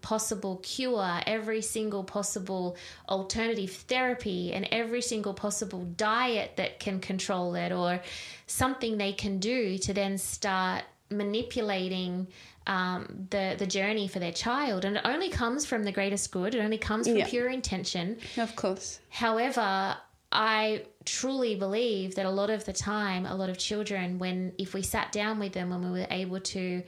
possible 0.00 0.56
cure, 0.62 1.20
every 1.26 1.60
single 1.60 2.04
possible 2.04 2.76
alternative 3.08 3.70
therapy, 3.72 4.52
and 4.52 4.66
every 4.70 5.02
single 5.02 5.34
possible 5.34 5.84
diet 5.96 6.52
that 6.56 6.80
can 6.80 7.00
control 7.00 7.54
it, 7.54 7.72
or 7.72 8.00
something 8.46 8.96
they 8.98 9.12
can 9.12 9.38
do 9.38 9.76
to 9.78 9.92
then 9.92 10.16
start 10.16 10.84
manipulating 11.10 12.28
um, 12.66 13.26
the 13.30 13.56
the 13.58 13.66
journey 13.66 14.06
for 14.06 14.20
their 14.20 14.32
child. 14.32 14.84
And 14.84 14.96
it 14.96 15.02
only 15.04 15.28
comes 15.28 15.66
from 15.66 15.82
the 15.82 15.92
greatest 15.92 16.30
good. 16.30 16.54
It 16.54 16.60
only 16.60 16.78
comes 16.78 17.08
from 17.08 17.16
Yeah. 17.18 17.26
pure 17.28 17.48
intention. 17.48 18.18
Of 18.36 18.54
course. 18.54 19.00
However, 19.08 19.96
I 20.32 20.84
truly 21.04 21.56
believe 21.56 22.14
that 22.14 22.26
a 22.26 22.30
lot 22.30 22.50
of 22.50 22.64
the 22.64 22.72
time, 22.72 23.26
a 23.26 23.34
lot 23.34 23.50
of 23.50 23.58
children, 23.58 24.18
when 24.18 24.52
if 24.58 24.74
we 24.74 24.82
sat 24.82 25.10
down 25.10 25.38
with 25.38 25.52
them 25.52 25.72
and 25.72 25.84
we 25.84 26.00
were 26.00 26.06
able 26.10 26.40
to 26.40 26.82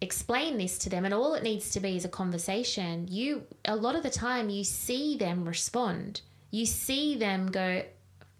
explain 0.00 0.56
this 0.56 0.78
to 0.78 0.90
them, 0.90 1.04
and 1.04 1.12
all 1.12 1.34
it 1.34 1.42
needs 1.42 1.70
to 1.72 1.80
be 1.80 1.96
is 1.96 2.04
a 2.04 2.08
conversation, 2.08 3.06
you 3.08 3.42
a 3.64 3.76
lot 3.76 3.96
of 3.96 4.02
the 4.02 4.10
time 4.10 4.48
you 4.48 4.64
see 4.64 5.16
them 5.16 5.46
respond. 5.46 6.22
You 6.50 6.64
see 6.64 7.16
them 7.16 7.50
go, 7.50 7.82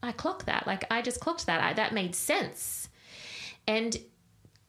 I 0.03 0.13
clock 0.13 0.47
that. 0.47 0.67
Like 0.67 0.85
I 0.91 1.03
just 1.03 1.21
clocked 1.21 1.47
that. 1.47 1.63
I, 1.63 1.73
that 1.75 1.93
made 1.93 2.15
sense. 2.15 2.89
And 3.67 3.99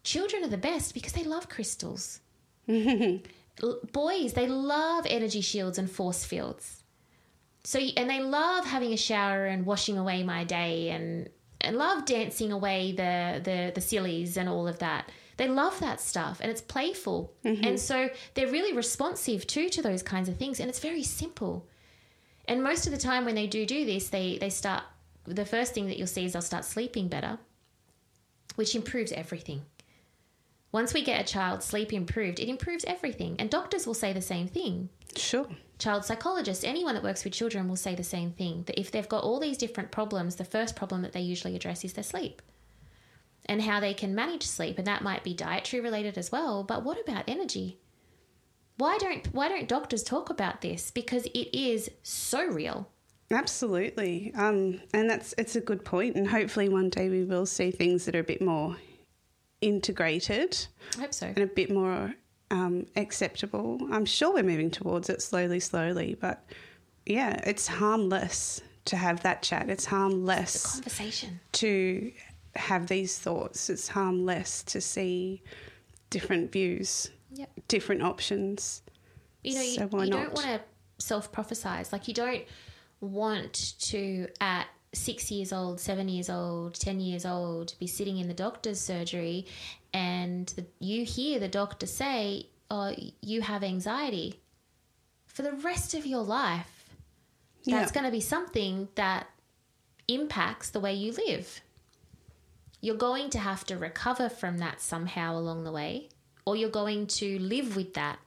children 0.03 0.43
are 0.43 0.49
the 0.49 0.57
best 0.57 0.93
because 0.93 1.13
they 1.13 1.23
love 1.23 1.47
crystals. 1.47 2.19
boys, 2.67 4.33
they 4.33 4.47
love 4.47 5.05
energy 5.09 5.41
shields 5.41 5.77
and 5.77 5.89
force 5.89 6.25
fields. 6.25 6.78
So, 7.69 7.77
and 7.77 8.09
they 8.09 8.19
love 8.19 8.65
having 8.65 8.93
a 8.93 8.97
shower 8.97 9.45
and 9.45 9.63
washing 9.63 9.99
away 9.99 10.23
my 10.23 10.43
day 10.43 10.89
and, 10.89 11.29
and 11.61 11.77
love 11.77 12.03
dancing 12.03 12.51
away 12.51 12.93
the, 12.93 13.41
the, 13.43 13.71
the 13.75 13.79
sillies 13.79 14.37
and 14.37 14.49
all 14.49 14.67
of 14.67 14.79
that. 14.79 15.11
They 15.37 15.47
love 15.47 15.79
that 15.79 16.01
stuff 16.01 16.39
and 16.41 16.49
it's 16.49 16.61
playful. 16.61 17.31
Mm-hmm. 17.45 17.63
And 17.63 17.79
so 17.79 18.09
they're 18.33 18.47
really 18.47 18.73
responsive 18.75 19.45
too 19.45 19.69
to 19.69 19.83
those 19.83 20.01
kinds 20.01 20.27
of 20.27 20.37
things. 20.37 20.59
And 20.59 20.67
it's 20.67 20.79
very 20.79 21.03
simple. 21.03 21.67
And 22.47 22.63
most 22.63 22.87
of 22.87 22.91
the 22.91 22.97
time 22.97 23.23
when 23.23 23.35
they 23.35 23.45
do 23.45 23.67
do 23.67 23.85
this, 23.85 24.09
they, 24.09 24.39
they 24.39 24.49
start, 24.49 24.81
the 25.25 25.45
first 25.45 25.75
thing 25.75 25.85
that 25.89 25.97
you'll 25.99 26.07
see 26.07 26.25
is 26.25 26.33
they'll 26.33 26.41
start 26.41 26.65
sleeping 26.65 27.07
better, 27.07 27.37
which 28.55 28.73
improves 28.73 29.11
everything. 29.11 29.61
Once 30.71 30.93
we 30.93 31.03
get 31.03 31.19
a 31.19 31.31
child's 31.31 31.65
sleep 31.65 31.91
improved, 31.91 32.39
it 32.39 32.49
improves 32.49 32.85
everything. 32.85 33.35
And 33.39 33.49
doctors 33.49 33.87
will 33.87 33.95
say 33.95 34.13
the 34.13 34.21
same 34.21 34.47
thing. 34.47 34.89
Sure. 35.15 35.47
Child 35.79 36.05
psychologists, 36.05 36.63
anyone 36.63 36.93
that 36.93 37.03
works 37.03 37.23
with 37.23 37.33
children 37.33 37.67
will 37.67 37.75
say 37.75 37.95
the 37.95 38.03
same 38.03 38.31
thing 38.31 38.63
that 38.67 38.79
if 38.79 38.91
they've 38.91 39.09
got 39.09 39.23
all 39.23 39.39
these 39.39 39.57
different 39.57 39.91
problems, 39.91 40.35
the 40.35 40.43
first 40.43 40.75
problem 40.75 41.01
that 41.01 41.13
they 41.13 41.21
usually 41.21 41.55
address 41.55 41.83
is 41.83 41.93
their 41.93 42.03
sleep 42.03 42.41
and 43.45 43.63
how 43.63 43.79
they 43.79 43.93
can 43.93 44.13
manage 44.13 44.43
sleep. 44.43 44.77
And 44.77 44.85
that 44.85 45.01
might 45.01 45.23
be 45.23 45.33
dietary 45.33 45.81
related 45.81 46.17
as 46.17 46.31
well. 46.31 46.63
But 46.63 46.83
what 46.83 46.99
about 46.99 47.23
energy? 47.27 47.79
Why 48.77 48.97
don't 48.97 49.25
why 49.33 49.49
don't 49.49 49.67
doctors 49.67 50.03
talk 50.03 50.29
about 50.29 50.61
this? 50.61 50.91
Because 50.91 51.25
it 51.25 51.57
is 51.57 51.89
so 52.03 52.45
real. 52.45 52.89
Absolutely. 53.31 54.31
Um, 54.35 54.81
and 54.93 55.09
that's 55.09 55.33
it's 55.37 55.55
a 55.55 55.61
good 55.61 55.83
point 55.83 56.15
and 56.15 56.27
hopefully 56.27 56.69
one 56.69 56.89
day 56.89 57.09
we 57.09 57.23
will 57.23 57.45
see 57.45 57.71
things 57.71 58.05
that 58.05 58.15
are 58.15 58.19
a 58.19 58.23
bit 58.23 58.41
more 58.41 58.77
integrated 59.61 60.67
I 60.97 61.01
hope 61.01 61.13
so. 61.13 61.27
and 61.27 61.39
a 61.39 61.47
bit 61.47 61.71
more 61.71 62.13
um, 62.51 62.85
acceptable. 62.95 63.79
I'm 63.91 64.05
sure 64.05 64.33
we're 64.33 64.43
moving 64.43 64.71
towards 64.71 65.09
it 65.09 65.21
slowly, 65.21 65.59
slowly, 65.59 66.17
but 66.19 66.43
yeah, 67.05 67.39
it's 67.45 67.67
harmless 67.67 68.61
to 68.85 68.95
have 68.95 69.21
that 69.23 69.41
chat. 69.43 69.69
It's 69.69 69.85
harmless 69.85 70.73
Conversation. 70.75 71.39
to 71.53 72.11
have 72.55 72.87
these 72.87 73.17
thoughts. 73.19 73.69
It's 73.69 73.87
harmless 73.87 74.63
to 74.63 74.81
see 74.81 75.41
different 76.09 76.51
views, 76.51 77.09
Yep. 77.35 77.49
different 77.67 78.01
options. 78.01 78.81
you 79.43 79.53
know, 79.55 79.61
you, 79.61 79.73
So 79.75 79.83
you 80.03 80.09
don't 80.11 80.33
want 80.33 80.47
to 80.47 80.61
self 80.97 81.31
prophesize. 81.31 81.91
Like, 81.91 82.07
you 82.07 82.13
don't 82.13 82.43
want 82.99 83.75
to, 83.79 84.27
at 84.41 84.67
six 84.93 85.29
years 85.31 85.53
old, 85.53 85.79
seven 85.79 86.07
years 86.09 86.29
old, 86.29 86.73
10 86.75 86.99
years 86.99 87.25
old, 87.25 87.75
be 87.79 87.87
sitting 87.87 88.17
in 88.17 88.27
the 88.27 88.33
doctor's 88.33 88.79
surgery 88.79 89.45
and 89.93 90.47
the, 90.55 90.65
you 90.79 91.05
hear 91.05 91.39
the 91.39 91.47
doctor 91.47 91.85
say, 91.85 92.47
Oh, 92.71 92.93
you 93.21 93.41
have 93.41 93.63
anxiety. 93.63 94.39
For 95.25 95.41
the 95.41 95.53
rest 95.53 95.93
of 95.95 96.05
your 96.05 96.23
life, 96.23 96.89
that's 97.65 97.91
Yeah. 97.91 97.93
going 97.93 98.05
to 98.05 98.11
be 98.11 98.21
something 98.21 98.89
that 98.95 99.27
impacts 100.07 100.69
the 100.69 100.79
way 100.79 100.93
you 100.93 101.11
live. 101.13 101.61
You're 102.81 102.95
going 102.95 103.29
to 103.31 103.39
have 103.39 103.65
to 103.65 103.77
recover 103.77 104.29
from 104.29 104.59
that 104.59 104.81
somehow 104.81 105.37
along 105.37 105.63
the 105.63 105.71
way, 105.71 106.09
or 106.45 106.55
you're 106.55 106.69
going 106.69 107.07
to 107.07 107.39
live 107.39 107.75
with 107.75 107.93
that 107.95 108.19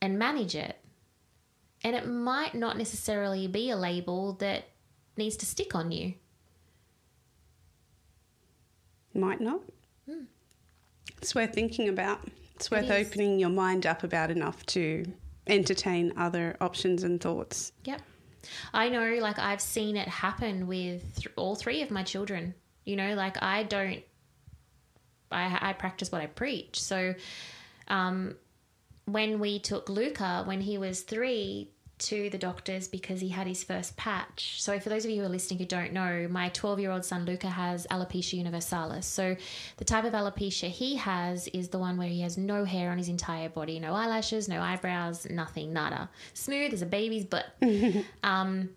and 0.00 0.18
manage 0.18 0.54
it. 0.54 0.76
And 1.82 1.96
it 1.96 2.06
might 2.06 2.54
not 2.54 2.76
necessarily 2.76 3.46
be 3.48 3.70
a 3.70 3.76
label 3.76 4.34
that 4.34 4.64
needs 5.16 5.36
to 5.36 5.46
stick 5.46 5.74
on 5.74 5.92
you. 5.92 6.14
Might 9.14 9.40
not. 9.40 9.60
It's 11.22 11.34
worth 11.34 11.54
thinking 11.54 11.88
about. 11.88 12.20
It's 12.54 12.70
worth 12.70 12.90
is. 12.90 13.06
opening 13.06 13.38
your 13.38 13.48
mind 13.48 13.86
up 13.86 14.04
about 14.04 14.30
enough 14.30 14.64
to 14.66 15.04
entertain 15.46 16.12
other 16.16 16.56
options 16.60 17.02
and 17.02 17.20
thoughts. 17.20 17.72
Yep. 17.84 18.02
I 18.72 18.88
know, 18.88 19.18
like, 19.20 19.38
I've 19.38 19.60
seen 19.60 19.96
it 19.96 20.08
happen 20.08 20.66
with 20.66 21.16
th- 21.16 21.34
all 21.36 21.56
three 21.56 21.82
of 21.82 21.90
my 21.90 22.02
children. 22.02 22.54
You 22.84 22.96
know, 22.96 23.14
like, 23.14 23.42
I 23.42 23.64
don't, 23.64 24.02
I, 25.32 25.70
I 25.70 25.72
practice 25.72 26.12
what 26.12 26.20
I 26.20 26.26
preach. 26.26 26.80
So, 26.80 27.14
um, 27.88 28.36
when 29.06 29.38
we 29.38 29.58
took 29.58 29.88
Luca, 29.88 30.42
when 30.44 30.60
he 30.60 30.78
was 30.78 31.00
three, 31.00 31.70
to 31.98 32.28
the 32.30 32.38
doctors 32.38 32.88
because 32.88 33.20
he 33.20 33.28
had 33.28 33.46
his 33.46 33.64
first 33.64 33.96
patch. 33.96 34.62
So, 34.62 34.78
for 34.78 34.88
those 34.88 35.04
of 35.04 35.10
you 35.10 35.20
who 35.20 35.26
are 35.26 35.30
listening 35.30 35.58
who 35.58 35.64
don't 35.64 35.92
know, 35.92 36.26
my 36.30 36.50
12 36.50 36.80
year 36.80 36.90
old 36.90 37.04
son 37.04 37.24
Luca 37.24 37.48
has 37.48 37.86
alopecia 37.90 38.34
universalis. 38.34 39.06
So, 39.06 39.36
the 39.76 39.84
type 39.84 40.04
of 40.04 40.12
alopecia 40.12 40.68
he 40.68 40.96
has 40.96 41.48
is 41.48 41.68
the 41.68 41.78
one 41.78 41.96
where 41.96 42.08
he 42.08 42.20
has 42.20 42.36
no 42.36 42.64
hair 42.64 42.90
on 42.90 42.98
his 42.98 43.08
entire 43.08 43.48
body, 43.48 43.80
no 43.80 43.94
eyelashes, 43.94 44.48
no 44.48 44.60
eyebrows, 44.60 45.26
nothing, 45.30 45.72
nada. 45.72 46.10
Smooth 46.34 46.72
as 46.72 46.82
a 46.82 46.86
baby's 46.86 47.24
butt. 47.24 47.46
um, 48.22 48.70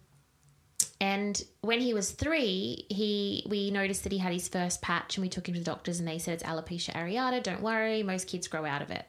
and 1.02 1.42
when 1.62 1.80
he 1.80 1.94
was 1.94 2.12
three, 2.12 2.86
he 2.90 3.46
we 3.50 3.72
noticed 3.72 4.04
that 4.04 4.12
he 4.12 4.18
had 4.18 4.34
his 4.34 4.48
first 4.48 4.82
patch, 4.82 5.18
and 5.18 5.24
we 5.24 5.30
took 5.30 5.48
him 5.48 5.54
to 5.54 5.60
the 5.60 5.66
doctors, 5.66 6.00
and 6.00 6.08
they 6.08 6.20
said 6.20 6.36
it's 6.36 6.44
alopecia 6.44 6.94
areata. 6.94 7.42
Don't 7.42 7.62
worry, 7.62 8.04
most 8.04 8.28
kids 8.28 8.48
grow 8.48 8.66
out 8.66 8.82
of 8.82 8.92
it. 8.92 9.06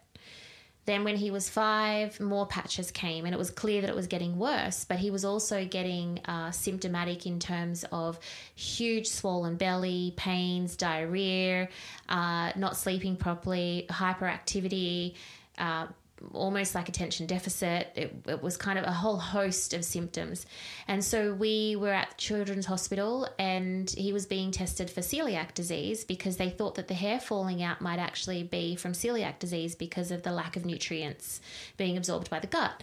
Then, 0.90 1.04
when 1.04 1.14
he 1.14 1.30
was 1.30 1.48
five, 1.48 2.18
more 2.18 2.48
patches 2.48 2.90
came, 2.90 3.24
and 3.24 3.32
it 3.32 3.38
was 3.38 3.48
clear 3.48 3.80
that 3.80 3.88
it 3.88 3.94
was 3.94 4.08
getting 4.08 4.36
worse. 4.36 4.84
But 4.84 4.98
he 4.98 5.12
was 5.12 5.24
also 5.24 5.64
getting 5.64 6.18
uh, 6.24 6.50
symptomatic 6.50 7.26
in 7.26 7.38
terms 7.38 7.84
of 7.92 8.18
huge 8.56 9.06
swollen 9.06 9.54
belly, 9.54 10.14
pains, 10.16 10.74
diarrhea, 10.74 11.68
uh, 12.08 12.50
not 12.56 12.76
sleeping 12.76 13.14
properly, 13.14 13.86
hyperactivity, 13.88 15.14
uh, 15.58 15.86
almost 16.32 16.74
like 16.74 16.88
attention 16.88 17.26
deficit. 17.26 17.88
It, 17.94 18.14
it 18.26 18.42
was 18.42 18.56
kind 18.56 18.78
of 18.78 18.84
a 18.84 18.92
whole 18.92 19.16
host 19.16 19.74
of 19.74 19.84
symptoms. 19.84 20.46
And 20.88 21.04
so 21.04 21.34
we 21.34 21.76
were 21.76 21.92
at 21.92 22.10
the 22.10 22.16
Children's 22.16 22.66
Hospital 22.66 23.28
and 23.38 23.90
he 23.90 24.12
was 24.12 24.26
being 24.26 24.50
tested 24.50 24.90
for 24.90 25.00
celiac 25.00 25.54
disease 25.54 26.04
because 26.04 26.36
they 26.36 26.50
thought 26.50 26.74
that 26.76 26.88
the 26.88 26.94
hair 26.94 27.20
falling 27.20 27.62
out 27.62 27.80
might 27.80 27.98
actually 27.98 28.42
be 28.42 28.76
from 28.76 28.92
celiac 28.92 29.38
disease 29.38 29.74
because 29.74 30.10
of 30.10 30.22
the 30.22 30.32
lack 30.32 30.56
of 30.56 30.64
nutrients 30.64 31.40
being 31.76 31.96
absorbed 31.96 32.30
by 32.30 32.38
the 32.38 32.46
gut. 32.46 32.82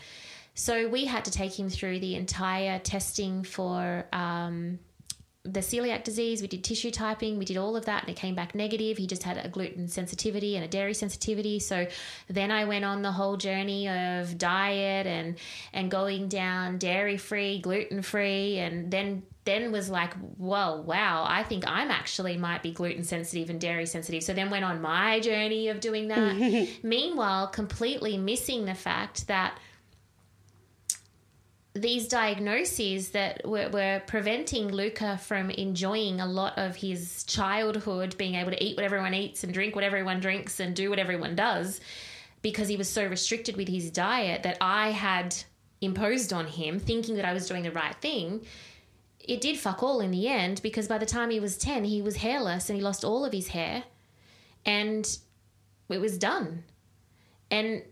So 0.53 0.87
we 0.87 1.05
had 1.05 1.25
to 1.25 1.31
take 1.31 1.57
him 1.57 1.69
through 1.69 1.99
the 1.99 2.15
entire 2.15 2.79
testing 2.79 3.43
for 3.43 4.05
um, 4.11 4.79
the 5.51 5.61
celiac 5.61 6.03
disease. 6.03 6.41
We 6.41 6.47
did 6.47 6.63
tissue 6.63 6.91
typing. 6.91 7.37
We 7.37 7.45
did 7.45 7.57
all 7.57 7.75
of 7.75 7.85
that, 7.85 8.03
and 8.03 8.09
it 8.09 8.15
came 8.15 8.35
back 8.35 8.55
negative. 8.55 8.97
He 8.97 9.07
just 9.07 9.23
had 9.23 9.37
a 9.37 9.49
gluten 9.49 9.87
sensitivity 9.87 10.55
and 10.55 10.65
a 10.65 10.67
dairy 10.67 10.93
sensitivity. 10.93 11.59
So 11.59 11.87
then 12.27 12.51
I 12.51 12.65
went 12.65 12.85
on 12.85 13.01
the 13.01 13.11
whole 13.11 13.37
journey 13.37 13.89
of 13.89 14.37
diet 14.37 15.07
and 15.07 15.37
and 15.73 15.89
going 15.89 16.27
down 16.27 16.77
dairy 16.77 17.17
free, 17.17 17.59
gluten 17.59 18.01
free, 18.01 18.59
and 18.59 18.91
then 18.91 19.23
then 19.45 19.71
was 19.71 19.89
like, 19.89 20.13
whoa, 20.35 20.81
wow, 20.81 21.25
I 21.25 21.43
think 21.43 21.63
I'm 21.65 21.89
actually 21.89 22.37
might 22.37 22.61
be 22.61 22.73
gluten 22.73 23.05
sensitive 23.05 23.49
and 23.49 23.61
dairy 23.61 23.85
sensitive. 23.85 24.21
So 24.23 24.33
then 24.33 24.49
went 24.49 24.65
on 24.65 24.81
my 24.81 25.21
journey 25.21 25.69
of 25.69 25.79
doing 25.79 26.09
that. 26.09 26.67
Meanwhile, 26.83 27.47
completely 27.47 28.17
missing 28.17 28.65
the 28.65 28.75
fact 28.75 29.27
that 29.27 29.57
these 31.81 32.07
diagnoses 32.07 33.09
that 33.09 33.41
were, 33.45 33.69
were 33.69 34.01
preventing 34.07 34.69
Luca 34.69 35.17
from 35.17 35.49
enjoying 35.49 36.19
a 36.19 36.25
lot 36.25 36.57
of 36.57 36.75
his 36.75 37.23
childhood, 37.23 38.17
being 38.17 38.35
able 38.35 38.51
to 38.51 38.63
eat 38.63 38.75
what 38.75 38.85
everyone 38.85 39.13
eats 39.13 39.43
and 39.43 39.53
drink 39.53 39.75
what 39.75 39.83
everyone 39.83 40.19
drinks 40.19 40.59
and 40.59 40.75
do 40.75 40.89
what 40.89 40.99
everyone 40.99 41.35
does, 41.35 41.79
because 42.41 42.67
he 42.67 42.77
was 42.77 42.89
so 42.89 43.05
restricted 43.07 43.55
with 43.55 43.67
his 43.67 43.91
diet 43.91 44.43
that 44.43 44.57
I 44.61 44.91
had 44.91 45.35
imposed 45.81 46.33
on 46.33 46.47
him, 46.47 46.79
thinking 46.79 47.15
that 47.15 47.25
I 47.25 47.33
was 47.33 47.47
doing 47.47 47.63
the 47.63 47.71
right 47.71 47.95
thing. 47.95 48.45
It 49.19 49.41
did 49.41 49.57
fuck 49.57 49.83
all 49.83 49.99
in 49.99 50.11
the 50.11 50.27
end 50.27 50.61
because 50.61 50.87
by 50.87 50.97
the 50.97 51.05
time 51.05 51.29
he 51.29 51.39
was 51.39 51.57
10, 51.57 51.83
he 51.83 52.01
was 52.01 52.17
hairless 52.17 52.69
and 52.69 52.77
he 52.77 52.83
lost 52.83 53.03
all 53.03 53.25
of 53.25 53.33
his 53.33 53.49
hair 53.49 53.83
and 54.65 55.17
it 55.89 56.01
was 56.01 56.17
done. 56.17 56.63
And 57.51 57.83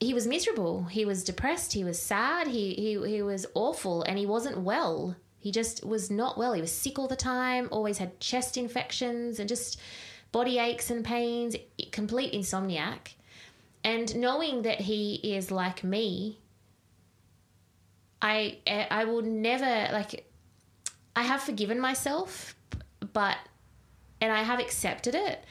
he 0.00 0.12
was 0.12 0.26
miserable. 0.26 0.84
He 0.84 1.04
was 1.04 1.24
depressed. 1.24 1.72
He 1.72 1.84
was 1.84 2.00
sad. 2.00 2.48
He, 2.48 2.74
he, 2.74 3.08
he 3.08 3.22
was 3.22 3.46
awful 3.54 4.02
and 4.02 4.18
he 4.18 4.26
wasn't 4.26 4.60
well. 4.60 5.16
He 5.38 5.50
just 5.52 5.84
was 5.84 6.10
not 6.10 6.36
well. 6.36 6.52
He 6.52 6.60
was 6.60 6.72
sick 6.72 6.98
all 6.98 7.08
the 7.08 7.16
time, 7.16 7.68
always 7.70 7.98
had 7.98 8.18
chest 8.20 8.56
infections 8.56 9.38
and 9.38 9.48
just 9.48 9.80
body 10.32 10.58
aches 10.58 10.90
and 10.90 11.04
pains, 11.04 11.56
complete 11.92 12.32
insomniac. 12.32 13.14
And 13.84 14.16
knowing 14.16 14.62
that 14.62 14.80
he 14.80 15.14
is 15.22 15.50
like 15.50 15.84
me, 15.84 16.40
I 18.20 18.58
eh, 18.66 18.86
I 18.90 19.04
will 19.04 19.22
never 19.22 19.88
like 19.92 20.26
I 21.14 21.22
have 21.22 21.42
forgiven 21.42 21.78
myself, 21.78 22.56
but 23.12 23.36
and 24.20 24.32
I 24.32 24.42
have 24.42 24.58
accepted 24.58 25.14
it. 25.14 25.44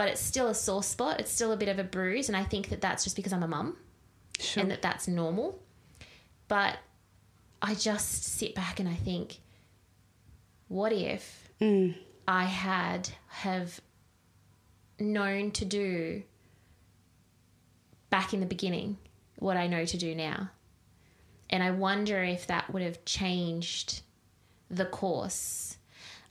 But 0.00 0.08
it's 0.08 0.22
still 0.22 0.48
a 0.48 0.54
sore 0.54 0.82
spot. 0.82 1.20
It's 1.20 1.30
still 1.30 1.52
a 1.52 1.58
bit 1.58 1.68
of 1.68 1.78
a 1.78 1.84
bruise, 1.84 2.30
and 2.30 2.34
I 2.34 2.42
think 2.42 2.70
that 2.70 2.80
that's 2.80 3.04
just 3.04 3.16
because 3.16 3.34
I'm 3.34 3.42
a 3.42 3.46
mum 3.46 3.76
Sure. 4.38 4.62
and 4.62 4.70
that 4.70 4.80
that's 4.80 5.06
normal. 5.06 5.60
But 6.48 6.78
I 7.60 7.74
just 7.74 8.24
sit 8.24 8.54
back 8.54 8.80
and 8.80 8.88
I 8.88 8.94
think, 8.94 9.40
what 10.68 10.94
if 10.94 11.50
mm. 11.60 11.94
I 12.26 12.44
had 12.44 13.10
have 13.26 13.78
known 14.98 15.50
to 15.50 15.66
do 15.66 16.22
back 18.08 18.32
in 18.32 18.40
the 18.40 18.46
beginning 18.46 18.96
what 19.36 19.58
I 19.58 19.66
know 19.66 19.84
to 19.84 19.98
do 19.98 20.14
now. 20.14 20.48
And 21.50 21.62
I 21.62 21.72
wonder 21.72 22.22
if 22.22 22.46
that 22.46 22.72
would 22.72 22.80
have 22.80 23.04
changed 23.04 24.00
the 24.70 24.86
course. 24.86 25.76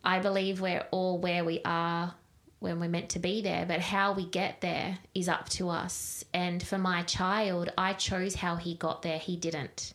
I 0.03 0.17
believe 0.17 0.59
we're 0.59 0.87
all 0.89 1.19
where 1.19 1.45
we 1.45 1.61
are 1.63 2.15
when 2.59 2.79
we're 2.79 2.89
meant 2.89 3.09
to 3.09 3.19
be 3.19 3.41
there, 3.41 3.65
but 3.65 3.79
how 3.79 4.13
we 4.13 4.25
get 4.25 4.61
there 4.61 4.99
is 5.15 5.29
up 5.29 5.47
to 5.49 5.69
us. 5.69 6.25
And 6.33 6.61
for 6.61 6.77
my 6.77 7.03
child, 7.03 7.71
I 7.77 7.93
chose 7.93 8.35
how 8.35 8.57
he 8.57 8.75
got 8.75 9.01
there, 9.01 9.17
he 9.17 9.37
didn't. 9.37 9.93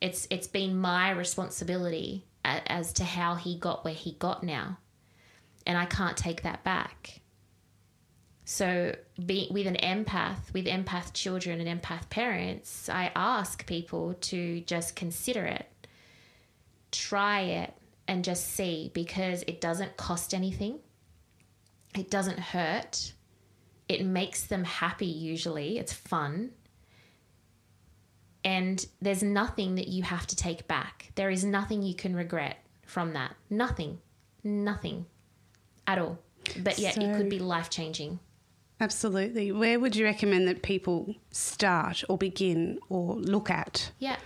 It's 0.00 0.26
it's 0.30 0.46
been 0.46 0.78
my 0.78 1.10
responsibility 1.10 2.26
as 2.44 2.92
to 2.94 3.04
how 3.04 3.36
he 3.36 3.58
got 3.58 3.84
where 3.84 3.94
he 3.94 4.12
got 4.12 4.42
now. 4.42 4.78
And 5.66 5.78
I 5.78 5.86
can't 5.86 6.16
take 6.16 6.42
that 6.42 6.62
back. 6.62 7.20
So, 8.46 8.94
be, 9.24 9.48
with 9.50 9.66
an 9.66 9.76
empath, 9.76 10.52
with 10.52 10.66
empath 10.66 11.14
children 11.14 11.60
and 11.60 11.80
empath 11.80 12.10
parents, 12.10 12.90
I 12.90 13.10
ask 13.16 13.66
people 13.66 14.14
to 14.14 14.60
just 14.60 14.94
consider 14.94 15.46
it, 15.46 15.66
try 16.92 17.40
it, 17.40 17.74
and 18.06 18.22
just 18.22 18.48
see 18.48 18.90
because 18.92 19.44
it 19.46 19.62
doesn't 19.62 19.96
cost 19.96 20.34
anything, 20.34 20.78
it 21.94 22.10
doesn't 22.10 22.38
hurt, 22.38 23.12
it 23.88 24.04
makes 24.04 24.44
them 24.44 24.64
happy 24.64 25.06
usually, 25.06 25.78
it's 25.78 25.92
fun. 25.92 26.50
And 28.44 28.84
there's 29.00 29.22
nothing 29.22 29.76
that 29.76 29.88
you 29.88 30.02
have 30.02 30.26
to 30.26 30.36
take 30.36 30.68
back. 30.68 31.12
There 31.14 31.30
is 31.30 31.44
nothing 31.44 31.82
you 31.82 31.94
can 31.94 32.14
regret 32.14 32.58
from 32.84 33.14
that. 33.14 33.34
Nothing. 33.48 33.98
Nothing 34.42 35.06
at 35.86 35.98
all. 35.98 36.18
But 36.58 36.78
yet 36.78 36.96
so, 36.96 37.00
it 37.00 37.16
could 37.16 37.30
be 37.30 37.38
life 37.38 37.70
changing. 37.70 38.18
Absolutely. 38.80 39.50
Where 39.50 39.80
would 39.80 39.96
you 39.96 40.04
recommend 40.04 40.46
that 40.48 40.62
people 40.62 41.14
start 41.30 42.04
or 42.08 42.18
begin 42.18 42.78
or 42.90 43.14
look 43.14 43.48
at? 43.48 43.92
Yeah. 43.98 44.16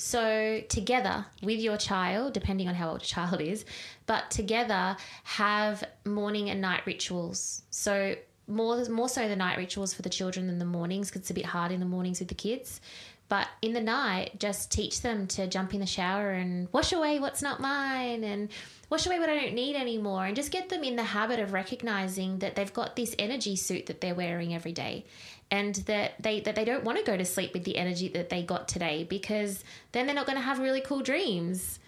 So, 0.00 0.62
together 0.68 1.26
with 1.42 1.58
your 1.58 1.76
child, 1.76 2.32
depending 2.32 2.68
on 2.68 2.76
how 2.76 2.90
old 2.90 3.00
your 3.00 3.06
child 3.06 3.40
is, 3.40 3.64
but 4.06 4.30
together 4.30 4.96
have 5.24 5.82
morning 6.06 6.50
and 6.50 6.60
night 6.60 6.82
rituals. 6.86 7.62
So, 7.70 8.14
more, 8.46 8.88
more 8.88 9.08
so 9.08 9.28
the 9.28 9.34
night 9.34 9.58
rituals 9.58 9.92
for 9.92 10.02
the 10.02 10.08
children 10.08 10.46
than 10.46 10.60
the 10.60 10.64
mornings 10.64 11.08
because 11.08 11.22
it's 11.22 11.30
a 11.30 11.34
bit 11.34 11.46
hard 11.46 11.72
in 11.72 11.80
the 11.80 11.86
mornings 11.86 12.20
with 12.20 12.28
the 12.28 12.36
kids. 12.36 12.80
But 13.28 13.48
in 13.60 13.72
the 13.72 13.80
night, 13.80 14.38
just 14.38 14.70
teach 14.70 15.02
them 15.02 15.26
to 15.26 15.48
jump 15.48 15.74
in 15.74 15.80
the 15.80 15.86
shower 15.86 16.30
and 16.30 16.68
wash 16.72 16.92
away 16.92 17.18
what's 17.18 17.42
not 17.42 17.60
mine 17.60 18.22
and 18.22 18.50
wash 18.88 19.04
away 19.04 19.18
what 19.18 19.28
I 19.28 19.34
don't 19.34 19.54
need 19.54 19.74
anymore 19.74 20.24
and 20.24 20.36
just 20.36 20.52
get 20.52 20.68
them 20.68 20.84
in 20.84 20.94
the 20.94 21.02
habit 21.02 21.40
of 21.40 21.52
recognizing 21.52 22.38
that 22.38 22.54
they've 22.54 22.72
got 22.72 22.96
this 22.96 23.14
energy 23.18 23.56
suit 23.56 23.86
that 23.86 24.00
they're 24.00 24.14
wearing 24.14 24.54
every 24.54 24.72
day 24.72 25.04
and 25.50 25.76
that 25.86 26.12
they 26.20 26.40
that 26.40 26.54
they 26.54 26.64
don't 26.64 26.84
want 26.84 26.98
to 26.98 27.04
go 27.04 27.16
to 27.16 27.24
sleep 27.24 27.54
with 27.54 27.64
the 27.64 27.76
energy 27.76 28.08
that 28.08 28.28
they 28.28 28.42
got 28.42 28.68
today 28.68 29.04
because 29.04 29.64
then 29.92 30.06
they're 30.06 30.14
not 30.14 30.26
going 30.26 30.36
to 30.38 30.44
have 30.44 30.58
really 30.58 30.80
cool 30.80 31.00
dreams. 31.00 31.78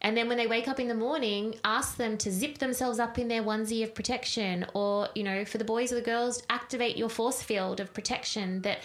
And 0.00 0.14
then 0.14 0.28
when 0.28 0.36
they 0.36 0.46
wake 0.46 0.68
up 0.68 0.78
in 0.78 0.88
the 0.88 0.94
morning, 0.94 1.54
ask 1.64 1.96
them 1.96 2.18
to 2.18 2.30
zip 2.30 2.58
themselves 2.58 2.98
up 2.98 3.18
in 3.18 3.28
their 3.28 3.42
onesie 3.42 3.82
of 3.82 3.94
protection, 3.94 4.66
or, 4.74 5.08
you 5.14 5.22
know, 5.22 5.46
for 5.46 5.56
the 5.56 5.64
boys 5.64 5.92
or 5.92 5.94
the 5.94 6.02
girls, 6.02 6.42
activate 6.50 6.98
your 6.98 7.08
force 7.08 7.42
field 7.42 7.80
of 7.80 7.94
protection 7.94 8.60
that 8.62 8.80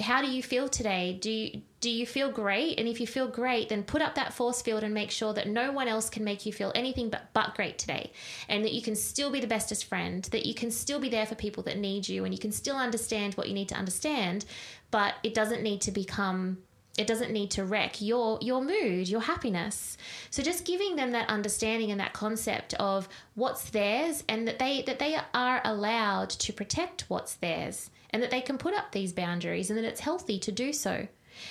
how 0.00 0.20
do 0.20 0.28
you 0.28 0.42
feel 0.42 0.68
today? 0.68 1.18
Do 1.20 1.30
you 1.30 1.62
do 1.86 1.92
you 1.92 2.04
feel 2.04 2.32
great? 2.32 2.80
And 2.80 2.88
if 2.88 3.00
you 3.00 3.06
feel 3.06 3.28
great, 3.28 3.68
then 3.68 3.84
put 3.84 4.02
up 4.02 4.16
that 4.16 4.34
force 4.34 4.60
field 4.60 4.82
and 4.82 4.92
make 4.92 5.12
sure 5.12 5.32
that 5.34 5.46
no 5.46 5.70
one 5.70 5.86
else 5.86 6.10
can 6.10 6.24
make 6.24 6.44
you 6.44 6.52
feel 6.52 6.72
anything 6.74 7.10
but 7.10 7.32
but 7.32 7.54
great 7.54 7.78
today. 7.78 8.10
And 8.48 8.64
that 8.64 8.72
you 8.72 8.82
can 8.82 8.96
still 8.96 9.30
be 9.30 9.38
the 9.38 9.46
bestest 9.46 9.84
friend, 9.84 10.24
that 10.32 10.46
you 10.46 10.52
can 10.52 10.72
still 10.72 10.98
be 10.98 11.08
there 11.08 11.26
for 11.26 11.36
people 11.36 11.62
that 11.62 11.78
need 11.78 12.08
you 12.08 12.24
and 12.24 12.34
you 12.34 12.40
can 12.40 12.50
still 12.50 12.74
understand 12.74 13.34
what 13.34 13.46
you 13.46 13.54
need 13.54 13.68
to 13.68 13.76
understand, 13.76 14.46
but 14.90 15.14
it 15.22 15.32
doesn't 15.32 15.62
need 15.62 15.80
to 15.82 15.92
become 15.92 16.58
it 16.98 17.06
doesn't 17.06 17.30
need 17.30 17.52
to 17.52 17.64
wreck 17.64 18.00
your 18.00 18.38
your 18.40 18.64
mood 18.64 19.06
your 19.06 19.20
happiness 19.20 19.96
so 20.30 20.42
just 20.42 20.64
giving 20.64 20.96
them 20.96 21.12
that 21.12 21.28
understanding 21.28 21.90
and 21.90 22.00
that 22.00 22.14
concept 22.14 22.74
of 22.74 23.06
what's 23.34 23.70
theirs 23.70 24.24
and 24.28 24.48
that 24.48 24.58
they 24.58 24.82
that 24.86 24.98
they 24.98 25.16
are 25.34 25.60
allowed 25.62 26.30
to 26.30 26.52
protect 26.52 27.04
what's 27.08 27.34
theirs 27.34 27.90
and 28.10 28.22
that 28.22 28.30
they 28.30 28.40
can 28.40 28.56
put 28.56 28.74
up 28.74 28.90
these 28.90 29.12
boundaries 29.12 29.68
and 29.68 29.78
that 29.78 29.84
it's 29.84 30.00
healthy 30.00 30.38
to 30.38 30.50
do 30.50 30.72
so 30.72 31.06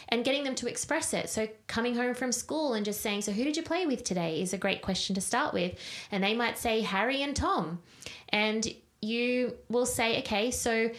and 0.10 0.26
getting 0.26 0.44
them 0.44 0.56
to 0.56 0.68
express 0.68 1.14
it. 1.14 1.30
So, 1.30 1.48
coming 1.68 1.96
home 1.96 2.14
from 2.14 2.32
school 2.32 2.74
and 2.74 2.86
just 2.86 3.02
saying, 3.02 3.22
So, 3.22 3.32
who 3.32 3.44
did 3.44 3.58
you 3.58 3.64
play 3.64 3.86
with 3.86 4.04
today? 4.04 4.42
is 4.42 4.54
a 4.54 4.58
great 4.58 4.82
question 4.82 5.16
to 5.16 5.22
start 5.22 5.54
with. 5.54 5.78
And 6.12 6.24
they 6.24 6.34
might 6.34 6.58
say, 6.58 6.82
Harry 6.82 7.22
and 7.22 7.36
Tom. 7.36 7.80
And 8.30 8.68
you 9.02 9.56
will 9.70 9.86
say, 9.86 10.20
Okay, 10.20 10.52
so 10.52 10.90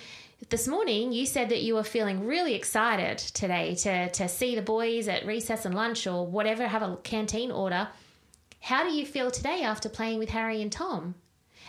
this 0.49 0.69
morning 0.69 1.13
you 1.13 1.27
said 1.27 1.49
that 1.49 1.63
you 1.63 1.75
were 1.75 1.83
feeling 1.83 2.27
really 2.27 2.55
excited 2.55 3.19
today 3.19 3.75
to, 3.75 4.11
to 4.11 4.29
see 4.29 4.55
the 4.55 4.63
boys 4.63 5.09
at 5.09 5.27
recess 5.27 5.65
and 5.65 5.75
lunch 5.75 6.07
or 6.07 6.27
whatever, 6.27 6.67
have 6.67 6.83
a 6.83 6.97
canteen 7.03 7.51
order. 7.51 7.89
How 8.61 8.83
do 8.83 8.95
you 8.95 9.07
feel 9.07 9.31
today 9.31 9.63
after 9.63 9.89
playing 9.89 10.19
with 10.19 10.31
Harry 10.31 10.61
and 10.61 10.71
Tom? 10.71 11.15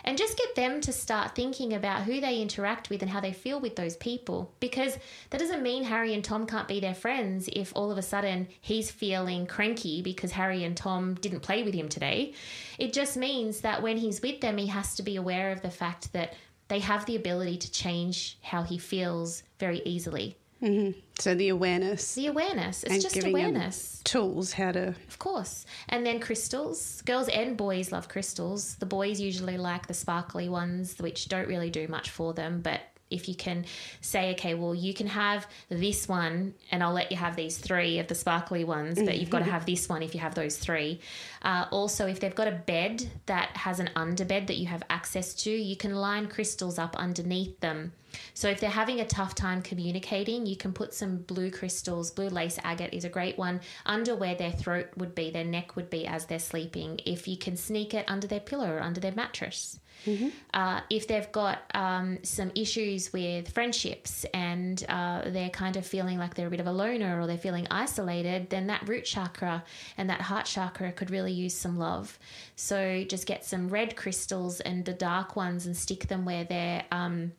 And 0.04 0.18
just 0.18 0.36
get 0.38 0.54
them 0.54 0.80
to 0.82 0.92
start 0.92 1.34
thinking 1.34 1.74
about 1.74 2.02
who 2.02 2.20
they 2.20 2.40
interact 2.40 2.90
with 2.90 3.02
and 3.02 3.10
how 3.10 3.20
they 3.20 3.32
feel 3.32 3.60
with 3.60 3.76
those 3.76 3.96
people. 3.96 4.52
Because 4.60 4.98
that 5.30 5.38
doesn't 5.38 5.62
mean 5.62 5.84
Harry 5.84 6.14
and 6.14 6.24
Tom 6.24 6.46
can't 6.46 6.68
be 6.68 6.80
their 6.80 6.94
friends 6.94 7.48
if 7.52 7.72
all 7.74 7.90
of 7.90 7.98
a 7.98 8.02
sudden 8.02 8.48
he's 8.60 8.90
feeling 8.90 9.46
cranky 9.46 10.02
because 10.02 10.32
Harry 10.32 10.64
and 10.64 10.76
Tom 10.76 11.14
didn't 11.14 11.40
play 11.40 11.62
with 11.62 11.74
him 11.74 11.88
today. 11.88 12.34
It 12.78 12.92
just 12.92 13.16
means 13.16 13.60
that 13.60 13.82
when 13.82 13.96
he's 13.96 14.22
with 14.22 14.40
them, 14.40 14.58
he 14.58 14.66
has 14.68 14.94
to 14.96 15.02
be 15.02 15.16
aware 15.16 15.50
of 15.52 15.62
the 15.62 15.70
fact 15.70 16.12
that 16.12 16.34
they 16.68 16.80
have 16.80 17.06
the 17.06 17.16
ability 17.16 17.56
to 17.56 17.72
change 17.72 18.38
how 18.42 18.62
he 18.62 18.78
feels 18.78 19.42
very 19.58 19.80
easily. 19.84 20.36
Mm-hmm. 20.62 20.98
So 21.18 21.34
the 21.34 21.48
awareness. 21.48 22.14
The 22.14 22.28
awareness. 22.28 22.84
It's 22.84 23.02
just 23.02 23.24
awareness. 23.24 24.00
Tools 24.04 24.52
how 24.52 24.72
to. 24.72 24.88
Of 24.88 25.18
course. 25.18 25.66
And 25.88 26.06
then 26.06 26.20
crystals. 26.20 27.02
Girls 27.02 27.28
and 27.28 27.56
boys 27.56 27.90
love 27.90 28.08
crystals. 28.08 28.76
The 28.76 28.86
boys 28.86 29.20
usually 29.20 29.58
like 29.58 29.88
the 29.88 29.94
sparkly 29.94 30.48
ones, 30.48 30.96
which 30.98 31.28
don't 31.28 31.48
really 31.48 31.70
do 31.70 31.88
much 31.88 32.10
for 32.10 32.32
them, 32.32 32.60
but 32.62 32.80
if 33.10 33.28
you 33.28 33.34
can 33.34 33.64
say, 34.00 34.32
okay, 34.32 34.54
well, 34.54 34.74
you 34.74 34.94
can 34.94 35.06
have 35.06 35.46
this 35.68 36.08
one, 36.08 36.54
and 36.70 36.82
I'll 36.82 36.92
let 36.92 37.10
you 37.10 37.16
have 37.16 37.36
these 37.36 37.58
three 37.58 37.98
of 37.98 38.08
the 38.08 38.14
sparkly 38.14 38.64
ones, 38.64 39.00
but 39.00 39.18
you've 39.18 39.30
got 39.30 39.38
to 39.38 39.44
mm-hmm. 39.44 39.52
have 39.52 39.66
this 39.66 39.88
one 39.88 40.02
if 40.02 40.14
you 40.14 40.20
have 40.20 40.34
those 40.34 40.56
three. 40.56 41.00
Uh, 41.42 41.66
also, 41.70 42.06
if 42.06 42.20
they've 42.20 42.34
got 42.34 42.48
a 42.48 42.52
bed 42.52 43.08
that 43.26 43.56
has 43.56 43.80
an 43.80 43.90
underbed 43.96 44.46
that 44.48 44.56
you 44.56 44.66
have 44.66 44.82
access 44.90 45.34
to, 45.34 45.50
you 45.50 45.76
can 45.76 45.94
line 45.94 46.28
crystals 46.28 46.78
up 46.78 46.96
underneath 46.96 47.58
them. 47.60 47.92
So 48.34 48.48
if 48.48 48.60
they're 48.60 48.70
having 48.70 49.00
a 49.00 49.06
tough 49.06 49.34
time 49.34 49.62
communicating, 49.62 50.46
you 50.46 50.56
can 50.56 50.72
put 50.72 50.94
some 50.94 51.18
blue 51.18 51.50
crystals. 51.50 52.10
Blue 52.10 52.28
lace 52.28 52.58
agate 52.64 52.94
is 52.94 53.04
a 53.04 53.08
great 53.08 53.36
one 53.36 53.60
under 53.84 54.16
where 54.16 54.34
their 54.34 54.52
throat 54.52 54.88
would 54.96 55.14
be, 55.14 55.30
their 55.30 55.44
neck 55.44 55.76
would 55.76 55.90
be 55.90 56.06
as 56.06 56.26
they're 56.26 56.38
sleeping. 56.38 57.00
If 57.04 57.28
you 57.28 57.36
can 57.36 57.56
sneak 57.56 57.94
it 57.94 58.04
under 58.08 58.26
their 58.26 58.40
pillow 58.40 58.70
or 58.70 58.80
under 58.80 59.00
their 59.00 59.12
mattress. 59.12 59.78
Mm-hmm. 60.06 60.28
Uh, 60.54 60.80
if 60.90 61.06
they've 61.08 61.30
got 61.32 61.58
um, 61.74 62.18
some 62.22 62.50
issues 62.54 63.12
with 63.12 63.50
friendships 63.50 64.24
and 64.32 64.84
uh, 64.88 65.22
they're 65.26 65.50
kind 65.50 65.76
of 65.76 65.86
feeling 65.86 66.18
like 66.18 66.34
they're 66.34 66.46
a 66.46 66.50
bit 66.50 66.60
of 66.60 66.66
a 66.66 66.72
loner 66.72 67.20
or 67.20 67.26
they're 67.26 67.38
feeling 67.38 67.66
isolated, 67.70 68.50
then 68.50 68.68
that 68.68 68.88
root 68.88 69.04
chakra 69.04 69.64
and 69.96 70.10
that 70.10 70.20
heart 70.20 70.46
chakra 70.46 70.92
could 70.92 71.10
really 71.10 71.32
use 71.32 71.54
some 71.54 71.78
love. 71.78 72.18
So 72.56 73.04
just 73.04 73.26
get 73.26 73.44
some 73.44 73.68
red 73.68 73.96
crystals 73.96 74.60
and 74.60 74.84
the 74.84 74.94
dark 74.94 75.36
ones 75.36 75.66
and 75.66 75.76
stick 75.76 76.08
them 76.08 76.24
where 76.24 76.44
they're. 76.44 76.84
Um, 76.90 77.32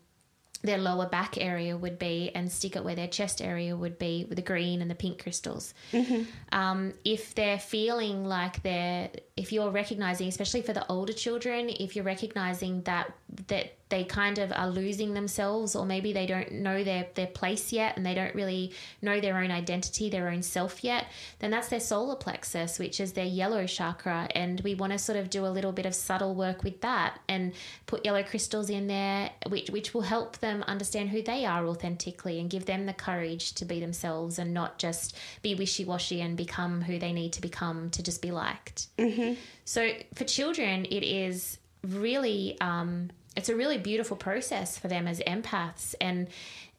their 0.62 0.78
lower 0.78 1.07
back 1.07 1.38
area 1.38 1.78
would 1.78 1.97
be 1.97 2.32
and 2.36 2.51
stick 2.51 2.76
it 2.76 2.84
where 2.84 2.95
their 2.95 3.07
chest 3.07 3.41
area 3.41 3.76
would 3.76 3.97
be 3.97 4.26
with 4.28 4.36
the 4.36 4.41
green 4.41 4.82
and 4.82 4.91
the 4.91 4.95
pink 4.95 5.24
crystals. 5.24 5.74
Mm-hmm. 5.93 6.24
Um, 6.51 6.93
if 7.05 7.34
they're 7.34 7.60
feeling 7.60 8.26
like 8.26 8.62
they're, 8.62 9.10
if 9.39 9.53
you're 9.53 9.71
recognizing, 9.71 10.27
especially 10.27 10.61
for 10.61 10.73
the 10.73 10.85
older 10.87 11.13
children, 11.13 11.69
if 11.69 11.95
you're 11.95 12.03
recognizing 12.03 12.81
that 12.83 13.13
that 13.47 13.73
they 13.89 14.03
kind 14.03 14.37
of 14.37 14.51
are 14.53 14.69
losing 14.69 15.13
themselves 15.15 15.75
or 15.75 15.83
maybe 15.85 16.13
they 16.13 16.27
don't 16.27 16.51
know 16.51 16.83
their, 16.83 17.07
their 17.15 17.27
place 17.27 17.73
yet 17.73 17.97
and 17.97 18.05
they 18.05 18.13
don't 18.13 18.35
really 18.35 18.71
know 19.01 19.19
their 19.19 19.37
own 19.37 19.49
identity, 19.49 20.09
their 20.09 20.29
own 20.29 20.43
self 20.43 20.83
yet, 20.83 21.07
then 21.39 21.49
that's 21.49 21.69
their 21.69 21.79
solar 21.79 22.15
plexus, 22.15 22.77
which 22.77 22.99
is 22.99 23.13
their 23.13 23.25
yellow 23.25 23.65
chakra. 23.65 24.29
And 24.35 24.61
we 24.61 24.75
want 24.75 24.93
to 24.93 24.99
sort 24.99 25.17
of 25.17 25.31
do 25.31 25.45
a 25.45 25.47
little 25.49 25.71
bit 25.71 25.87
of 25.87 25.95
subtle 25.95 26.35
work 26.35 26.63
with 26.63 26.81
that 26.81 27.19
and 27.27 27.53
put 27.87 28.05
yellow 28.05 28.21
crystals 28.21 28.69
in 28.69 28.85
there, 28.85 29.31
which, 29.47 29.69
which 29.71 29.93
will 29.93 30.01
help 30.01 30.37
them 30.37 30.63
understand 30.67 31.09
who 31.09 31.23
they 31.23 31.45
are 31.45 31.65
authentically 31.65 32.39
and 32.39 32.49
give 32.49 32.65
them 32.65 32.85
the 32.85 32.93
courage 32.93 33.53
to 33.53 33.65
be 33.65 33.79
themselves 33.79 34.37
and 34.37 34.53
not 34.53 34.77
just 34.77 35.17
be 35.41 35.55
wishy 35.55 35.83
washy 35.83 36.21
and 36.21 36.37
become 36.37 36.83
who 36.83 36.99
they 36.99 37.11
need 37.11 37.33
to 37.33 37.41
become 37.41 37.89
to 37.89 38.03
just 38.03 38.21
be 38.21 38.29
liked. 38.29 38.87
Mm-hmm. 38.99 39.28
So 39.65 39.91
for 40.15 40.23
children, 40.23 40.86
it 40.86 41.03
is 41.03 41.59
really 41.84 42.57
um, 42.61 43.09
it's 43.36 43.49
a 43.49 43.55
really 43.55 43.77
beautiful 43.77 44.17
process 44.17 44.77
for 44.77 44.88
them 44.88 45.07
as 45.07 45.19
empaths 45.21 45.95
and 46.01 46.27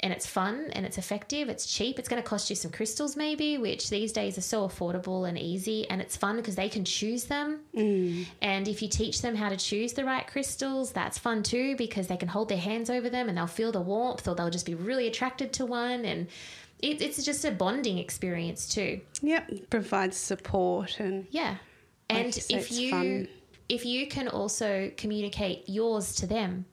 and 0.01 0.13
it's 0.13 0.27
fun 0.27 0.69
and 0.73 0.87
it's 0.87 0.99
effective 0.99 1.49
it's 1.49 1.67
cheap 1.67 1.99
it's 1.99 2.09
going 2.09 2.23
to 2.23 2.27
cost 2.27 2.49
you 2.49 2.57
some 2.57 2.71
crystals 2.71 3.17
maybe 3.17 3.59
which 3.59 3.91
these 3.91 4.13
days 4.13 4.37
are 4.39 4.43
so 4.43 4.67
affordable 4.67 5.29
and 5.29 5.39
easy 5.39 5.89
and 5.91 6.01
it's 6.01 6.17
fun 6.17 6.37
because 6.37 6.57
they 6.57 6.69
can 6.69 6.85
choose 6.85 7.25
them. 7.25 7.61
And 8.43 8.67
if 8.67 8.83
you 8.83 8.89
teach 8.89 9.23
them 9.23 9.35
how 9.35 9.49
to 9.49 9.57
choose 9.57 9.93
the 9.93 10.05
right 10.05 10.27
crystals 10.27 10.93
that's 10.93 11.19
fun 11.19 11.43
too 11.43 11.77
because 11.77 12.07
they 12.07 12.17
can 12.17 12.29
hold 12.29 12.49
their 12.49 12.59
hands 12.59 12.91
over 12.91 13.09
them 13.11 13.29
and 13.29 13.37
they'll 13.37 13.47
feel 13.47 13.73
the 13.73 13.81
warmth 13.81 14.27
or 14.27 14.35
they'll 14.35 14.51
just 14.51 14.67
be 14.67 14.75
really 14.75 15.07
attracted 15.07 15.53
to 15.55 15.67
one 15.67 16.05
and 16.05 16.29
it, 16.81 17.03
it's 17.03 17.23
just 17.23 17.45
a 17.45 17.51
bonding 17.51 17.99
experience 17.99 18.67
too. 18.67 19.01
Yep, 19.21 19.71
provides 19.71 20.17
support 20.17 20.99
and 20.99 21.27
yeah. 21.31 21.57
Like 22.15 22.25
And 22.25 22.35
say, 22.35 22.55
if 22.55 22.71
you 22.73 22.91
fun. 22.91 23.29
if 23.69 23.85
you 23.87 24.07
can 24.09 24.29
also 24.29 24.91
communicate 24.97 25.69
yours 25.69 26.15
to 26.17 26.27
them. 26.27 26.67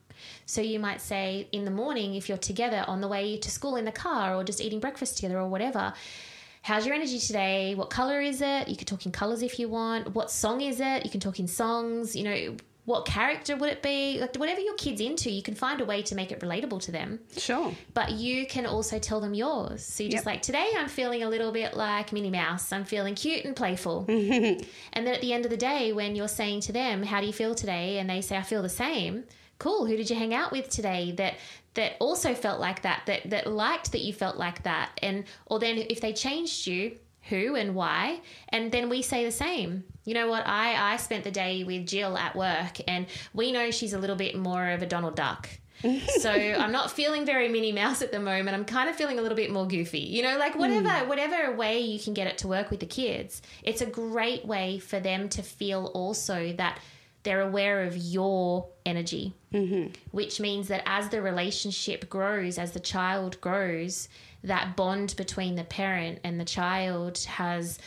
So 0.46 0.60
you 0.60 0.80
might 0.80 1.00
say 1.00 1.48
in 1.52 1.64
the 1.64 1.70
morning 1.70 2.14
if 2.16 2.28
you're 2.28 2.38
together 2.38 2.84
on 2.88 3.00
the 3.00 3.08
way 3.08 3.36
to 3.38 3.50
school 3.50 3.76
in 3.76 3.84
the 3.84 3.92
car 3.92 4.34
or 4.34 4.42
just 4.42 4.60
eating 4.60 4.80
breakfast 4.80 5.16
together 5.16 5.38
or 5.38 5.48
whatever, 5.48 5.92
how's 6.62 6.84
your 6.84 6.94
energy 6.94 7.20
today? 7.20 7.74
What 7.76 7.88
color 7.88 8.20
is 8.20 8.40
it? 8.42 8.66
You 8.68 8.76
can 8.76 8.86
talk 8.86 9.06
in 9.06 9.12
colors 9.12 9.42
if 9.42 9.58
you 9.60 9.68
want. 9.68 10.14
What 10.14 10.30
song 10.30 10.60
is 10.60 10.80
it? 10.80 11.04
You 11.04 11.10
can 11.10 11.20
talk 11.20 11.38
in 11.38 11.46
songs, 11.46 12.16
you 12.16 12.24
know, 12.24 12.56
what 12.88 13.04
character 13.04 13.54
would 13.54 13.70
it 13.76 13.82
be? 13.82 14.18
Like 14.18 14.34
whatever 14.36 14.60
your 14.60 14.74
kid's 14.76 15.00
into, 15.00 15.30
you 15.30 15.42
can 15.42 15.54
find 15.54 15.80
a 15.80 15.84
way 15.84 16.00
to 16.08 16.14
make 16.14 16.30
it 16.32 16.40
relatable 16.40 16.80
to 16.86 16.90
them 16.92 17.20
sure. 17.36 17.74
but 17.92 18.12
you 18.12 18.46
can 18.46 18.64
also 18.64 18.98
tell 18.98 19.20
them 19.20 19.34
yours. 19.34 19.84
So 19.84 20.02
you're 20.02 20.12
just 20.12 20.24
Yep. 20.24 20.32
like, 20.32 20.42
today 20.42 20.68
I'm 20.78 20.88
feeling 20.88 21.22
a 21.22 21.28
little 21.28 21.52
bit 21.52 21.76
like 21.76 22.12
Minnie 22.14 22.30
Mouse. 22.30 22.72
I'm 22.72 22.86
feeling 22.86 23.14
cute 23.14 23.44
and 23.44 23.54
playful. 23.54 24.06
and 24.08 24.66
then 24.94 25.14
at 25.14 25.20
the 25.20 25.32
end 25.34 25.44
of 25.44 25.50
the 25.50 25.56
day, 25.58 25.92
when 25.92 26.16
you're 26.16 26.28
saying 26.40 26.60
to 26.62 26.72
them, 26.72 27.02
how 27.02 27.20
do 27.20 27.26
you 27.26 27.32
feel 27.32 27.54
today? 27.54 27.98
And 27.98 28.08
they 28.08 28.22
say, 28.22 28.36
I 28.38 28.42
feel 28.42 28.62
the 28.62 28.68
same. 28.86 29.24
Cool. 29.58 29.84
Who 29.86 29.96
did 29.96 30.08
you 30.08 30.16
hang 30.16 30.32
out 30.32 30.50
with 30.52 30.68
today 30.70 31.12
that 31.18 31.34
that 31.74 31.92
also 32.00 32.32
felt 32.34 32.58
like 32.58 32.82
that, 32.82 33.02
that 33.06 33.28
that 33.30 33.46
liked 33.64 33.92
that 33.92 34.00
you 34.00 34.12
felt 34.12 34.36
like 34.36 34.62
that? 34.62 34.88
And 35.02 35.24
or 35.46 35.58
then 35.58 35.76
if 35.94 36.00
they 36.00 36.12
changed 36.12 36.66
you, 36.66 36.96
who 37.28 37.54
and 37.54 37.74
why? 37.74 38.20
And 38.48 38.72
then 38.72 38.88
we 38.88 39.02
say 39.02 39.24
the 39.24 39.32
same. 39.32 39.84
You 40.04 40.14
know 40.14 40.28
what? 40.28 40.46
I 40.46 40.94
I 40.94 40.96
spent 40.96 41.24
the 41.24 41.30
day 41.30 41.64
with 41.64 41.86
Jill 41.86 42.16
at 42.16 42.34
work 42.34 42.78
and 42.86 43.06
we 43.34 43.52
know 43.52 43.70
she's 43.70 43.92
a 43.92 43.98
little 43.98 44.16
bit 44.16 44.36
more 44.36 44.68
of 44.70 44.82
a 44.82 44.86
Donald 44.86 45.16
Duck 45.16 45.48
so 46.20 46.30
I'm 46.30 46.72
not 46.72 46.90
feeling 46.90 47.24
very 47.24 47.48
Minnie 47.48 47.72
Mouse 47.72 48.02
at 48.02 48.10
the 48.10 48.18
moment. 48.18 48.56
I'm 48.56 48.64
kind 48.64 48.88
of 48.88 48.96
feeling 48.96 49.18
a 49.18 49.22
little 49.22 49.36
bit 49.36 49.50
more 49.50 49.66
goofy. 49.66 50.00
You 50.00 50.22
know, 50.22 50.36
like 50.38 50.56
whatever 50.56 50.88
whatever 51.06 51.54
way 51.54 51.80
you 51.80 52.00
can 52.00 52.14
get 52.14 52.26
it 52.26 52.38
to 52.38 52.48
work 52.48 52.70
with 52.70 52.80
the 52.80 52.86
kids. 52.86 53.42
It's 53.62 53.80
a 53.80 53.86
great 53.86 54.44
way 54.44 54.78
for 54.80 54.98
them 54.98 55.28
to 55.30 55.42
feel 55.42 55.86
also 55.94 56.52
that 56.54 56.80
they're 57.22 57.42
aware 57.42 57.84
of 57.84 57.96
your 57.96 58.68
energy, 58.86 59.34
mm-hmm. 59.52 59.92
which 60.10 60.40
means 60.40 60.68
that 60.68 60.82
as 60.86 61.10
the 61.10 61.22
relationship 61.22 62.08
grows, 62.08 62.58
as 62.58 62.72
the 62.72 62.80
child 62.80 63.40
grows, 63.40 64.08
that 64.44 64.76
bond 64.76 65.14
between 65.16 65.54
the 65.54 65.64
parent 65.64 66.20
and 66.24 66.38
the 66.38 66.44
child 66.44 67.18
has 67.24 67.78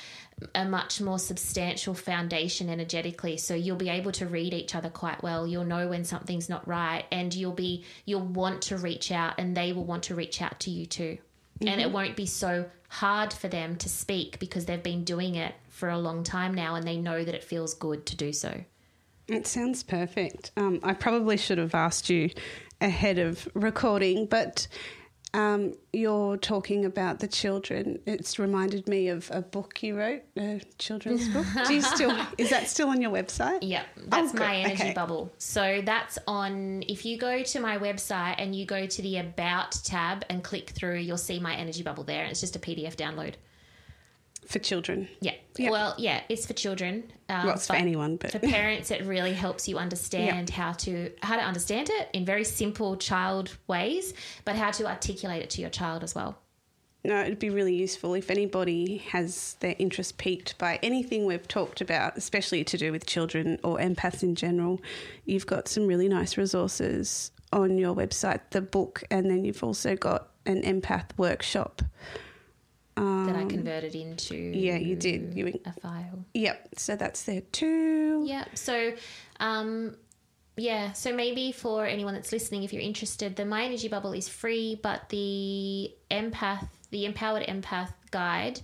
a 0.55 0.65
much 0.65 0.99
more 0.99 1.19
substantial 1.19 1.93
foundation 1.93 2.69
energetically. 2.69 3.37
So 3.37 3.53
you'll 3.53 3.75
be 3.75 3.89
able 3.89 4.11
to 4.13 4.25
read 4.25 4.53
each 4.53 4.75
other 4.75 4.89
quite 4.89 5.21
well. 5.21 5.47
You'll 5.47 5.65
know 5.65 5.87
when 5.87 6.03
something's 6.03 6.49
not 6.49 6.67
right 6.67 7.05
and 7.11 7.33
you'll 7.33 7.51
be 7.51 7.85
you'll 8.05 8.21
want 8.25 8.63
to 8.63 8.77
reach 8.77 9.11
out 9.11 9.35
and 9.37 9.55
they 9.55 9.73
will 9.73 9.85
want 9.85 10.03
to 10.03 10.15
reach 10.15 10.41
out 10.41 10.59
to 10.61 10.71
you 10.71 10.85
too. 10.85 11.17
And 11.61 11.79
it 11.79 11.91
won't 11.91 12.15
be 12.15 12.25
so 12.25 12.65
hard 12.89 13.31
for 13.31 13.47
them 13.47 13.75
to 13.77 13.87
speak 13.87 14.39
because 14.39 14.65
they've 14.65 14.81
been 14.81 15.03
doing 15.03 15.35
it 15.35 15.53
for 15.69 15.89
a 15.89 15.97
long 15.97 16.23
time 16.23 16.55
now 16.55 16.73
and 16.75 16.87
they 16.87 16.97
know 16.97 17.23
that 17.23 17.35
it 17.35 17.43
feels 17.43 17.75
good 17.75 18.05
to 18.07 18.15
do 18.15 18.33
so. 18.33 18.63
It 19.27 19.45
sounds 19.45 19.83
perfect. 19.83 20.51
Um, 20.57 20.79
I 20.83 20.93
probably 20.93 21.37
should 21.37 21.59
have 21.59 21.75
asked 21.75 22.09
you 22.09 22.31
ahead 22.81 23.19
of 23.19 23.47
recording, 23.53 24.25
but 24.25 24.67
um, 25.33 25.73
you're 25.93 26.37
talking 26.37 26.83
about 26.85 27.19
the 27.19 27.27
children. 27.27 27.99
It's 28.05 28.37
reminded 28.37 28.87
me 28.87 29.07
of 29.07 29.29
a 29.31 29.41
book 29.41 29.81
you 29.81 29.97
wrote, 29.97 30.23
a 30.37 30.61
children's 30.77 31.27
book. 31.29 31.45
Do 31.67 31.73
you 31.73 31.81
still? 31.81 32.15
Is 32.37 32.49
that 32.49 32.67
still 32.67 32.89
on 32.89 33.01
your 33.01 33.11
website? 33.11 33.59
Yep, 33.61 33.85
that's 34.07 34.33
Oh, 34.33 34.37
my 34.37 34.55
energy 34.57 34.83
Okay. 34.83 34.93
bubble. 34.93 35.31
So 35.37 35.81
that's 35.85 36.17
on. 36.27 36.83
If 36.87 37.05
you 37.05 37.17
go 37.17 37.43
to 37.43 37.59
my 37.59 37.77
website 37.77 38.35
and 38.37 38.55
you 38.55 38.65
go 38.65 38.85
to 38.85 39.01
the 39.01 39.17
About 39.17 39.71
tab 39.83 40.25
and 40.29 40.43
click 40.43 40.71
through, 40.71 40.97
you'll 40.97 41.17
see 41.17 41.39
my 41.39 41.55
energy 41.55 41.83
bubble 41.83 42.03
there. 42.03 42.25
It's 42.25 42.39
just 42.41 42.55
a 42.55 42.59
PDF 42.59 42.95
download. 42.95 43.35
For 44.45 44.59
children. 44.59 45.07
Yeah. 45.21 45.35
Yeah. 45.57 45.69
Well, 45.69 45.95
yeah, 45.97 46.21
it's 46.29 46.45
for 46.45 46.53
children. 46.53 47.11
Um, 47.29 47.45
Well, 47.45 47.55
it's 47.55 47.67
for 47.67 47.75
anyone, 47.75 48.17
but 48.17 48.31
for 48.31 48.39
parents, 48.39 48.89
it 48.91 49.05
really 49.05 49.33
helps 49.33 49.67
you 49.67 49.77
understand 49.77 50.49
how 50.49 50.73
to 50.73 51.11
how 51.21 51.35
to 51.35 51.41
understand 51.41 51.89
it 51.89 52.09
in 52.13 52.25
very 52.25 52.43
simple 52.43 52.97
child 52.97 53.57
ways, 53.67 54.13
but 54.45 54.55
how 54.55 54.71
to 54.71 54.87
articulate 54.87 55.43
it 55.43 55.49
to 55.51 55.61
your 55.61 55.69
child 55.69 56.03
as 56.03 56.15
well. 56.15 56.37
No, 57.03 57.19
it'd 57.21 57.39
be 57.39 57.49
really 57.49 57.73
useful 57.73 58.13
if 58.13 58.29
anybody 58.29 58.97
has 59.09 59.55
their 59.59 59.75
interest 59.79 60.17
piqued 60.19 60.57
by 60.59 60.79
anything 60.83 61.25
we've 61.25 61.47
talked 61.47 61.81
about, 61.81 62.15
especially 62.15 62.63
to 62.65 62.77
do 62.77 62.91
with 62.91 63.07
children 63.07 63.59
or 63.63 63.77
empaths 63.79 64.21
in 64.21 64.35
general. 64.35 64.79
You've 65.25 65.47
got 65.47 65.67
some 65.67 65.87
really 65.87 66.07
nice 66.07 66.37
resources 66.37 67.31
on 67.51 67.77
your 67.79 67.95
website, 67.95 68.41
the 68.51 68.61
book, 68.61 69.03
and 69.09 69.29
then 69.29 69.45
you've 69.45 69.63
also 69.63 69.95
got 69.95 70.29
an 70.45 70.61
empath 70.61 71.07
workshop. 71.17 71.81
That 73.01 73.35
I 73.35 73.45
converted 73.45 73.95
into 73.95 74.35
Um, 74.35 74.53
yeah, 74.53 74.77
you 74.77 74.95
did. 74.95 75.33
You- 75.35 75.59
a 75.65 75.73
file. 75.73 76.25
Yep, 76.33 76.69
so 76.77 76.95
that's 76.95 77.23
there 77.23 77.41
too. 77.51 78.23
Yeah. 78.25 78.45
So, 78.53 78.93
um, 79.39 79.95
yeah. 80.57 80.91
So 80.93 81.13
maybe 81.15 81.51
for 81.51 81.85
anyone 81.85 82.13
that's 82.13 82.31
listening, 82.31 82.63
if 82.63 82.73
you're 82.73 82.81
interested, 82.81 83.35
the 83.35 83.45
My 83.45 83.63
Energy 83.63 83.87
Bubble 83.87 84.13
is 84.13 84.27
free, 84.29 84.79
but 84.81 85.09
the 85.09 85.91
empath, 86.11 86.67
the 86.91 87.05
Empowered 87.05 87.47
Empath 87.47 87.93
Guide, 88.11 88.59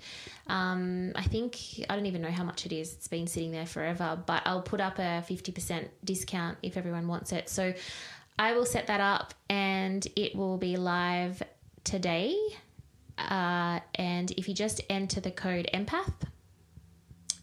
um, 0.48 1.14
I 1.16 1.24
think 1.24 1.58
I 1.90 1.96
don't 1.96 2.06
even 2.06 2.22
know 2.22 2.32
how 2.32 2.44
much 2.44 2.66
it 2.66 2.74
is. 2.74 2.94
It's 2.94 3.08
been 3.08 3.28
sitting 3.28 3.52
there 3.52 3.66
forever, 3.66 4.22
but 4.26 4.44
I'll 4.46 4.62
put 4.62 4.82
up 4.82 5.00
a 5.00 5.22
fifty 5.24 5.52
percent 5.52 5.90
discount 6.04 6.58
if 6.62 6.78
everyone 6.78 7.08
wants 7.08 7.32
it. 7.32 7.50
So, 7.50 7.74
I 8.38 8.54
will 8.54 8.66
set 8.66 8.88
that 8.88 9.00
up, 9.02 9.34
and 9.50 10.06
it 10.16 10.36
will 10.36 10.58
be 10.58 10.76
live 10.78 11.42
today. 11.84 12.36
Uh, 13.18 13.80
and 13.96 14.32
if 14.32 14.48
you 14.48 14.54
just 14.54 14.82
enter 14.90 15.20
the 15.20 15.32
code 15.32 15.68
empath 15.74 16.14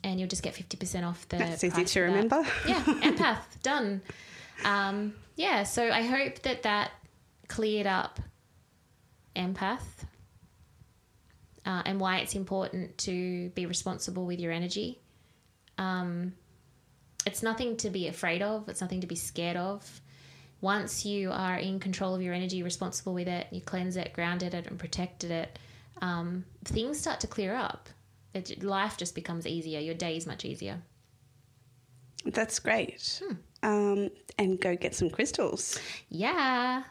and 0.04 0.20
you'll 0.20 0.28
just 0.28 0.42
get 0.42 0.54
50% 0.54 1.04
off 1.04 1.26
the 1.28 1.36
That's 1.38 1.64
easy 1.64 1.84
to 1.84 1.92
for 1.92 2.00
that. 2.00 2.06
remember. 2.06 2.46
yeah 2.66 2.80
empath 2.84 3.62
done 3.62 4.00
um, 4.64 5.14
yeah 5.36 5.64
so 5.64 5.90
i 5.90 6.02
hope 6.02 6.40
that 6.42 6.62
that 6.62 6.92
cleared 7.48 7.86
up 7.88 8.20
empath 9.34 9.80
uh, 11.66 11.82
and 11.86 11.98
why 11.98 12.18
it's 12.18 12.34
important 12.34 12.96
to 12.98 13.48
be 13.50 13.66
responsible 13.66 14.26
with 14.26 14.38
your 14.38 14.52
energy 14.52 15.00
um, 15.78 16.34
it's 17.26 17.42
nothing 17.42 17.76
to 17.78 17.90
be 17.90 18.06
afraid 18.06 18.42
of 18.42 18.68
it's 18.68 18.80
nothing 18.80 19.00
to 19.00 19.06
be 19.08 19.16
scared 19.16 19.56
of 19.56 20.00
once 20.64 21.04
you 21.04 21.30
are 21.30 21.56
in 21.56 21.78
control 21.78 22.14
of 22.14 22.22
your 22.22 22.34
energy 22.34 22.62
responsible 22.62 23.14
with 23.14 23.28
it 23.28 23.46
you 23.50 23.60
cleanse 23.60 23.96
it 23.96 24.12
grounded 24.12 24.54
it 24.54 24.66
and 24.66 24.78
protected 24.78 25.30
it 25.30 25.58
um, 26.02 26.44
things 26.64 26.98
start 26.98 27.20
to 27.20 27.26
clear 27.26 27.54
up 27.54 27.88
it, 28.32 28.62
life 28.64 28.96
just 28.96 29.14
becomes 29.14 29.46
easier 29.46 29.78
your 29.78 29.94
day 29.94 30.16
is 30.16 30.26
much 30.26 30.44
easier 30.44 30.78
That's 32.24 32.58
great. 32.58 33.22
Hmm. 33.22 33.34
Um, 33.62 34.10
and 34.38 34.60
go 34.60 34.74
get 34.76 34.94
some 34.94 35.10
crystals 35.10 35.78
yeah 36.08 36.84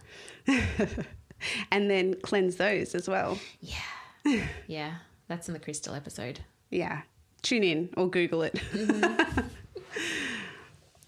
and 1.71 1.89
then 1.89 2.15
cleanse 2.21 2.55
those 2.55 2.95
as 2.95 3.07
well. 3.07 3.37
Yeah. 3.61 4.43
yeah. 4.67 4.95
That's 5.27 5.47
in 5.47 5.53
the 5.53 5.59
crystal 5.59 5.95
episode. 5.95 6.41
Yeah. 6.69 7.01
Tune 7.41 7.63
in 7.63 7.89
or 7.97 8.09
Google 8.09 8.43
it. 8.43 8.55
Mm-hmm. 8.55 9.39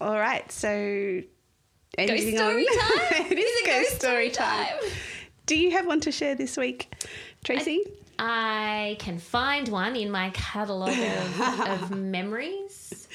All 0.00 0.18
right. 0.18 0.50
So, 0.52 1.22
anything 1.98 2.36
story 2.36 2.66
on? 2.66 2.78
time? 2.78 3.26
it 3.32 3.38
is 3.38 3.44
Is 3.44 3.60
it 3.60 3.66
ghost, 3.66 3.90
ghost 3.90 4.00
story 4.00 4.30
time. 4.30 4.66
time? 4.66 4.90
Do 5.46 5.56
you 5.56 5.70
have 5.72 5.86
one 5.86 6.00
to 6.00 6.12
share 6.12 6.34
this 6.34 6.56
week, 6.56 6.92
Tracy? 7.44 7.82
I 8.18 8.96
can 8.98 9.18
find 9.18 9.68
one 9.68 9.94
in 9.96 10.10
my 10.10 10.30
catalogue 10.30 10.90
of, 10.98 11.40
of 11.68 11.90
memories. 11.90 13.08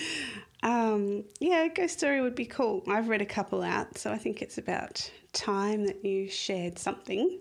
um, 0.63 1.23
yeah, 1.39 1.67
ghost 1.67 1.97
story 1.97 2.21
would 2.21 2.35
be 2.35 2.45
cool. 2.45 2.83
I've 2.87 3.09
read 3.09 3.21
a 3.21 3.25
couple 3.25 3.63
out, 3.63 3.97
so 3.97 4.11
I 4.11 4.17
think 4.17 4.41
it's 4.41 4.57
about 4.57 5.09
time 5.33 5.85
that 5.87 6.05
you 6.05 6.29
shared 6.29 6.77
something. 6.79 7.39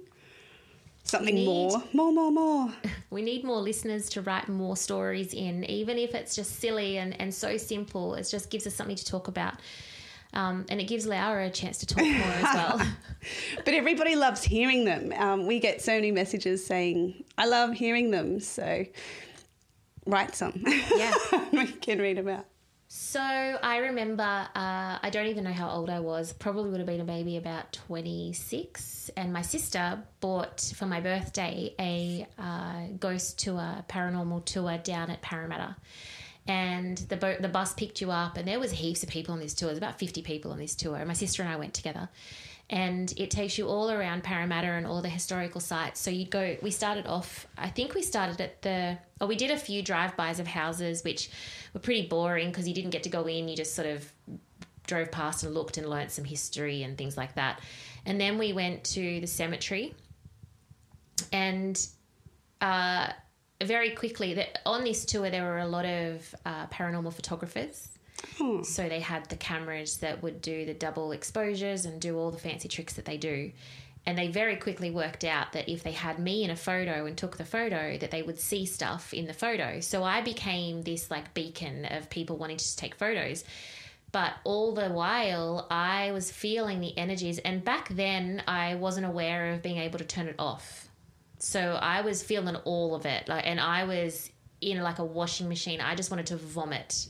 Something 1.05 1.34
need- 1.34 1.47
more. 1.47 1.82
More, 1.93 2.12
more, 2.12 2.30
more. 2.32 2.72
We 3.11 3.22
need 3.22 3.43
more 3.45 3.61
listeners 3.61 4.09
to 4.11 4.22
write 4.22 4.49
more 4.49 4.76
stories 4.76 5.34
in, 5.34 5.64
even 5.64 5.99
if 5.99 6.14
it's 6.14 6.36
just 6.36 6.61
silly 6.61 6.99
and, 6.99 7.20
and 7.20 7.34
so 7.34 7.57
simple. 7.57 8.14
It 8.14 8.28
just 8.30 8.51
gives 8.51 8.66
us 8.68 8.74
something 8.74 8.95
to 8.97 9.05
talk 9.05 9.26
about. 9.26 9.55
Um, 10.33 10.66
and 10.68 10.81
it 10.81 10.85
gives 10.85 11.07
Laura 11.07 11.47
a 11.47 11.51
chance 11.51 11.78
to 11.78 11.87
talk 11.87 12.05
more 12.05 12.12
as 12.12 12.43
well. 12.43 12.81
But 13.66 13.74
everybody 13.74 14.16
loves 14.16 14.43
hearing 14.43 14.87
them. 14.87 15.12
Um, 15.14 15.47
we 15.47 15.61
get 15.61 15.83
so 15.83 15.93
many 15.93 16.11
messages 16.11 16.64
saying, 16.64 17.22
I 17.37 17.47
love 17.47 17.74
hearing 17.74 18.11
them. 18.11 18.41
So 18.41 18.87
write 20.07 20.35
some. 20.35 20.64
Yeah. 20.97 21.12
we 21.53 21.66
can 21.66 21.99
read 21.99 22.16
them 22.16 22.28
out. 22.28 22.47
So 22.93 23.20
I 23.20 23.76
remember, 23.78 24.24
uh, 24.24 24.99
I 25.01 25.11
don't 25.12 25.26
even 25.26 25.45
know 25.45 25.53
how 25.53 25.70
old 25.70 25.91
I 25.91 26.01
was. 26.01 26.33
Probably 26.33 26.70
would 26.70 26.81
have 26.81 26.89
been 26.89 27.01
a 27.01 27.05
baby 27.05 27.37
about 27.37 27.72
26. 27.72 29.11
And 29.16 29.33
my 29.33 29.43
sister 29.43 30.03
bought 30.18 30.72
for 30.74 30.87
my 30.87 31.01
birthday 31.01 31.72
a 31.78 32.26
uh, 32.37 32.87
ghost 32.99 33.39
tour, 33.39 33.85
paranormal 33.89 34.45
tour 34.45 34.76
down 34.78 35.09
at 35.11 35.22
Parramatta. 35.22 35.76
And 36.47 36.99
the 36.99 37.16
boat, 37.16 37.43
the 37.43 37.49
bus 37.49 37.74
picked 37.74 38.01
you 38.01 38.11
up, 38.11 38.36
and 38.36 38.49
there 38.49 38.59
was 38.59 38.72
heaps 38.72 39.03
of 39.03 39.09
people 39.09 39.32
on 39.34 39.41
this 39.41 39.55
tour. 39.55 39.68
There's 39.68 39.78
about 39.78 39.99
50 39.99 40.22
people 40.22 40.53
on 40.53 40.59
this 40.59 40.74
tour. 40.74 41.05
My 41.05 41.12
sister 41.12 41.43
and 41.43 41.53
I 41.53 41.57
went 41.57 41.74
together. 41.74 42.09
And 42.70 43.12
it 43.16 43.30
takes 43.30 43.59
you 43.59 43.66
all 43.66 43.91
around 43.91 44.22
Parramatta 44.22 44.68
and 44.68 44.86
all 44.86 45.03
the 45.03 45.09
historical 45.09 45.61
sites. 45.61 46.01
So 46.01 46.11
you'd 46.11 46.30
go, 46.30 46.57
we 46.62 46.70
started 46.70 47.07
off, 47.07 47.47
I 47.59 47.68
think 47.68 47.95
we 47.95 48.03
started 48.03 48.41
at 48.41 48.62
the, 48.62 48.97
or 49.20 49.26
we 49.26 49.34
did 49.34 49.51
a 49.51 49.57
few 49.57 49.82
drive-bys 49.82 50.38
of 50.38 50.47
houses, 50.47 51.03
which 51.03 51.30
were 51.74 51.80
pretty 51.80 52.07
boring 52.07 52.49
because 52.51 52.68
you 52.68 52.74
didn't 52.74 52.91
get 52.91 53.03
to 53.03 53.09
go 53.09 53.26
in. 53.26 53.49
You 53.49 53.57
just 53.57 53.74
sort 53.74 53.88
of 53.88 54.11
drove 54.86 55.11
past 55.11 55.45
and 55.45 55.55
looked 55.55 55.78
and 55.78 55.88
learnt 55.88 56.11
some 56.11 56.24
history 56.24 56.82
and 56.82 56.99
things 56.99 57.16
like 57.16 57.34
that. 57.34 57.61
And 58.07 58.20
then 58.20 58.38
we 58.38 58.53
went 58.53 58.84
to 58.84 59.20
the 59.20 59.26
cemetery, 59.26 59.95
and 61.32 61.86
uh, 62.61 63.11
very 63.63 63.91
quickly, 63.91 64.35
that 64.35 64.61
on 64.67 64.85
this 64.85 65.05
tour 65.05 65.31
there 65.31 65.45
were 65.45 65.59
a 65.59 65.67
lot 65.67 65.85
of 65.85 66.35
uh, 66.47 66.67
paranormal 66.69 67.13
photographers. 67.13 67.89
So 68.65 68.89
they 68.89 69.01
had 69.01 69.29
the 69.31 69.37
cameras 69.37 69.99
that 69.99 70.23
would 70.23 70.43
do 70.43 70.67
the 70.67 70.75
double 70.75 71.13
exposures 71.13 71.87
and 71.87 72.01
do 72.01 72.19
all 72.19 72.31
the 72.31 72.39
fancy 72.39 72.69
tricks 72.69 72.95
that 72.95 73.07
they 73.07 73.17
do. 73.17 73.53
And 74.07 74.17
they 74.17 74.29
very 74.29 74.57
quickly 74.57 74.91
worked 74.91 75.25
out 75.25 75.53
that 75.53 75.69
if 75.69 75.83
they 75.83 75.93
had 75.93 76.19
me 76.19 76.45
in 76.45 76.51
a 76.51 76.57
photo 76.57 77.07
and 77.07 77.17
took 77.17 77.37
the 77.37 77.45
photo, 77.45 77.97
that 77.99 78.11
they 78.11 78.23
would 78.23 78.39
see 78.39 78.67
stuff 78.67 79.15
in 79.15 79.27
the 79.27 79.35
photo. 79.35 79.81
So 79.81 80.05
I 80.05 80.21
became 80.21 80.83
this 80.83 81.11
like 81.11 81.33
beacon 81.35 81.87
of 81.87 82.11
people 82.11 82.37
wanting 82.37 82.59
to 82.59 82.77
take 82.77 82.95
photos. 82.95 83.45
But 84.13 84.33
all 84.45 84.75
the 84.75 84.89
while, 84.89 85.67
I 85.71 86.13
was 86.13 86.31
feeling 86.31 86.81
the 86.81 86.97
energies. 86.99 87.39
And 87.39 87.65
back 87.65 87.89
then, 87.91 88.43
I 88.47 88.75
wasn't 88.75 89.07
aware 89.07 89.53
of 89.53 89.63
being 89.63 89.79
able 89.79 89.99
to 89.99 90.05
turn 90.05 90.27
it 90.27 90.35
off. 90.39 90.89
So 91.41 91.78
I 91.80 92.03
was 92.03 92.22
feeling 92.22 92.55
all 92.57 92.95
of 92.95 93.07
it. 93.07 93.28
Like, 93.28 93.47
and 93.47 93.59
I 93.59 93.84
was 93.84 94.30
in 94.61 94.80
like 94.82 94.99
a 94.99 95.05
washing 95.05 95.49
machine. 95.49 95.80
I 95.80 95.95
just 95.95 96.11
wanted 96.11 96.26
to 96.26 96.36
vomit. 96.36 97.09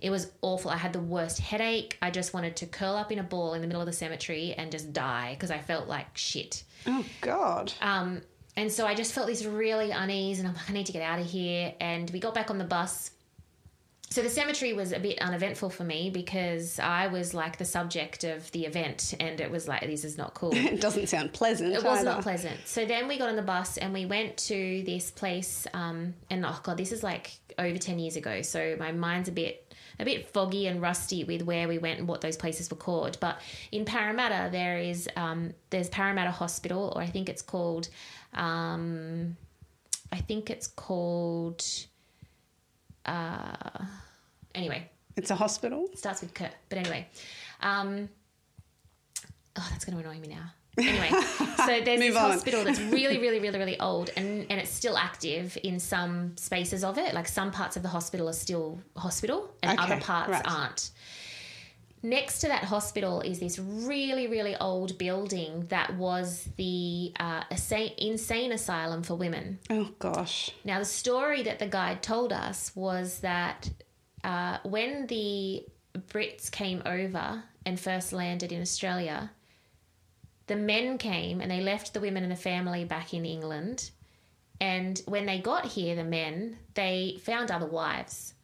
It 0.00 0.10
was 0.10 0.30
awful. 0.42 0.70
I 0.70 0.76
had 0.76 0.92
the 0.92 1.00
worst 1.00 1.38
headache. 1.38 1.96
I 2.02 2.10
just 2.10 2.34
wanted 2.34 2.56
to 2.56 2.66
curl 2.66 2.94
up 2.94 3.10
in 3.10 3.18
a 3.18 3.22
ball 3.22 3.54
in 3.54 3.62
the 3.62 3.66
middle 3.66 3.80
of 3.80 3.86
the 3.86 3.92
cemetery 3.92 4.52
and 4.52 4.70
just 4.70 4.92
die 4.92 5.34
because 5.34 5.50
I 5.50 5.58
felt 5.58 5.88
like 5.88 6.06
shit. 6.16 6.62
Oh, 6.86 7.04
God. 7.22 7.72
Um, 7.80 8.20
and 8.56 8.70
so 8.70 8.86
I 8.86 8.94
just 8.94 9.14
felt 9.14 9.26
this 9.26 9.44
really 9.44 9.90
unease, 9.90 10.38
and 10.38 10.46
I'm 10.46 10.54
like, 10.54 10.68
I 10.68 10.72
need 10.74 10.86
to 10.86 10.92
get 10.92 11.02
out 11.02 11.18
of 11.18 11.26
here. 11.26 11.74
And 11.80 12.10
we 12.10 12.20
got 12.20 12.34
back 12.34 12.50
on 12.50 12.58
the 12.58 12.64
bus. 12.64 13.10
So 14.14 14.22
the 14.22 14.30
cemetery 14.30 14.74
was 14.74 14.92
a 14.92 15.00
bit 15.00 15.20
uneventful 15.20 15.70
for 15.70 15.82
me 15.82 16.08
because 16.08 16.78
I 16.78 17.08
was 17.08 17.34
like 17.34 17.58
the 17.58 17.64
subject 17.64 18.22
of 18.22 18.48
the 18.52 18.64
event, 18.64 19.12
and 19.18 19.40
it 19.40 19.50
was 19.50 19.66
like, 19.66 19.80
this 19.80 20.04
is 20.04 20.16
not 20.16 20.34
cool. 20.34 20.54
It 20.54 20.80
doesn't 20.80 21.08
sound 21.08 21.32
pleasant. 21.32 21.72
It 21.72 21.82
was 21.82 21.98
either. 21.98 22.04
not 22.04 22.22
pleasant. 22.22 22.60
So 22.64 22.86
then 22.86 23.08
we 23.08 23.18
got 23.18 23.28
on 23.28 23.34
the 23.34 23.42
bus 23.42 23.76
and 23.76 23.92
we 23.92 24.06
went 24.06 24.36
to 24.36 24.84
this 24.86 25.10
place. 25.10 25.66
Um, 25.74 26.14
and 26.30 26.46
oh 26.46 26.60
god, 26.62 26.76
this 26.76 26.92
is 26.92 27.02
like 27.02 27.32
over 27.58 27.76
ten 27.76 27.98
years 27.98 28.14
ago. 28.14 28.42
So 28.42 28.76
my 28.78 28.92
mind's 28.92 29.28
a 29.28 29.32
bit 29.32 29.74
a 29.98 30.04
bit 30.04 30.28
foggy 30.28 30.68
and 30.68 30.80
rusty 30.80 31.24
with 31.24 31.42
where 31.42 31.66
we 31.66 31.78
went 31.78 31.98
and 31.98 32.06
what 32.06 32.20
those 32.20 32.36
places 32.36 32.70
were 32.70 32.76
called. 32.76 33.18
But 33.18 33.40
in 33.72 33.84
Parramatta, 33.84 34.48
there 34.52 34.78
is 34.78 35.08
um, 35.16 35.54
there's 35.70 35.88
Parramatta 35.88 36.30
Hospital, 36.30 36.92
or 36.94 37.02
I 37.02 37.06
think 37.06 37.28
it's 37.28 37.42
called. 37.42 37.88
Um, 38.32 39.36
I 40.12 40.18
think 40.18 40.50
it's 40.50 40.68
called. 40.68 41.64
Uh, 43.04 43.84
anyway, 44.54 44.88
It's 45.16 45.30
a 45.30 45.34
hospital. 45.34 45.88
it 45.92 45.98
starts 45.98 46.20
with 46.20 46.34
K. 46.34 46.48
But 46.68 46.78
anyway, 46.78 47.06
um, 47.60 48.08
oh, 49.56 49.66
that's 49.70 49.84
going 49.84 49.96
to 50.00 50.08
annoy 50.08 50.20
me 50.20 50.28
now. 50.28 50.52
Anyway, 50.76 51.08
so 51.10 51.66
there's 51.84 52.00
this 52.00 52.16
on. 52.16 52.30
hospital 52.32 52.64
that's 52.64 52.80
really, 52.98 53.18
really, 53.18 53.38
really, 53.38 53.58
really 53.58 53.78
old, 53.78 54.10
and 54.16 54.44
and 54.50 54.60
it's 54.60 54.70
still 54.72 54.96
active 54.96 55.56
in 55.62 55.78
some 55.78 56.36
spaces 56.36 56.82
of 56.82 56.98
it. 56.98 57.14
Like 57.14 57.28
some 57.28 57.52
parts 57.52 57.76
of 57.76 57.82
the 57.84 57.88
hospital 57.88 58.28
are 58.28 58.32
still 58.32 58.80
hospital, 58.96 59.50
and 59.62 59.78
Okay, 59.78 59.92
other 59.92 60.00
parts 60.02 60.30
right. 60.30 60.42
aren't. 60.44 60.90
Next 62.02 62.40
to 62.40 62.48
that 62.48 62.64
hospital 62.64 63.22
is 63.22 63.38
this 63.38 63.58
really, 63.58 64.26
really 64.26 64.54
old 64.56 64.98
building 64.98 65.64
that 65.68 65.94
was 65.96 66.46
the 66.56 67.14
uh, 67.18 67.44
insane 67.96 68.52
asylum 68.52 69.02
for 69.02 69.14
women. 69.14 69.58
Oh, 69.70 69.88
gosh. 69.98 70.50
Now, 70.64 70.80
the 70.80 70.84
story 70.84 71.42
that 71.44 71.60
the 71.60 71.66
guide 71.66 72.02
told 72.02 72.30
us 72.30 72.72
was 72.76 73.20
that 73.20 73.70
uh, 74.24 74.58
when 74.64 75.06
the 75.06 75.64
Brits 76.08 76.50
came 76.50 76.82
over 76.84 77.44
and 77.64 77.78
first 77.78 78.12
landed 78.12 78.50
in 78.50 78.60
Australia, 78.60 79.30
the 80.46 80.56
men 80.56 80.98
came 80.98 81.40
and 81.40 81.50
they 81.50 81.60
left 81.60 81.94
the 81.94 82.00
women 82.00 82.22
and 82.22 82.32
the 82.32 82.36
family 82.36 82.84
back 82.84 83.14
in 83.14 83.24
England. 83.24 83.90
And 84.60 85.00
when 85.06 85.26
they 85.26 85.38
got 85.38 85.66
here, 85.66 85.94
the 85.94 86.04
men, 86.04 86.58
they 86.74 87.18
found 87.22 87.50
other 87.50 87.66
wives 87.66 88.34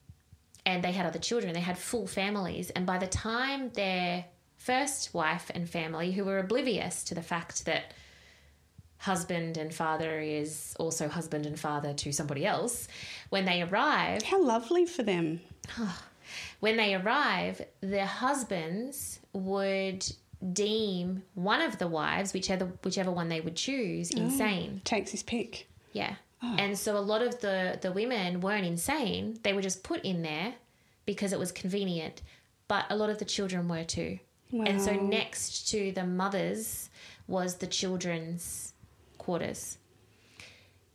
and 0.66 0.84
they 0.84 0.92
had 0.92 1.06
other 1.06 1.18
children. 1.18 1.54
They 1.54 1.60
had 1.60 1.78
full 1.78 2.06
families. 2.06 2.70
And 2.70 2.86
by 2.86 2.98
the 2.98 3.06
time 3.06 3.70
their 3.70 4.26
first 4.56 5.14
wife 5.14 5.50
and 5.54 5.68
family, 5.68 6.12
who 6.12 6.24
were 6.24 6.38
oblivious 6.38 7.02
to 7.04 7.14
the 7.14 7.22
fact 7.22 7.64
that 7.64 7.94
husband 8.98 9.56
and 9.56 9.74
father 9.74 10.20
is 10.20 10.76
also 10.78 11.08
husband 11.08 11.46
and 11.46 11.58
father 11.58 11.94
to 11.94 12.12
somebody 12.12 12.44
else, 12.44 12.86
when 13.30 13.46
they 13.46 13.62
arrived. 13.62 14.26
How 14.26 14.42
lovely 14.42 14.84
for 14.84 15.02
them. 15.02 15.40
when 16.60 16.76
they 16.76 16.94
arrive, 16.94 17.62
their 17.80 18.06
husbands 18.06 19.20
would 19.32 20.06
deem 20.52 21.22
one 21.34 21.60
of 21.60 21.78
the 21.78 21.86
wives, 21.86 22.32
whichever 22.32 22.66
whichever 22.82 23.10
one 23.10 23.28
they 23.28 23.40
would 23.40 23.56
choose, 23.56 24.10
insane. 24.10 24.80
Takes 24.84 25.10
his 25.10 25.22
pick. 25.22 25.68
Yeah. 25.92 26.14
And 26.42 26.78
so 26.78 26.96
a 26.96 27.00
lot 27.00 27.20
of 27.20 27.40
the 27.40 27.78
the 27.80 27.92
women 27.92 28.40
weren't 28.40 28.66
insane. 28.66 29.38
They 29.42 29.52
were 29.52 29.60
just 29.60 29.82
put 29.82 30.02
in 30.04 30.22
there 30.22 30.54
because 31.04 31.32
it 31.32 31.38
was 31.38 31.52
convenient. 31.52 32.22
But 32.66 32.86
a 32.88 32.96
lot 32.96 33.10
of 33.10 33.18
the 33.18 33.24
children 33.24 33.68
were 33.68 33.84
too. 33.84 34.18
And 34.52 34.80
so 34.82 34.94
next 34.94 35.70
to 35.70 35.92
the 35.92 36.04
mothers 36.04 36.90
was 37.28 37.56
the 37.56 37.66
children's 37.66 38.72
quarters. 39.18 39.78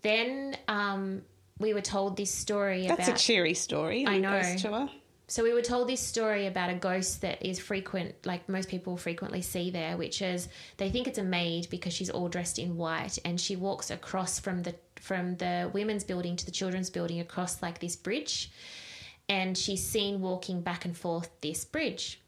Then 0.01 0.57
um, 0.67 1.21
we 1.59 1.73
were 1.73 1.81
told 1.81 2.17
this 2.17 2.33
story 2.33 2.87
That's 2.87 3.07
about 3.07 3.19
a 3.19 3.23
cheery 3.23 3.53
story. 3.53 4.05
I 4.05 4.17
know. 4.17 4.41
Ghost 4.41 4.59
tour. 4.59 4.89
so 5.27 5.43
we 5.43 5.53
were 5.53 5.61
told 5.61 5.87
this 5.87 6.01
story 6.01 6.47
about 6.47 6.69
a 6.69 6.75
ghost 6.75 7.21
that 7.21 7.45
is 7.45 7.59
frequent, 7.59 8.13
like 8.25 8.47
most 8.49 8.67
people 8.69 8.97
frequently 8.97 9.41
see 9.41 9.71
there, 9.71 9.95
which 9.97 10.21
is 10.21 10.49
they 10.77 10.89
think 10.89 11.07
it's 11.07 11.17
a 11.17 11.23
maid 11.23 11.67
because 11.69 11.93
she's 11.93 12.09
all 12.09 12.27
dressed 12.27 12.59
in 12.59 12.75
white 12.75 13.17
and 13.23 13.39
she 13.39 13.55
walks 13.55 13.89
across 13.89 14.39
from 14.39 14.63
the 14.63 14.75
from 14.99 15.35
the 15.37 15.69
women's 15.73 16.03
building 16.03 16.35
to 16.35 16.45
the 16.45 16.51
children's 16.51 16.89
building 16.89 17.19
across 17.19 17.61
like 17.61 17.79
this 17.79 17.95
bridge, 17.95 18.51
and 19.29 19.57
she's 19.57 19.83
seen 19.85 20.21
walking 20.21 20.61
back 20.61 20.83
and 20.85 20.97
forth 20.97 21.29
this 21.41 21.63
bridge. 21.63 22.21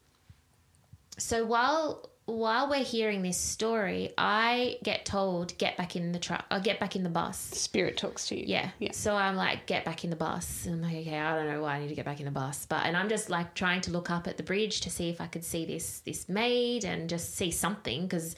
So 1.17 1.45
while 1.45 2.11
while 2.27 2.69
we're 2.69 2.83
hearing 2.83 3.21
this 3.21 3.37
story, 3.37 4.11
I 4.17 4.79
get 4.83 5.05
told 5.05 5.57
get 5.57 5.77
back 5.77 5.95
in 5.95 6.11
the 6.11 6.19
truck 6.19 6.45
or 6.51 6.59
get 6.59 6.77
back 6.77 6.97
in 6.97 7.03
the 7.03 7.09
bus. 7.09 7.39
Spirit 7.39 7.95
talks 7.95 8.27
to 8.27 8.37
you. 8.37 8.43
Yeah. 8.45 8.69
Yeah. 8.79 8.91
So 8.91 9.15
I'm 9.15 9.37
like, 9.37 9.65
get 9.65 9.85
back 9.85 10.03
in 10.03 10.09
the 10.09 10.17
bus. 10.17 10.65
And 10.65 10.75
I'm 10.75 10.81
like, 10.81 11.07
okay, 11.07 11.17
I 11.17 11.37
don't 11.37 11.47
know 11.47 11.61
why 11.61 11.77
I 11.77 11.79
need 11.79 11.87
to 11.87 11.95
get 11.95 12.03
back 12.03 12.19
in 12.19 12.25
the 12.25 12.31
bus. 12.31 12.65
But 12.65 12.85
and 12.85 12.97
I'm 12.97 13.07
just 13.07 13.29
like 13.29 13.53
trying 13.53 13.79
to 13.81 13.91
look 13.91 14.11
up 14.11 14.27
at 14.27 14.35
the 14.35 14.43
bridge 14.43 14.81
to 14.81 14.89
see 14.89 15.09
if 15.09 15.21
I 15.21 15.27
could 15.27 15.45
see 15.45 15.65
this 15.65 16.01
this 16.01 16.27
maid 16.27 16.83
and 16.83 17.09
just 17.09 17.35
see 17.35 17.49
something 17.49 18.01
because 18.01 18.35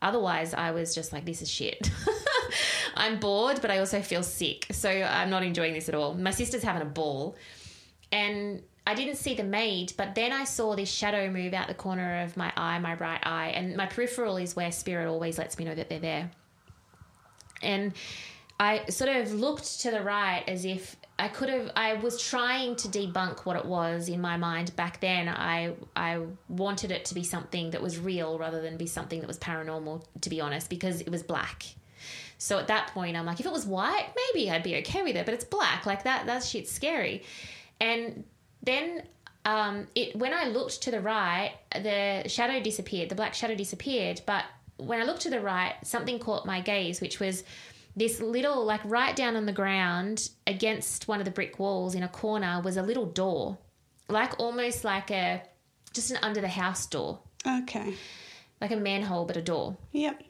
otherwise 0.00 0.54
I 0.54 0.70
was 0.70 0.94
just 0.94 1.12
like, 1.12 1.24
this 1.24 1.42
is 1.42 1.50
shit. 1.50 1.90
I'm 2.94 3.18
bored, 3.18 3.60
but 3.60 3.72
I 3.72 3.78
also 3.78 4.02
feel 4.02 4.22
sick. 4.22 4.68
So 4.70 4.88
I'm 4.88 5.30
not 5.30 5.42
enjoying 5.42 5.74
this 5.74 5.88
at 5.88 5.96
all. 5.96 6.14
My 6.14 6.30
sister's 6.30 6.62
having 6.62 6.82
a 6.82 6.86
ball. 6.86 7.34
And 8.12 8.62
I 8.86 8.94
didn't 8.94 9.16
see 9.16 9.34
the 9.34 9.44
maid, 9.44 9.92
but 9.96 10.14
then 10.14 10.32
I 10.32 10.44
saw 10.44 10.74
this 10.74 10.90
shadow 10.90 11.30
move 11.30 11.54
out 11.54 11.68
the 11.68 11.74
corner 11.74 12.22
of 12.22 12.36
my 12.36 12.52
eye, 12.56 12.78
my 12.80 12.94
right 12.94 13.20
eye, 13.22 13.48
and 13.54 13.76
my 13.76 13.86
peripheral 13.86 14.36
is 14.36 14.56
where 14.56 14.72
spirit 14.72 15.08
always 15.08 15.38
lets 15.38 15.58
me 15.58 15.64
know 15.64 15.74
that 15.74 15.88
they're 15.88 16.00
there. 16.00 16.30
And 17.62 17.92
I 18.58 18.84
sort 18.86 19.10
of 19.10 19.32
looked 19.32 19.80
to 19.80 19.90
the 19.90 20.02
right 20.02 20.42
as 20.48 20.64
if 20.64 20.96
I 21.18 21.28
could 21.28 21.48
have 21.48 21.70
I 21.76 21.94
was 21.94 22.20
trying 22.20 22.74
to 22.76 22.88
debunk 22.88 23.44
what 23.44 23.56
it 23.56 23.64
was 23.64 24.08
in 24.08 24.20
my 24.20 24.36
mind 24.36 24.74
back 24.74 25.00
then. 25.00 25.28
I 25.28 25.74
I 25.94 26.20
wanted 26.48 26.90
it 26.90 27.04
to 27.06 27.14
be 27.14 27.22
something 27.22 27.70
that 27.70 27.82
was 27.82 27.98
real 27.98 28.38
rather 28.38 28.60
than 28.60 28.76
be 28.76 28.86
something 28.86 29.20
that 29.20 29.28
was 29.28 29.38
paranormal 29.38 30.04
to 30.20 30.30
be 30.30 30.40
honest 30.40 30.68
because 30.68 31.00
it 31.00 31.10
was 31.10 31.22
black. 31.22 31.64
So 32.38 32.58
at 32.58 32.66
that 32.68 32.88
point 32.88 33.16
I'm 33.16 33.26
like 33.26 33.38
if 33.38 33.46
it 33.46 33.52
was 33.52 33.66
white 33.66 34.08
maybe 34.16 34.50
I'd 34.50 34.64
be 34.64 34.76
okay 34.78 35.02
with 35.02 35.16
it 35.16 35.24
but 35.24 35.34
it's 35.34 35.44
black 35.44 35.86
like 35.86 36.04
that 36.04 36.26
that 36.26 36.42
shit's 36.42 36.72
scary. 36.72 37.22
And 37.80 38.24
then 38.62 39.02
um, 39.44 39.86
it 39.94 40.14
when 40.16 40.32
I 40.32 40.44
looked 40.48 40.82
to 40.82 40.90
the 40.90 41.00
right, 41.00 41.52
the 41.74 42.24
shadow 42.28 42.60
disappeared. 42.60 43.08
The 43.08 43.14
black 43.14 43.34
shadow 43.34 43.54
disappeared. 43.54 44.20
But 44.26 44.44
when 44.76 45.00
I 45.00 45.04
looked 45.04 45.22
to 45.22 45.30
the 45.30 45.40
right, 45.40 45.74
something 45.84 46.18
caught 46.18 46.46
my 46.46 46.60
gaze, 46.60 47.00
which 47.00 47.18
was 47.20 47.44
this 47.96 48.20
little, 48.20 48.64
like 48.64 48.80
right 48.84 49.14
down 49.14 49.36
on 49.36 49.44
the 49.46 49.52
ground 49.52 50.30
against 50.46 51.08
one 51.08 51.18
of 51.20 51.24
the 51.24 51.30
brick 51.30 51.58
walls 51.58 51.94
in 51.94 52.02
a 52.02 52.08
corner, 52.08 52.60
was 52.64 52.76
a 52.76 52.82
little 52.82 53.06
door, 53.06 53.58
like 54.08 54.38
almost 54.40 54.84
like 54.84 55.10
a 55.10 55.42
just 55.92 56.10
an 56.10 56.18
under 56.22 56.40
the 56.40 56.48
house 56.48 56.86
door, 56.86 57.18
Okay. 57.46 57.94
like 58.60 58.70
a 58.70 58.76
manhole 58.76 59.24
but 59.26 59.36
a 59.36 59.42
door. 59.42 59.76
Yep. 59.92 60.22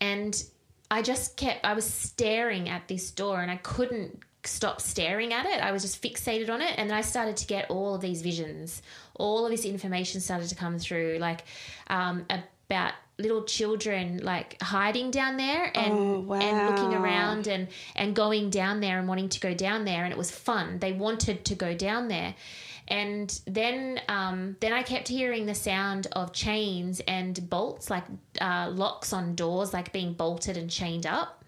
And 0.00 0.42
I 0.90 1.02
just 1.02 1.36
kept 1.36 1.64
I 1.64 1.72
was 1.74 1.84
staring 1.84 2.68
at 2.68 2.88
this 2.88 3.10
door 3.10 3.40
and 3.40 3.50
I 3.50 3.56
couldn't 3.56 4.18
stop 4.44 4.80
staring 4.80 5.32
at 5.32 5.46
it. 5.46 5.60
I 5.62 5.72
was 5.72 5.82
just 5.82 6.02
fixated 6.02 6.50
on 6.50 6.60
it 6.62 6.74
and 6.78 6.90
then 6.90 6.96
I 6.96 7.02
started 7.02 7.36
to 7.38 7.46
get 7.46 7.70
all 7.70 7.94
of 7.94 8.00
these 8.00 8.22
visions. 8.22 8.82
All 9.14 9.44
of 9.44 9.50
this 9.50 9.64
information 9.64 10.20
started 10.20 10.48
to 10.48 10.54
come 10.54 10.78
through 10.78 11.18
like 11.20 11.44
um, 11.88 12.26
about 12.68 12.94
little 13.18 13.44
children 13.44 14.20
like 14.22 14.60
hiding 14.62 15.10
down 15.10 15.36
there 15.36 15.70
and 15.76 15.92
Oh, 15.92 16.32
and 16.32 16.70
looking 16.70 16.94
around 16.94 17.46
and 17.46 17.68
and 17.94 18.16
going 18.16 18.48
down 18.48 18.80
there 18.80 18.98
and 18.98 19.06
wanting 19.06 19.28
to 19.28 19.40
go 19.40 19.52
down 19.52 19.84
there 19.84 20.04
and 20.04 20.12
it 20.12 20.16
was 20.18 20.30
fun. 20.30 20.78
They 20.78 20.92
wanted 20.92 21.44
to 21.44 21.54
go 21.54 21.74
down 21.74 22.08
there. 22.08 22.34
And 22.88 23.40
then, 23.46 24.00
um, 24.08 24.56
then 24.58 24.72
I 24.72 24.82
kept 24.82 25.06
hearing 25.06 25.46
the 25.46 25.54
sound 25.54 26.08
of 26.10 26.32
chains 26.32 27.00
and 27.06 27.48
bolts, 27.48 27.88
like 27.88 28.02
uh, 28.40 28.68
locks 28.74 29.12
on 29.12 29.36
doors, 29.36 29.72
like 29.72 29.92
being 29.92 30.12
bolted 30.14 30.56
and 30.56 30.68
chained 30.68 31.06
up. 31.06 31.44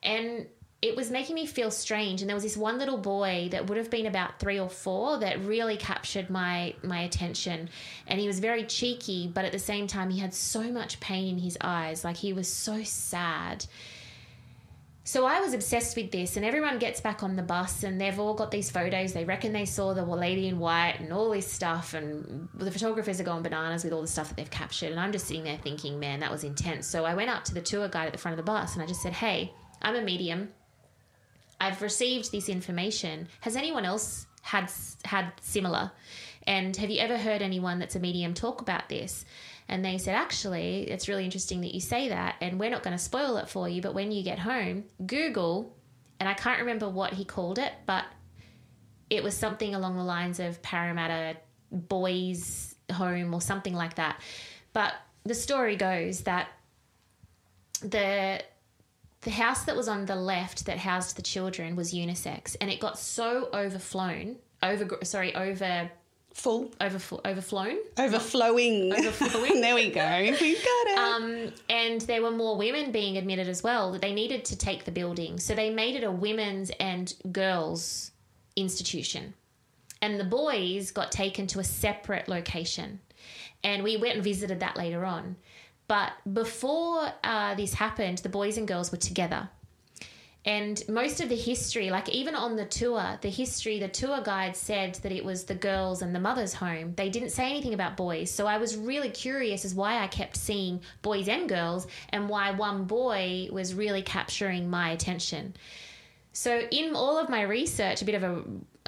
And 0.00 0.46
it 0.82 0.96
was 0.96 1.10
making 1.10 1.34
me 1.34 1.44
feel 1.44 1.70
strange. 1.70 2.22
And 2.22 2.28
there 2.28 2.34
was 2.34 2.42
this 2.42 2.56
one 2.56 2.78
little 2.78 2.96
boy 2.96 3.48
that 3.52 3.66
would 3.66 3.76
have 3.76 3.90
been 3.90 4.06
about 4.06 4.38
three 4.38 4.58
or 4.58 4.70
four 4.70 5.18
that 5.18 5.44
really 5.44 5.76
captured 5.76 6.30
my 6.30 6.74
my 6.82 7.00
attention. 7.00 7.68
And 8.06 8.18
he 8.18 8.26
was 8.26 8.40
very 8.40 8.64
cheeky, 8.64 9.30
but 9.32 9.44
at 9.44 9.52
the 9.52 9.58
same 9.58 9.86
time, 9.86 10.10
he 10.10 10.18
had 10.18 10.32
so 10.32 10.62
much 10.72 11.00
pain 11.00 11.28
in 11.28 11.38
his 11.38 11.58
eyes. 11.60 12.02
Like 12.04 12.16
he 12.16 12.32
was 12.32 12.48
so 12.48 12.82
sad. 12.82 13.66
So 15.02 15.26
I 15.26 15.40
was 15.40 15.54
obsessed 15.54 15.96
with 15.96 16.12
this, 16.12 16.36
and 16.36 16.44
everyone 16.44 16.78
gets 16.78 17.00
back 17.00 17.22
on 17.22 17.34
the 17.34 17.42
bus, 17.42 17.82
and 17.82 18.00
they've 18.00 18.18
all 18.20 18.34
got 18.34 18.50
these 18.50 18.70
photos. 18.70 19.12
They 19.12 19.24
reckon 19.24 19.52
they 19.52 19.64
saw 19.64 19.92
the 19.92 20.04
lady 20.04 20.46
in 20.46 20.58
white 20.58 20.96
and 21.00 21.12
all 21.12 21.30
this 21.30 21.50
stuff, 21.50 21.94
and 21.94 22.48
the 22.54 22.70
photographers 22.70 23.20
are 23.20 23.24
going 23.24 23.42
bananas 23.42 23.82
with 23.82 23.92
all 23.92 24.02
the 24.02 24.06
stuff 24.06 24.28
that 24.28 24.36
they've 24.36 24.50
captured. 24.50 24.92
And 24.92 25.00
I'm 25.00 25.10
just 25.10 25.26
sitting 25.26 25.42
there 25.42 25.56
thinking, 25.56 25.98
man, 25.98 26.20
that 26.20 26.30
was 26.30 26.44
intense. 26.44 26.86
So 26.86 27.04
I 27.04 27.14
went 27.14 27.28
up 27.28 27.44
to 27.44 27.54
the 27.54 27.62
tour 27.62 27.88
guide 27.88 28.06
at 28.06 28.12
the 28.12 28.18
front 28.18 28.38
of 28.38 28.44
the 28.44 28.48
bus, 28.48 28.74
and 28.74 28.82
I 28.82 28.86
just 28.86 29.02
said, 29.02 29.14
hey, 29.14 29.52
I'm 29.82 29.96
a 29.96 30.02
medium. 30.02 30.50
I've 31.60 31.82
received 31.82 32.32
this 32.32 32.48
information. 32.48 33.28
Has 33.40 33.54
anyone 33.54 33.84
else 33.84 34.26
had 34.42 34.70
had 35.04 35.32
similar? 35.40 35.92
And 36.46 36.74
have 36.76 36.88
you 36.88 37.00
ever 37.00 37.18
heard 37.18 37.42
anyone 37.42 37.78
that's 37.78 37.96
a 37.96 38.00
medium 38.00 38.32
talk 38.32 38.62
about 38.62 38.88
this? 38.88 39.24
And 39.68 39.84
they 39.84 39.98
said, 39.98 40.14
actually, 40.14 40.90
it's 40.90 41.06
really 41.06 41.24
interesting 41.24 41.60
that 41.60 41.74
you 41.74 41.80
say 41.80 42.08
that, 42.08 42.36
and 42.40 42.58
we're 42.58 42.70
not 42.70 42.82
going 42.82 42.96
to 42.96 43.02
spoil 43.02 43.36
it 43.36 43.48
for 43.48 43.68
you. 43.68 43.82
But 43.82 43.94
when 43.94 44.10
you 44.10 44.24
get 44.24 44.38
home, 44.38 44.84
Google, 45.06 45.76
and 46.18 46.28
I 46.28 46.34
can't 46.34 46.60
remember 46.60 46.88
what 46.88 47.12
he 47.12 47.24
called 47.24 47.58
it, 47.58 47.72
but 47.86 48.04
it 49.10 49.22
was 49.22 49.36
something 49.36 49.74
along 49.74 49.96
the 49.96 50.02
lines 50.02 50.40
of 50.40 50.62
Parramatta 50.62 51.36
Boys 51.70 52.74
Home 52.92 53.32
or 53.34 53.40
something 53.40 53.74
like 53.74 53.96
that. 53.96 54.20
But 54.72 54.94
the 55.24 55.34
story 55.34 55.76
goes 55.76 56.22
that 56.22 56.48
the 57.82 58.42
the 59.22 59.30
house 59.30 59.64
that 59.64 59.76
was 59.76 59.88
on 59.88 60.06
the 60.06 60.16
left 60.16 60.66
that 60.66 60.78
housed 60.78 61.16
the 61.16 61.22
children 61.22 61.76
was 61.76 61.92
unisex, 61.92 62.56
and 62.60 62.70
it 62.70 62.80
got 62.80 62.98
so 62.98 63.48
overflown, 63.52 64.36
over 64.62 64.98
sorry, 65.04 65.34
over 65.34 65.90
Full. 66.32 66.72
over 66.80 66.98
overflown. 67.26 67.78
Overflowing. 67.98 68.92
Overflowing. 68.94 69.60
there 69.60 69.74
we 69.74 69.90
go. 69.90 70.36
We 70.40 70.54
got 70.54 70.86
it. 70.86 70.98
Um, 70.98 71.52
and 71.68 72.00
there 72.02 72.22
were 72.22 72.30
more 72.30 72.56
women 72.56 72.92
being 72.92 73.18
admitted 73.18 73.48
as 73.48 73.62
well. 73.62 73.92
That 73.92 74.00
they 74.00 74.14
needed 74.14 74.44
to 74.46 74.56
take 74.56 74.84
the 74.84 74.92
building, 74.92 75.38
so 75.38 75.54
they 75.54 75.70
made 75.70 75.96
it 75.96 76.04
a 76.04 76.10
women's 76.10 76.70
and 76.80 77.12
girls 77.30 78.12
institution, 78.56 79.34
and 80.00 80.18
the 80.18 80.24
boys 80.24 80.92
got 80.92 81.12
taken 81.12 81.46
to 81.48 81.58
a 81.58 81.64
separate 81.64 82.26
location, 82.26 83.00
and 83.62 83.82
we 83.82 83.98
went 83.98 84.14
and 84.14 84.24
visited 84.24 84.60
that 84.60 84.76
later 84.76 85.04
on. 85.04 85.36
But 85.90 86.12
before 86.32 87.08
uh, 87.24 87.56
this 87.56 87.74
happened, 87.74 88.18
the 88.18 88.28
boys 88.28 88.56
and 88.58 88.68
girls 88.68 88.92
were 88.92 88.96
together. 88.98 89.48
And 90.44 90.80
most 90.88 91.20
of 91.20 91.28
the 91.28 91.34
history, 91.34 91.90
like 91.90 92.08
even 92.10 92.36
on 92.36 92.54
the 92.54 92.64
tour, 92.64 93.18
the 93.22 93.28
history, 93.28 93.80
the 93.80 93.88
tour 93.88 94.20
guide 94.22 94.54
said 94.54 94.94
that 95.02 95.10
it 95.10 95.24
was 95.24 95.46
the 95.46 95.56
girls 95.56 96.02
and 96.02 96.14
the 96.14 96.20
mother's 96.20 96.54
home. 96.54 96.94
They 96.94 97.08
didn't 97.08 97.30
say 97.30 97.50
anything 97.50 97.74
about 97.74 97.96
boys. 97.96 98.30
So 98.30 98.46
I 98.46 98.58
was 98.58 98.76
really 98.76 99.10
curious 99.10 99.64
as 99.64 99.74
why 99.74 100.00
I 100.00 100.06
kept 100.06 100.36
seeing 100.36 100.80
boys 101.02 101.26
and 101.26 101.48
girls 101.48 101.88
and 102.10 102.28
why 102.28 102.52
one 102.52 102.84
boy 102.84 103.48
was 103.50 103.74
really 103.74 104.02
capturing 104.02 104.70
my 104.70 104.90
attention. 104.90 105.56
So 106.32 106.68
in 106.70 106.94
all 106.94 107.18
of 107.18 107.28
my 107.28 107.42
research, 107.42 108.00
a 108.00 108.04
bit 108.04 108.14
of 108.14 108.22
a, 108.22 108.44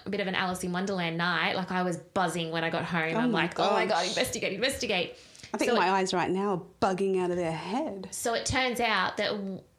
a 0.07 0.09
bit 0.09 0.21
of 0.21 0.29
an 0.29 0.37
Alice 0.37 0.63
in 0.63 0.71
Wonderland 0.71 1.19
night, 1.19 1.57
like 1.57 1.73
I 1.73 1.83
was 1.83 1.97
buzzing 1.97 2.53
when 2.53 2.63
I 2.63 2.71
got 2.71 2.85
home. 2.85 3.17
I'm 3.17 3.33
my 3.33 3.43
like, 3.43 3.59
oh 3.59 3.73
my 3.73 3.87
god, 3.87 4.07
investigate, 4.07 4.53
investigate. 4.53 5.17
I 5.55 5.59
think 5.59 5.71
so 5.71 5.77
my 5.77 5.91
eyes 5.91 6.15
right 6.15 6.31
now 6.31 6.51
are 6.51 6.63
bugging 6.81 7.23
out 7.23 7.31
of 7.31 7.37
their 7.37 7.53
head. 7.53 8.09
So 8.11 8.35
it 8.35 8.47
turns 8.47 8.81
out 8.81 9.19
that 9.19 9.33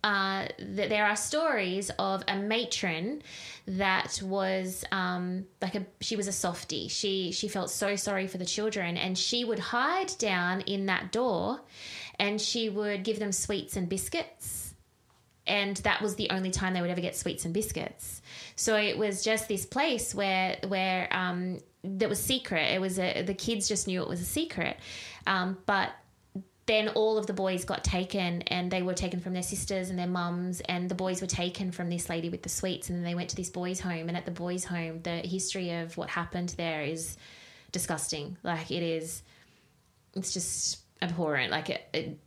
uh, 0.03 0.47
that 0.59 0.89
there 0.89 1.05
are 1.05 1.15
stories 1.15 1.89
of 1.97 2.23
a 2.27 2.35
matron 2.35 3.21
that 3.65 4.21
was 4.23 4.83
um, 4.91 5.45
like 5.61 5.75
a 5.75 5.85
she 6.01 6.15
was 6.15 6.27
a 6.27 6.31
softie. 6.31 6.87
She 6.89 7.31
she 7.31 7.47
felt 7.47 7.71
so 7.71 7.95
sorry 7.95 8.27
for 8.27 8.37
the 8.37 8.45
children, 8.45 8.97
and 8.97 9.17
she 9.17 9.45
would 9.45 9.59
hide 9.59 10.11
down 10.19 10.61
in 10.61 10.85
that 10.87 11.11
door, 11.11 11.61
and 12.19 12.39
she 12.39 12.69
would 12.69 13.03
give 13.03 13.19
them 13.19 13.31
sweets 13.31 13.75
and 13.75 13.89
biscuits. 13.89 14.75
And 15.45 15.75
that 15.77 16.01
was 16.01 16.15
the 16.15 16.29
only 16.29 16.51
time 16.51 16.73
they 16.73 16.81
would 16.81 16.89
ever 16.89 17.01
get 17.01 17.17
sweets 17.17 17.43
and 17.43 17.53
biscuits. 17.53 18.21
So 18.55 18.77
it 18.77 18.97
was 18.97 19.23
just 19.23 19.47
this 19.47 19.65
place 19.65 20.13
where 20.13 20.57
where 20.67 21.07
um, 21.11 21.59
that 21.83 22.07
was 22.09 22.19
secret. 22.19 22.71
It 22.73 22.79
was 22.79 22.97
a, 22.97 23.23
the 23.23 23.33
kids 23.33 23.67
just 23.67 23.87
knew 23.87 24.01
it 24.01 24.07
was 24.07 24.21
a 24.21 24.25
secret, 24.25 24.77
um, 25.27 25.57
but 25.65 25.91
then 26.65 26.89
all 26.89 27.17
of 27.17 27.27
the 27.27 27.33
boys 27.33 27.65
got 27.65 27.83
taken 27.83 28.41
and 28.43 28.71
they 28.71 28.81
were 28.81 28.93
taken 28.93 29.19
from 29.19 29.33
their 29.33 29.43
sisters 29.43 29.89
and 29.89 29.99
their 29.99 30.07
mums 30.07 30.61
and 30.61 30.87
the 30.87 30.95
boys 30.95 31.19
were 31.19 31.27
taken 31.27 31.71
from 31.71 31.89
this 31.89 32.09
lady 32.09 32.29
with 32.29 32.41
the 32.41 32.49
sweets 32.49 32.89
and 32.89 32.97
then 32.97 33.03
they 33.03 33.15
went 33.15 33.29
to 33.29 33.35
this 33.35 33.49
boys 33.49 33.81
home. 33.81 34.07
And 34.07 34.15
at 34.15 34.25
the 34.25 34.31
boys 34.31 34.63
home 34.63 35.01
the 35.03 35.17
history 35.17 35.71
of 35.71 35.97
what 35.97 36.09
happened 36.09 36.49
there 36.57 36.81
is 36.81 37.17
disgusting. 37.73 38.37
Like 38.43 38.71
it 38.71 38.81
is 38.81 39.23
it's 40.15 40.33
just 40.33 40.79
abhorrent. 41.01 41.51
Like 41.51 41.69
it, 41.69 41.81
it 41.93 42.19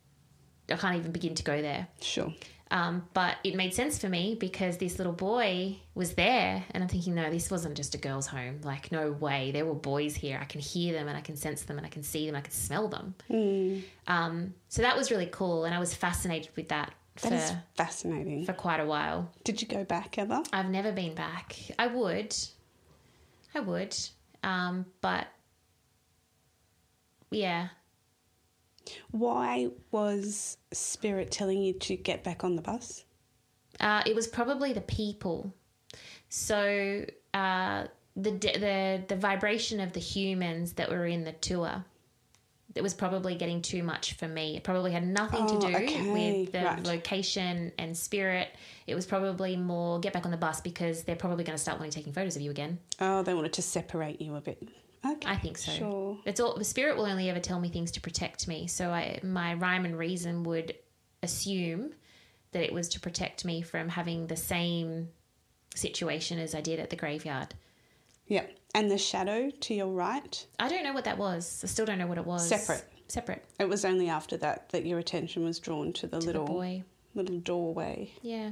i 0.70 0.76
can't 0.76 0.96
even 0.96 1.12
begin 1.12 1.34
to 1.36 1.42
go 1.42 1.62
there. 1.62 1.88
Sure. 2.02 2.32
Um, 2.70 3.06
but 3.14 3.36
it 3.44 3.54
made 3.54 3.74
sense 3.74 3.98
for 3.98 4.08
me 4.08 4.36
because 4.38 4.76
this 4.78 4.98
little 4.98 5.12
boy 5.12 5.76
was 5.94 6.14
there, 6.14 6.64
and 6.72 6.82
I'm 6.82 6.88
thinking, 6.88 7.14
no, 7.14 7.30
this 7.30 7.50
wasn't 7.50 7.76
just 7.76 7.94
a 7.94 7.98
girl's 7.98 8.26
home. 8.26 8.60
Like, 8.64 8.90
no 8.90 9.12
way. 9.12 9.52
There 9.52 9.64
were 9.64 9.74
boys 9.74 10.14
here. 10.16 10.38
I 10.40 10.44
can 10.46 10.60
hear 10.60 10.92
them, 10.92 11.06
and 11.08 11.16
I 11.16 11.20
can 11.20 11.36
sense 11.36 11.62
them, 11.62 11.76
and 11.78 11.86
I 11.86 11.90
can 11.90 12.02
see 12.02 12.26
them, 12.26 12.34
I 12.34 12.40
can 12.40 12.52
smell 12.52 12.88
them. 12.88 13.14
Hmm. 13.28 13.78
Um, 14.08 14.54
so 14.68 14.82
that 14.82 14.96
was 14.96 15.10
really 15.10 15.28
cool, 15.30 15.64
and 15.64 15.74
I 15.74 15.78
was 15.78 15.94
fascinated 15.94 16.50
with 16.56 16.68
that 16.70 16.92
That 17.22 17.28
for 17.28 17.34
is 17.34 17.52
fascinating. 17.76 18.44
for 18.44 18.52
quite 18.52 18.80
a 18.80 18.86
while. 18.86 19.30
Did 19.44 19.62
you 19.62 19.68
go 19.68 19.84
back 19.84 20.18
ever? 20.18 20.42
I've 20.52 20.68
never 20.70 20.90
been 20.92 21.14
back. 21.14 21.56
I 21.78 21.86
would, 21.86 22.34
I 23.54 23.60
would, 23.60 23.96
um, 24.42 24.86
but 25.00 25.26
yeah, 27.30 27.68
Why 29.10 29.68
was 29.90 30.56
Spirit 30.72 31.30
telling 31.30 31.62
you 31.62 31.72
to 31.74 31.96
get 31.96 32.22
back 32.24 32.44
on 32.44 32.56
the 32.56 32.62
bus? 32.62 33.04
Uh, 33.80 34.02
it 34.06 34.14
was 34.14 34.26
probably 34.26 34.72
the 34.72 34.80
people. 34.80 35.52
So 36.28 37.04
uh, 37.34 37.86
the 38.16 38.30
the 38.30 39.02
the 39.08 39.16
vibration 39.16 39.80
of 39.80 39.92
the 39.92 40.00
humans 40.00 40.72
that 40.74 40.90
were 40.90 41.06
in 41.06 41.24
the 41.24 41.32
tour. 41.32 41.84
It 42.74 42.82
was 42.82 42.92
probably 42.92 43.36
getting 43.36 43.62
too 43.62 43.82
much 43.82 44.14
for 44.14 44.28
me. 44.28 44.54
It 44.54 44.62
probably 44.62 44.92
had 44.92 45.06
nothing 45.06 45.44
Oh, 45.44 45.60
to 45.60 45.66
do 45.66 45.74
okay, 45.76 46.10
with 46.10 46.52
the 46.52 46.62
right. 46.62 46.84
location 46.84 47.72
and 47.78 47.96
spirit. 47.96 48.48
It 48.86 48.94
was 48.94 49.06
probably 49.06 49.56
more 49.56 49.98
get 49.98 50.12
back 50.12 50.26
on 50.26 50.30
the 50.30 50.36
bus 50.36 50.60
because 50.60 51.02
they're 51.02 51.16
probably 51.16 51.42
going 51.42 51.56
to 51.56 51.62
start 51.62 51.78
wanting 51.78 51.92
taking 51.92 52.12
photos 52.12 52.36
of 52.36 52.42
you 52.42 52.50
again. 52.50 52.78
Oh, 53.00 53.22
they 53.22 53.32
wanted 53.32 53.54
to 53.54 53.62
separate 53.62 54.20
you 54.20 54.34
a 54.36 54.42
bit. 54.42 54.62
Okay. 55.12 55.28
I 55.28 55.36
think 55.36 55.58
so. 55.58 55.72
Sure. 55.72 56.18
It's 56.24 56.40
all 56.40 56.56
the 56.56 56.64
spirit 56.64 56.96
will 56.96 57.06
only 57.06 57.28
ever 57.30 57.40
tell 57.40 57.60
me 57.60 57.68
things 57.68 57.90
to 57.92 58.00
protect 58.00 58.48
me. 58.48 58.66
So 58.66 58.90
I 58.90 59.20
my 59.22 59.54
rhyme 59.54 59.84
and 59.84 59.96
reason 59.98 60.42
would 60.44 60.74
assume 61.22 61.92
that 62.52 62.62
it 62.62 62.72
was 62.72 62.88
to 62.90 63.00
protect 63.00 63.44
me 63.44 63.62
from 63.62 63.88
having 63.88 64.26
the 64.26 64.36
same 64.36 65.08
situation 65.74 66.38
as 66.38 66.54
I 66.54 66.60
did 66.60 66.78
at 66.80 66.90
the 66.90 66.96
graveyard. 66.96 67.54
Yep. 68.28 68.56
And 68.74 68.90
the 68.90 68.98
shadow 68.98 69.50
to 69.50 69.74
your 69.74 69.88
right, 69.88 70.46
I 70.58 70.68
don't 70.68 70.84
know 70.84 70.92
what 70.92 71.04
that 71.04 71.18
was. 71.18 71.62
I 71.64 71.66
still 71.68 71.86
don't 71.86 71.98
know 71.98 72.06
what 72.06 72.18
it 72.18 72.26
was. 72.26 72.46
Separate. 72.48 72.84
Separate. 73.08 73.44
it 73.60 73.68
was 73.68 73.84
only 73.84 74.08
after 74.08 74.36
that 74.38 74.68
that 74.70 74.84
your 74.84 74.98
attention 74.98 75.44
was 75.44 75.60
drawn 75.60 75.92
to 75.94 76.06
the 76.08 76.18
To 76.18 76.26
little 76.26 76.44
the 76.46 76.52
boy. 76.52 76.84
little 77.14 77.38
doorway. 77.38 78.10
Yeah. 78.20 78.50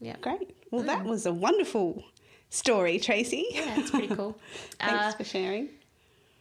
Yeah. 0.00 0.16
Great. 0.20 0.54
Well, 0.70 0.82
that 0.82 1.04
was 1.04 1.24
a 1.24 1.32
wonderful 1.32 2.04
story, 2.50 2.98
Tracy. 2.98 3.46
Yeah, 3.50 3.78
it's 3.80 3.90
pretty 3.90 4.14
cool. 4.14 4.38
Thanks 4.78 5.14
Uh, 5.14 5.16
for 5.18 5.24
sharing. 5.24 5.68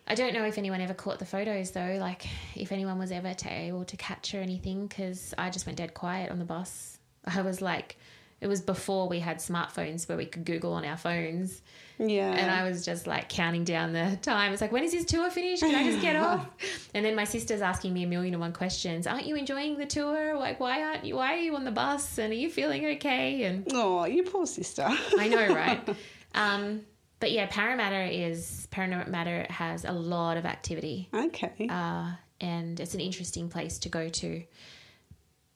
I 0.05 0.15
don't 0.15 0.33
know 0.33 0.43
if 0.43 0.57
anyone 0.57 0.81
ever 0.81 0.93
caught 0.93 1.19
the 1.19 1.25
photos 1.25 1.71
though, 1.71 1.97
like 1.99 2.25
if 2.55 2.71
anyone 2.73 2.99
was 2.99 3.11
ever 3.11 3.33
to, 3.33 3.49
able 3.49 3.85
to 3.85 3.95
capture 3.97 4.37
anything 4.41 4.87
because 4.87 5.33
I 5.37 5.49
just 5.49 5.65
went 5.65 5.77
dead 5.77 5.93
quiet 5.93 6.29
on 6.29 6.39
the 6.39 6.45
bus. 6.45 6.97
I 7.25 7.41
was 7.41 7.61
like, 7.61 7.97
it 8.43 8.47
was 8.47 8.59
before 8.59 9.07
we 9.07 9.19
had 9.19 9.37
smartphones 9.37 10.09
where 10.09 10.17
we 10.17 10.25
could 10.25 10.43
Google 10.43 10.73
on 10.73 10.83
our 10.83 10.97
phones. 10.97 11.61
Yeah. 11.97 12.29
And 12.29 12.51
I 12.51 12.69
was 12.69 12.83
just 12.83 13.07
like 13.07 13.29
counting 13.29 13.63
down 13.63 13.93
the 13.93 14.17
time. 14.21 14.51
It's 14.51 14.59
like, 14.59 14.73
when 14.73 14.83
is 14.83 14.91
this 14.91 15.05
tour 15.05 15.29
finished? 15.29 15.63
Can 15.63 15.73
I 15.73 15.85
just 15.85 16.01
get 16.01 16.15
off? 16.17 16.45
And 16.93 17.05
then 17.05 17.15
my 17.15 17.23
sister's 17.23 17.61
asking 17.61 17.93
me 17.93 18.03
a 18.03 18.07
million 18.07 18.33
and 18.33 18.41
one 18.41 18.51
questions. 18.51 19.07
Aren't 19.07 19.27
you 19.27 19.37
enjoying 19.37 19.77
the 19.77 19.85
tour? 19.85 20.37
Like, 20.37 20.59
why 20.59 20.83
aren't 20.83 21.05
you? 21.05 21.15
Why 21.15 21.35
are 21.35 21.37
you 21.37 21.55
on 21.55 21.63
the 21.63 21.71
bus? 21.71 22.17
And 22.17 22.33
are 22.33 22.35
you 22.35 22.49
feeling 22.49 22.85
okay? 22.97 23.43
And 23.43 23.65
oh, 23.71 24.03
you 24.03 24.23
poor 24.23 24.45
sister. 24.45 24.85
I 24.89 25.29
know, 25.29 25.47
right? 25.55 25.97
um, 26.35 26.81
but 27.21 27.31
yeah, 27.31 27.47
Parramatta 27.49 28.11
is 28.11 28.67
Parramatta 28.71 29.45
has 29.49 29.85
a 29.85 29.93
lot 29.93 30.35
of 30.35 30.45
activity, 30.45 31.07
okay. 31.13 31.67
uh, 31.69 32.11
and 32.41 32.77
it's 32.77 32.93
an 32.93 32.99
interesting 32.99 33.47
place 33.47 33.79
to 33.79 33.87
go 33.87 34.09
to. 34.09 34.43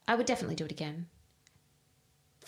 I 0.08 0.16
would 0.16 0.26
definitely 0.26 0.56
do 0.56 0.64
it 0.64 0.72
again. 0.72 1.08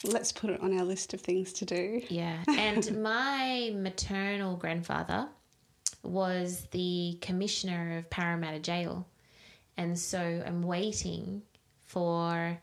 Let's 0.03 0.31
put 0.31 0.49
it 0.49 0.61
on 0.61 0.77
our 0.77 0.85
list 0.85 1.13
of 1.13 1.21
things 1.21 1.53
to 1.53 1.65
do. 1.65 2.01
Yeah. 2.09 2.37
And 2.47 3.01
my 3.03 3.73
maternal 3.75 4.55
grandfather 4.55 5.27
was 6.03 6.67
the 6.71 7.17
commissioner 7.21 7.97
of 7.97 8.09
Parramatta 8.09 8.59
Jail. 8.59 9.05
And 9.77 9.97
so 9.97 10.43
I'm 10.45 10.61
waiting 10.61 11.41
for 11.85 12.59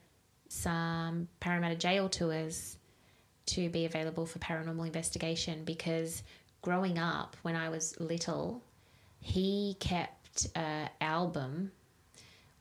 some 0.48 1.28
Parramatta 1.40 1.76
Jail 1.76 2.08
tours 2.08 2.76
to 3.46 3.68
be 3.68 3.84
available 3.84 4.26
for 4.26 4.38
paranormal 4.38 4.86
investigation 4.86 5.64
because 5.64 6.22
growing 6.62 6.98
up 6.98 7.36
when 7.42 7.56
I 7.56 7.68
was 7.68 7.98
little, 8.00 8.62
he 9.20 9.76
kept 9.80 10.48
an 10.54 10.88
album 11.00 11.72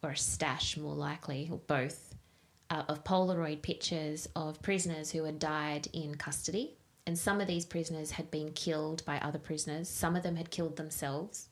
or 0.04 0.12
a 0.12 0.18
stash, 0.18 0.78
more 0.78 0.94
likely, 0.94 1.50
or 1.52 1.58
both, 1.68 2.15
uh, 2.70 2.84
of 2.88 3.04
Polaroid 3.04 3.62
pictures 3.62 4.28
of 4.36 4.62
prisoners 4.62 5.12
who 5.12 5.24
had 5.24 5.40
died 5.40 5.88
in 5.94 6.16
custody. 6.16 6.74
And 7.08 7.18
some 7.18 7.40
of 7.40 7.48
these 7.48 7.66
prisoners 7.66 8.12
had 8.12 8.32
been 8.32 8.52
killed 8.54 9.06
by 9.06 9.20
other 9.20 9.38
prisoners. 9.38 9.88
Some 9.88 10.16
of 10.16 10.24
them 10.24 10.36
had 10.36 10.50
killed 10.50 10.76
themselves. 10.76 11.50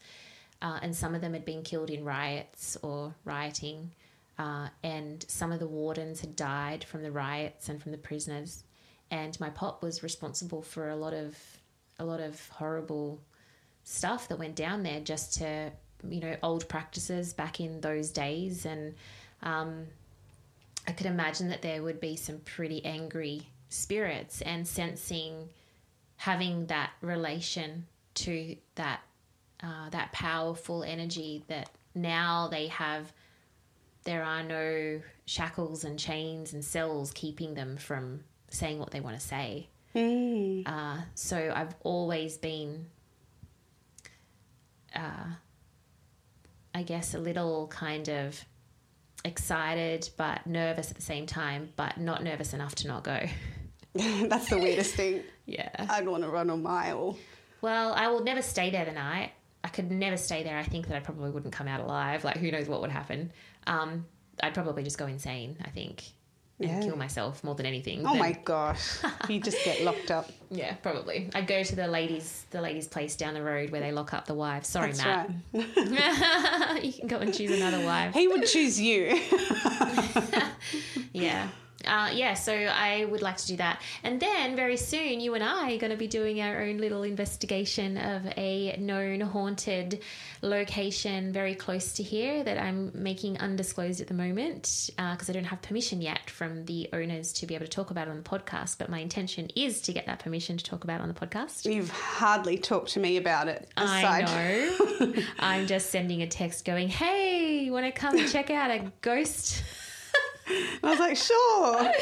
Uh, 0.61 0.80
and 0.82 0.95
some 0.95 1.14
of 1.14 1.22
them 1.22 1.34
had 1.34 1.45
been 1.45 1.61
killed 1.61 1.89
in 1.89 2.03
riots 2.03 2.78
or 2.82 3.14
rioting. 3.26 3.91
Uh, 4.39 4.70
and 4.84 5.24
some 5.28 5.51
of 5.51 5.59
the 5.59 5.68
wardens 5.68 6.22
had 6.22 6.36
died 6.36 6.84
from 6.84 7.03
the 7.03 7.11
riots 7.11 7.70
and 7.70 7.82
from 7.82 7.91
the 7.91 7.97
prisoners. 7.97 8.64
And 9.11 9.39
my 9.39 9.49
pop 9.49 9.84
was 9.84 10.01
responsible 10.01 10.61
for 10.61 10.89
a 10.89 10.95
lot 10.95 11.14
of 11.14 11.38
a 11.99 12.03
lot 12.03 12.20
of 12.20 12.49
horrible 12.49 13.22
stuff 13.84 14.28
that 14.28 14.39
went 14.39 14.55
down 14.55 14.82
there 14.82 14.99
just 14.99 15.36
to 15.36 15.72
you 16.09 16.20
know 16.20 16.36
old 16.41 16.68
practices 16.68 17.34
back 17.34 17.59
in 17.59 17.80
those 17.82 18.09
days 18.09 18.66
and 18.66 18.95
um, 19.43 19.86
I 20.88 20.91
could 20.91 21.05
imagine 21.05 21.49
that 21.49 21.61
there 21.61 21.81
would 21.81 21.99
be 21.99 22.15
some 22.15 22.39
pretty 22.39 22.84
angry 22.86 23.47
spirits 23.69 24.41
and 24.41 24.67
sensing 24.67 25.49
having 26.17 26.65
that 26.67 26.91
relation 27.01 27.86
to 28.15 28.55
that 28.75 29.01
uh, 29.63 29.89
that 29.91 30.11
powerful 30.11 30.84
energy 30.84 31.43
that 31.47 31.69
now 31.95 32.47
they 32.49 32.67
have 32.67 33.11
there 34.03 34.23
are 34.23 34.43
no 34.43 35.01
shackles 35.25 35.86
and 35.86 35.97
chains 35.97 36.53
and 36.53 36.63
cells 36.63 37.11
keeping 37.13 37.53
them 37.53 37.77
from 37.77 38.19
saying 38.49 38.77
what 38.77 38.91
they 38.91 38.99
want 38.99 39.17
to 39.19 39.25
say 39.25 39.67
Mm. 39.95 40.67
uh, 40.67 41.01
so 41.13 41.53
I've 41.55 41.75
always 41.84 42.38
been, 42.38 42.88
uh, 44.95 45.25
I 46.73 46.81
guess, 46.84 47.13
a 47.13 47.19
little 47.19 47.67
kind 47.67 48.09
of 48.09 48.43
excited 49.26 50.09
but 50.17 50.45
nervous 50.45 50.89
at 50.89 50.95
the 50.95 51.01
same 51.03 51.26
time, 51.26 51.69
but 51.76 51.97
not 51.97 52.24
nervous 52.24 52.53
enough 52.53 52.76
to 52.76 52.88
not 52.88 53.03
go. 53.03 53.19
That's 53.93 54.49
the 54.49 54.59
weirdest 54.59 54.95
thing. 54.95 55.24
Yeah. 55.45 55.69
I'd 55.78 56.07
want 56.07 56.24
to 56.24 56.30
run 56.30 56.49
a 56.49 56.55
mile. 56.55 57.17
Well, 57.59 57.91
I 57.91 58.07
will 58.07 58.24
never 58.24 58.41
stay 58.41 58.69
there 58.69 58.86
the 58.86 58.93
night. 58.93 59.34
I 59.61 59.67
could 59.67 59.91
never 59.91 60.15
stay 60.15 60.41
there. 60.41 60.57
I 60.57 60.63
think 60.63 60.88
that 60.88 60.95
I 60.95 61.01
probably 61.01 61.32
wouldn't 61.32 61.51
come 61.51 61.67
out 61.67 61.82
alive. 61.82 62.24
Like, 62.24 62.38
who 62.38 62.49
knows 62.49 62.69
what 62.69 62.80
would 62.80 62.91
happen? 62.91 63.34
Um, 63.67 64.05
I'd 64.41 64.53
probably 64.53 64.84
just 64.84 64.97
go 64.97 65.05
insane, 65.05 65.57
I 65.65 65.69
think, 65.69 66.05
and 66.64 66.82
Yeah. 66.82 66.88
kill 66.89 66.97
myself 66.97 67.43
more 67.43 67.55
than 67.55 67.66
anything. 67.66 68.05
Oh 68.05 68.11
Then- 68.11 68.20
my 68.20 68.32
gosh. 68.32 68.97
you 69.30 69.39
just 69.39 69.64
get 69.66 69.82
locked 69.86 70.11
up. 70.11 70.32
Yeah, 70.49 70.74
probably. 70.76 71.30
I'd 71.34 71.47
go 71.47 71.64
to 71.64 71.76
the 71.76 71.88
ladies, 71.88 72.45
the 72.51 72.61
ladies' 72.61 72.88
place 72.88 73.16
down 73.16 73.34
the 73.34 73.41
road 73.41 73.72
where 73.72 73.82
they 73.82 73.91
lock 73.91 74.14
up 74.14 74.26
the 74.28 74.36
wives. 74.36 74.68
Sorry, 74.68 74.91
That's 74.91 75.03
Matt. 75.03 75.30
right. 75.53 76.84
you 76.84 76.93
can 76.93 77.07
go 77.07 77.18
and 77.18 77.34
choose 77.34 77.51
another 77.59 77.84
wife. 77.84 78.14
He 78.14 78.28
would 78.28 78.45
choose 78.45 78.80
you. 78.80 79.20
Yeah. 81.14 81.47
Uh, 81.86 82.09
yeah, 82.13 82.34
so 82.34 82.53
I 82.53 83.05
would 83.05 83.21
like 83.21 83.38
to 83.38 83.47
do 83.47 83.57
that. 83.57 83.81
And 84.03 84.19
then 84.19 84.55
very 84.55 84.77
soon, 84.77 85.19
you 85.19 85.34
and 85.34 85.43
I 85.43 85.73
are 85.73 85.77
going 85.77 85.91
to 85.91 85.97
be 85.97 86.07
doing 86.07 86.41
our 86.41 86.61
own 86.61 86.77
little 86.77 87.03
investigation 87.03 87.97
of 87.97 88.25
a 88.38 88.75
known 88.79 89.21
haunted 89.21 90.01
location 90.41 91.31
very 91.31 91.55
close 91.55 91.93
to 91.93 92.03
here 92.03 92.43
that 92.43 92.57
I'm 92.57 92.91
making 92.93 93.39
undisclosed 93.39 94.01
at 94.01 94.07
the 94.07 94.13
moment 94.13 94.89
because 94.95 95.29
I 95.29 95.34
don't 95.34 95.45
have 95.45 95.61
permission 95.61 96.01
yet 96.01 96.29
from 96.29 96.65
the 96.65 96.89
owners 96.93 97.34
to 97.34 97.45
be 97.45 97.55
able 97.55 97.65
to 97.65 97.71
talk 97.71 97.91
about 97.91 98.07
it 98.07 98.11
on 98.11 98.17
the 98.17 98.23
podcast. 98.23 98.77
But 98.77 98.89
my 98.89 98.99
intention 98.99 99.49
is 99.55 99.81
to 99.81 99.93
get 99.93 100.05
that 100.05 100.19
permission 100.19 100.57
to 100.57 100.63
talk 100.63 100.84
about 100.84 100.99
it 100.99 101.03
on 101.03 101.07
the 101.07 101.13
podcast. 101.13 101.65
You've 101.65 101.89
hardly 101.89 102.57
talked 102.57 102.89
to 102.91 102.99
me 102.99 103.17
about 103.17 103.47
it. 103.47 103.69
Aside. 103.77 104.25
I 104.25 104.75
know. 104.99 105.13
I'm 105.39 105.67
just 105.67 105.89
sending 105.89 106.21
a 106.21 106.27
text 106.27 106.65
going, 106.65 106.89
hey, 106.89 107.63
you 107.63 107.71
want 107.71 107.86
to 107.86 107.91
come 107.91 108.17
check 108.27 108.49
out 108.49 108.71
a 108.71 108.91
ghost? 109.01 109.63
I 110.47 110.89
was 110.89 110.99
like, 110.99 111.17
sure. 111.17 111.91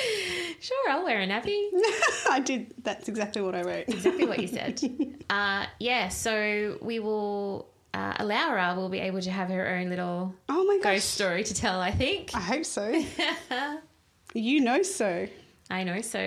Sure, 0.61 0.89
I'll 0.91 1.03
wear 1.03 1.21
a 1.21 1.27
nappy. 1.27 1.69
I 2.29 2.39
did. 2.39 2.75
That's 2.83 3.09
exactly 3.09 3.41
what 3.41 3.55
I 3.55 3.63
wrote. 3.63 3.85
exactly 3.89 4.25
what 4.27 4.39
you 4.39 4.47
said. 4.47 4.79
Uh, 5.31 5.65
yeah, 5.79 6.09
so 6.09 6.77
we 6.81 6.99
will. 6.99 7.67
Uh, 7.93 8.13
Laura 8.21 8.73
will 8.75 8.89
be 8.89 8.99
able 8.99 9.21
to 9.21 9.31
have 9.31 9.47
her 9.49 9.75
own 9.75 9.89
little 9.89 10.35
Oh 10.49 10.63
my 10.65 10.77
gosh. 10.83 10.95
ghost 10.95 11.09
story 11.15 11.43
to 11.45 11.53
tell. 11.53 11.79
I 11.79 11.89
think. 11.91 12.35
I 12.35 12.41
hope 12.41 12.65
so. 12.65 13.01
you 14.33 14.59
know 14.61 14.83
so. 14.83 15.27
I 15.69 15.83
know 15.85 16.01
so. 16.01 16.19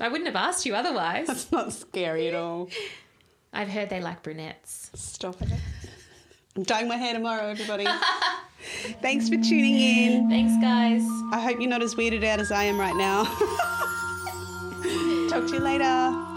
I 0.00 0.08
wouldn't 0.08 0.26
have 0.26 0.36
asked 0.36 0.64
you 0.66 0.74
otherwise. 0.76 1.26
That's 1.26 1.50
not 1.52 1.72
scary 1.72 2.28
at 2.28 2.34
all. 2.34 2.70
I've 3.52 3.68
heard 3.68 3.90
they 3.90 4.00
like 4.00 4.22
brunettes. 4.22 4.90
Stop 4.94 5.42
it. 5.42 5.48
I'm 6.56 6.62
dyeing 6.62 6.86
my 6.88 6.96
hair 6.96 7.12
tomorrow, 7.14 7.48
everybody. 7.48 7.86
Thanks 9.00 9.28
for 9.28 9.36
tuning 9.36 9.76
in. 9.76 10.28
Thanks, 10.28 10.52
guys. 10.62 11.02
I 11.32 11.40
hope 11.40 11.60
you're 11.60 11.68
not 11.68 11.82
as 11.82 11.94
weirded 11.94 12.24
out 12.24 12.40
as 12.40 12.52
I 12.52 12.64
am 12.64 12.78
right 12.78 12.96
now. 12.96 13.24
Talk 15.28 15.46
to 15.48 15.54
you 15.54 15.60
later. 15.60 16.31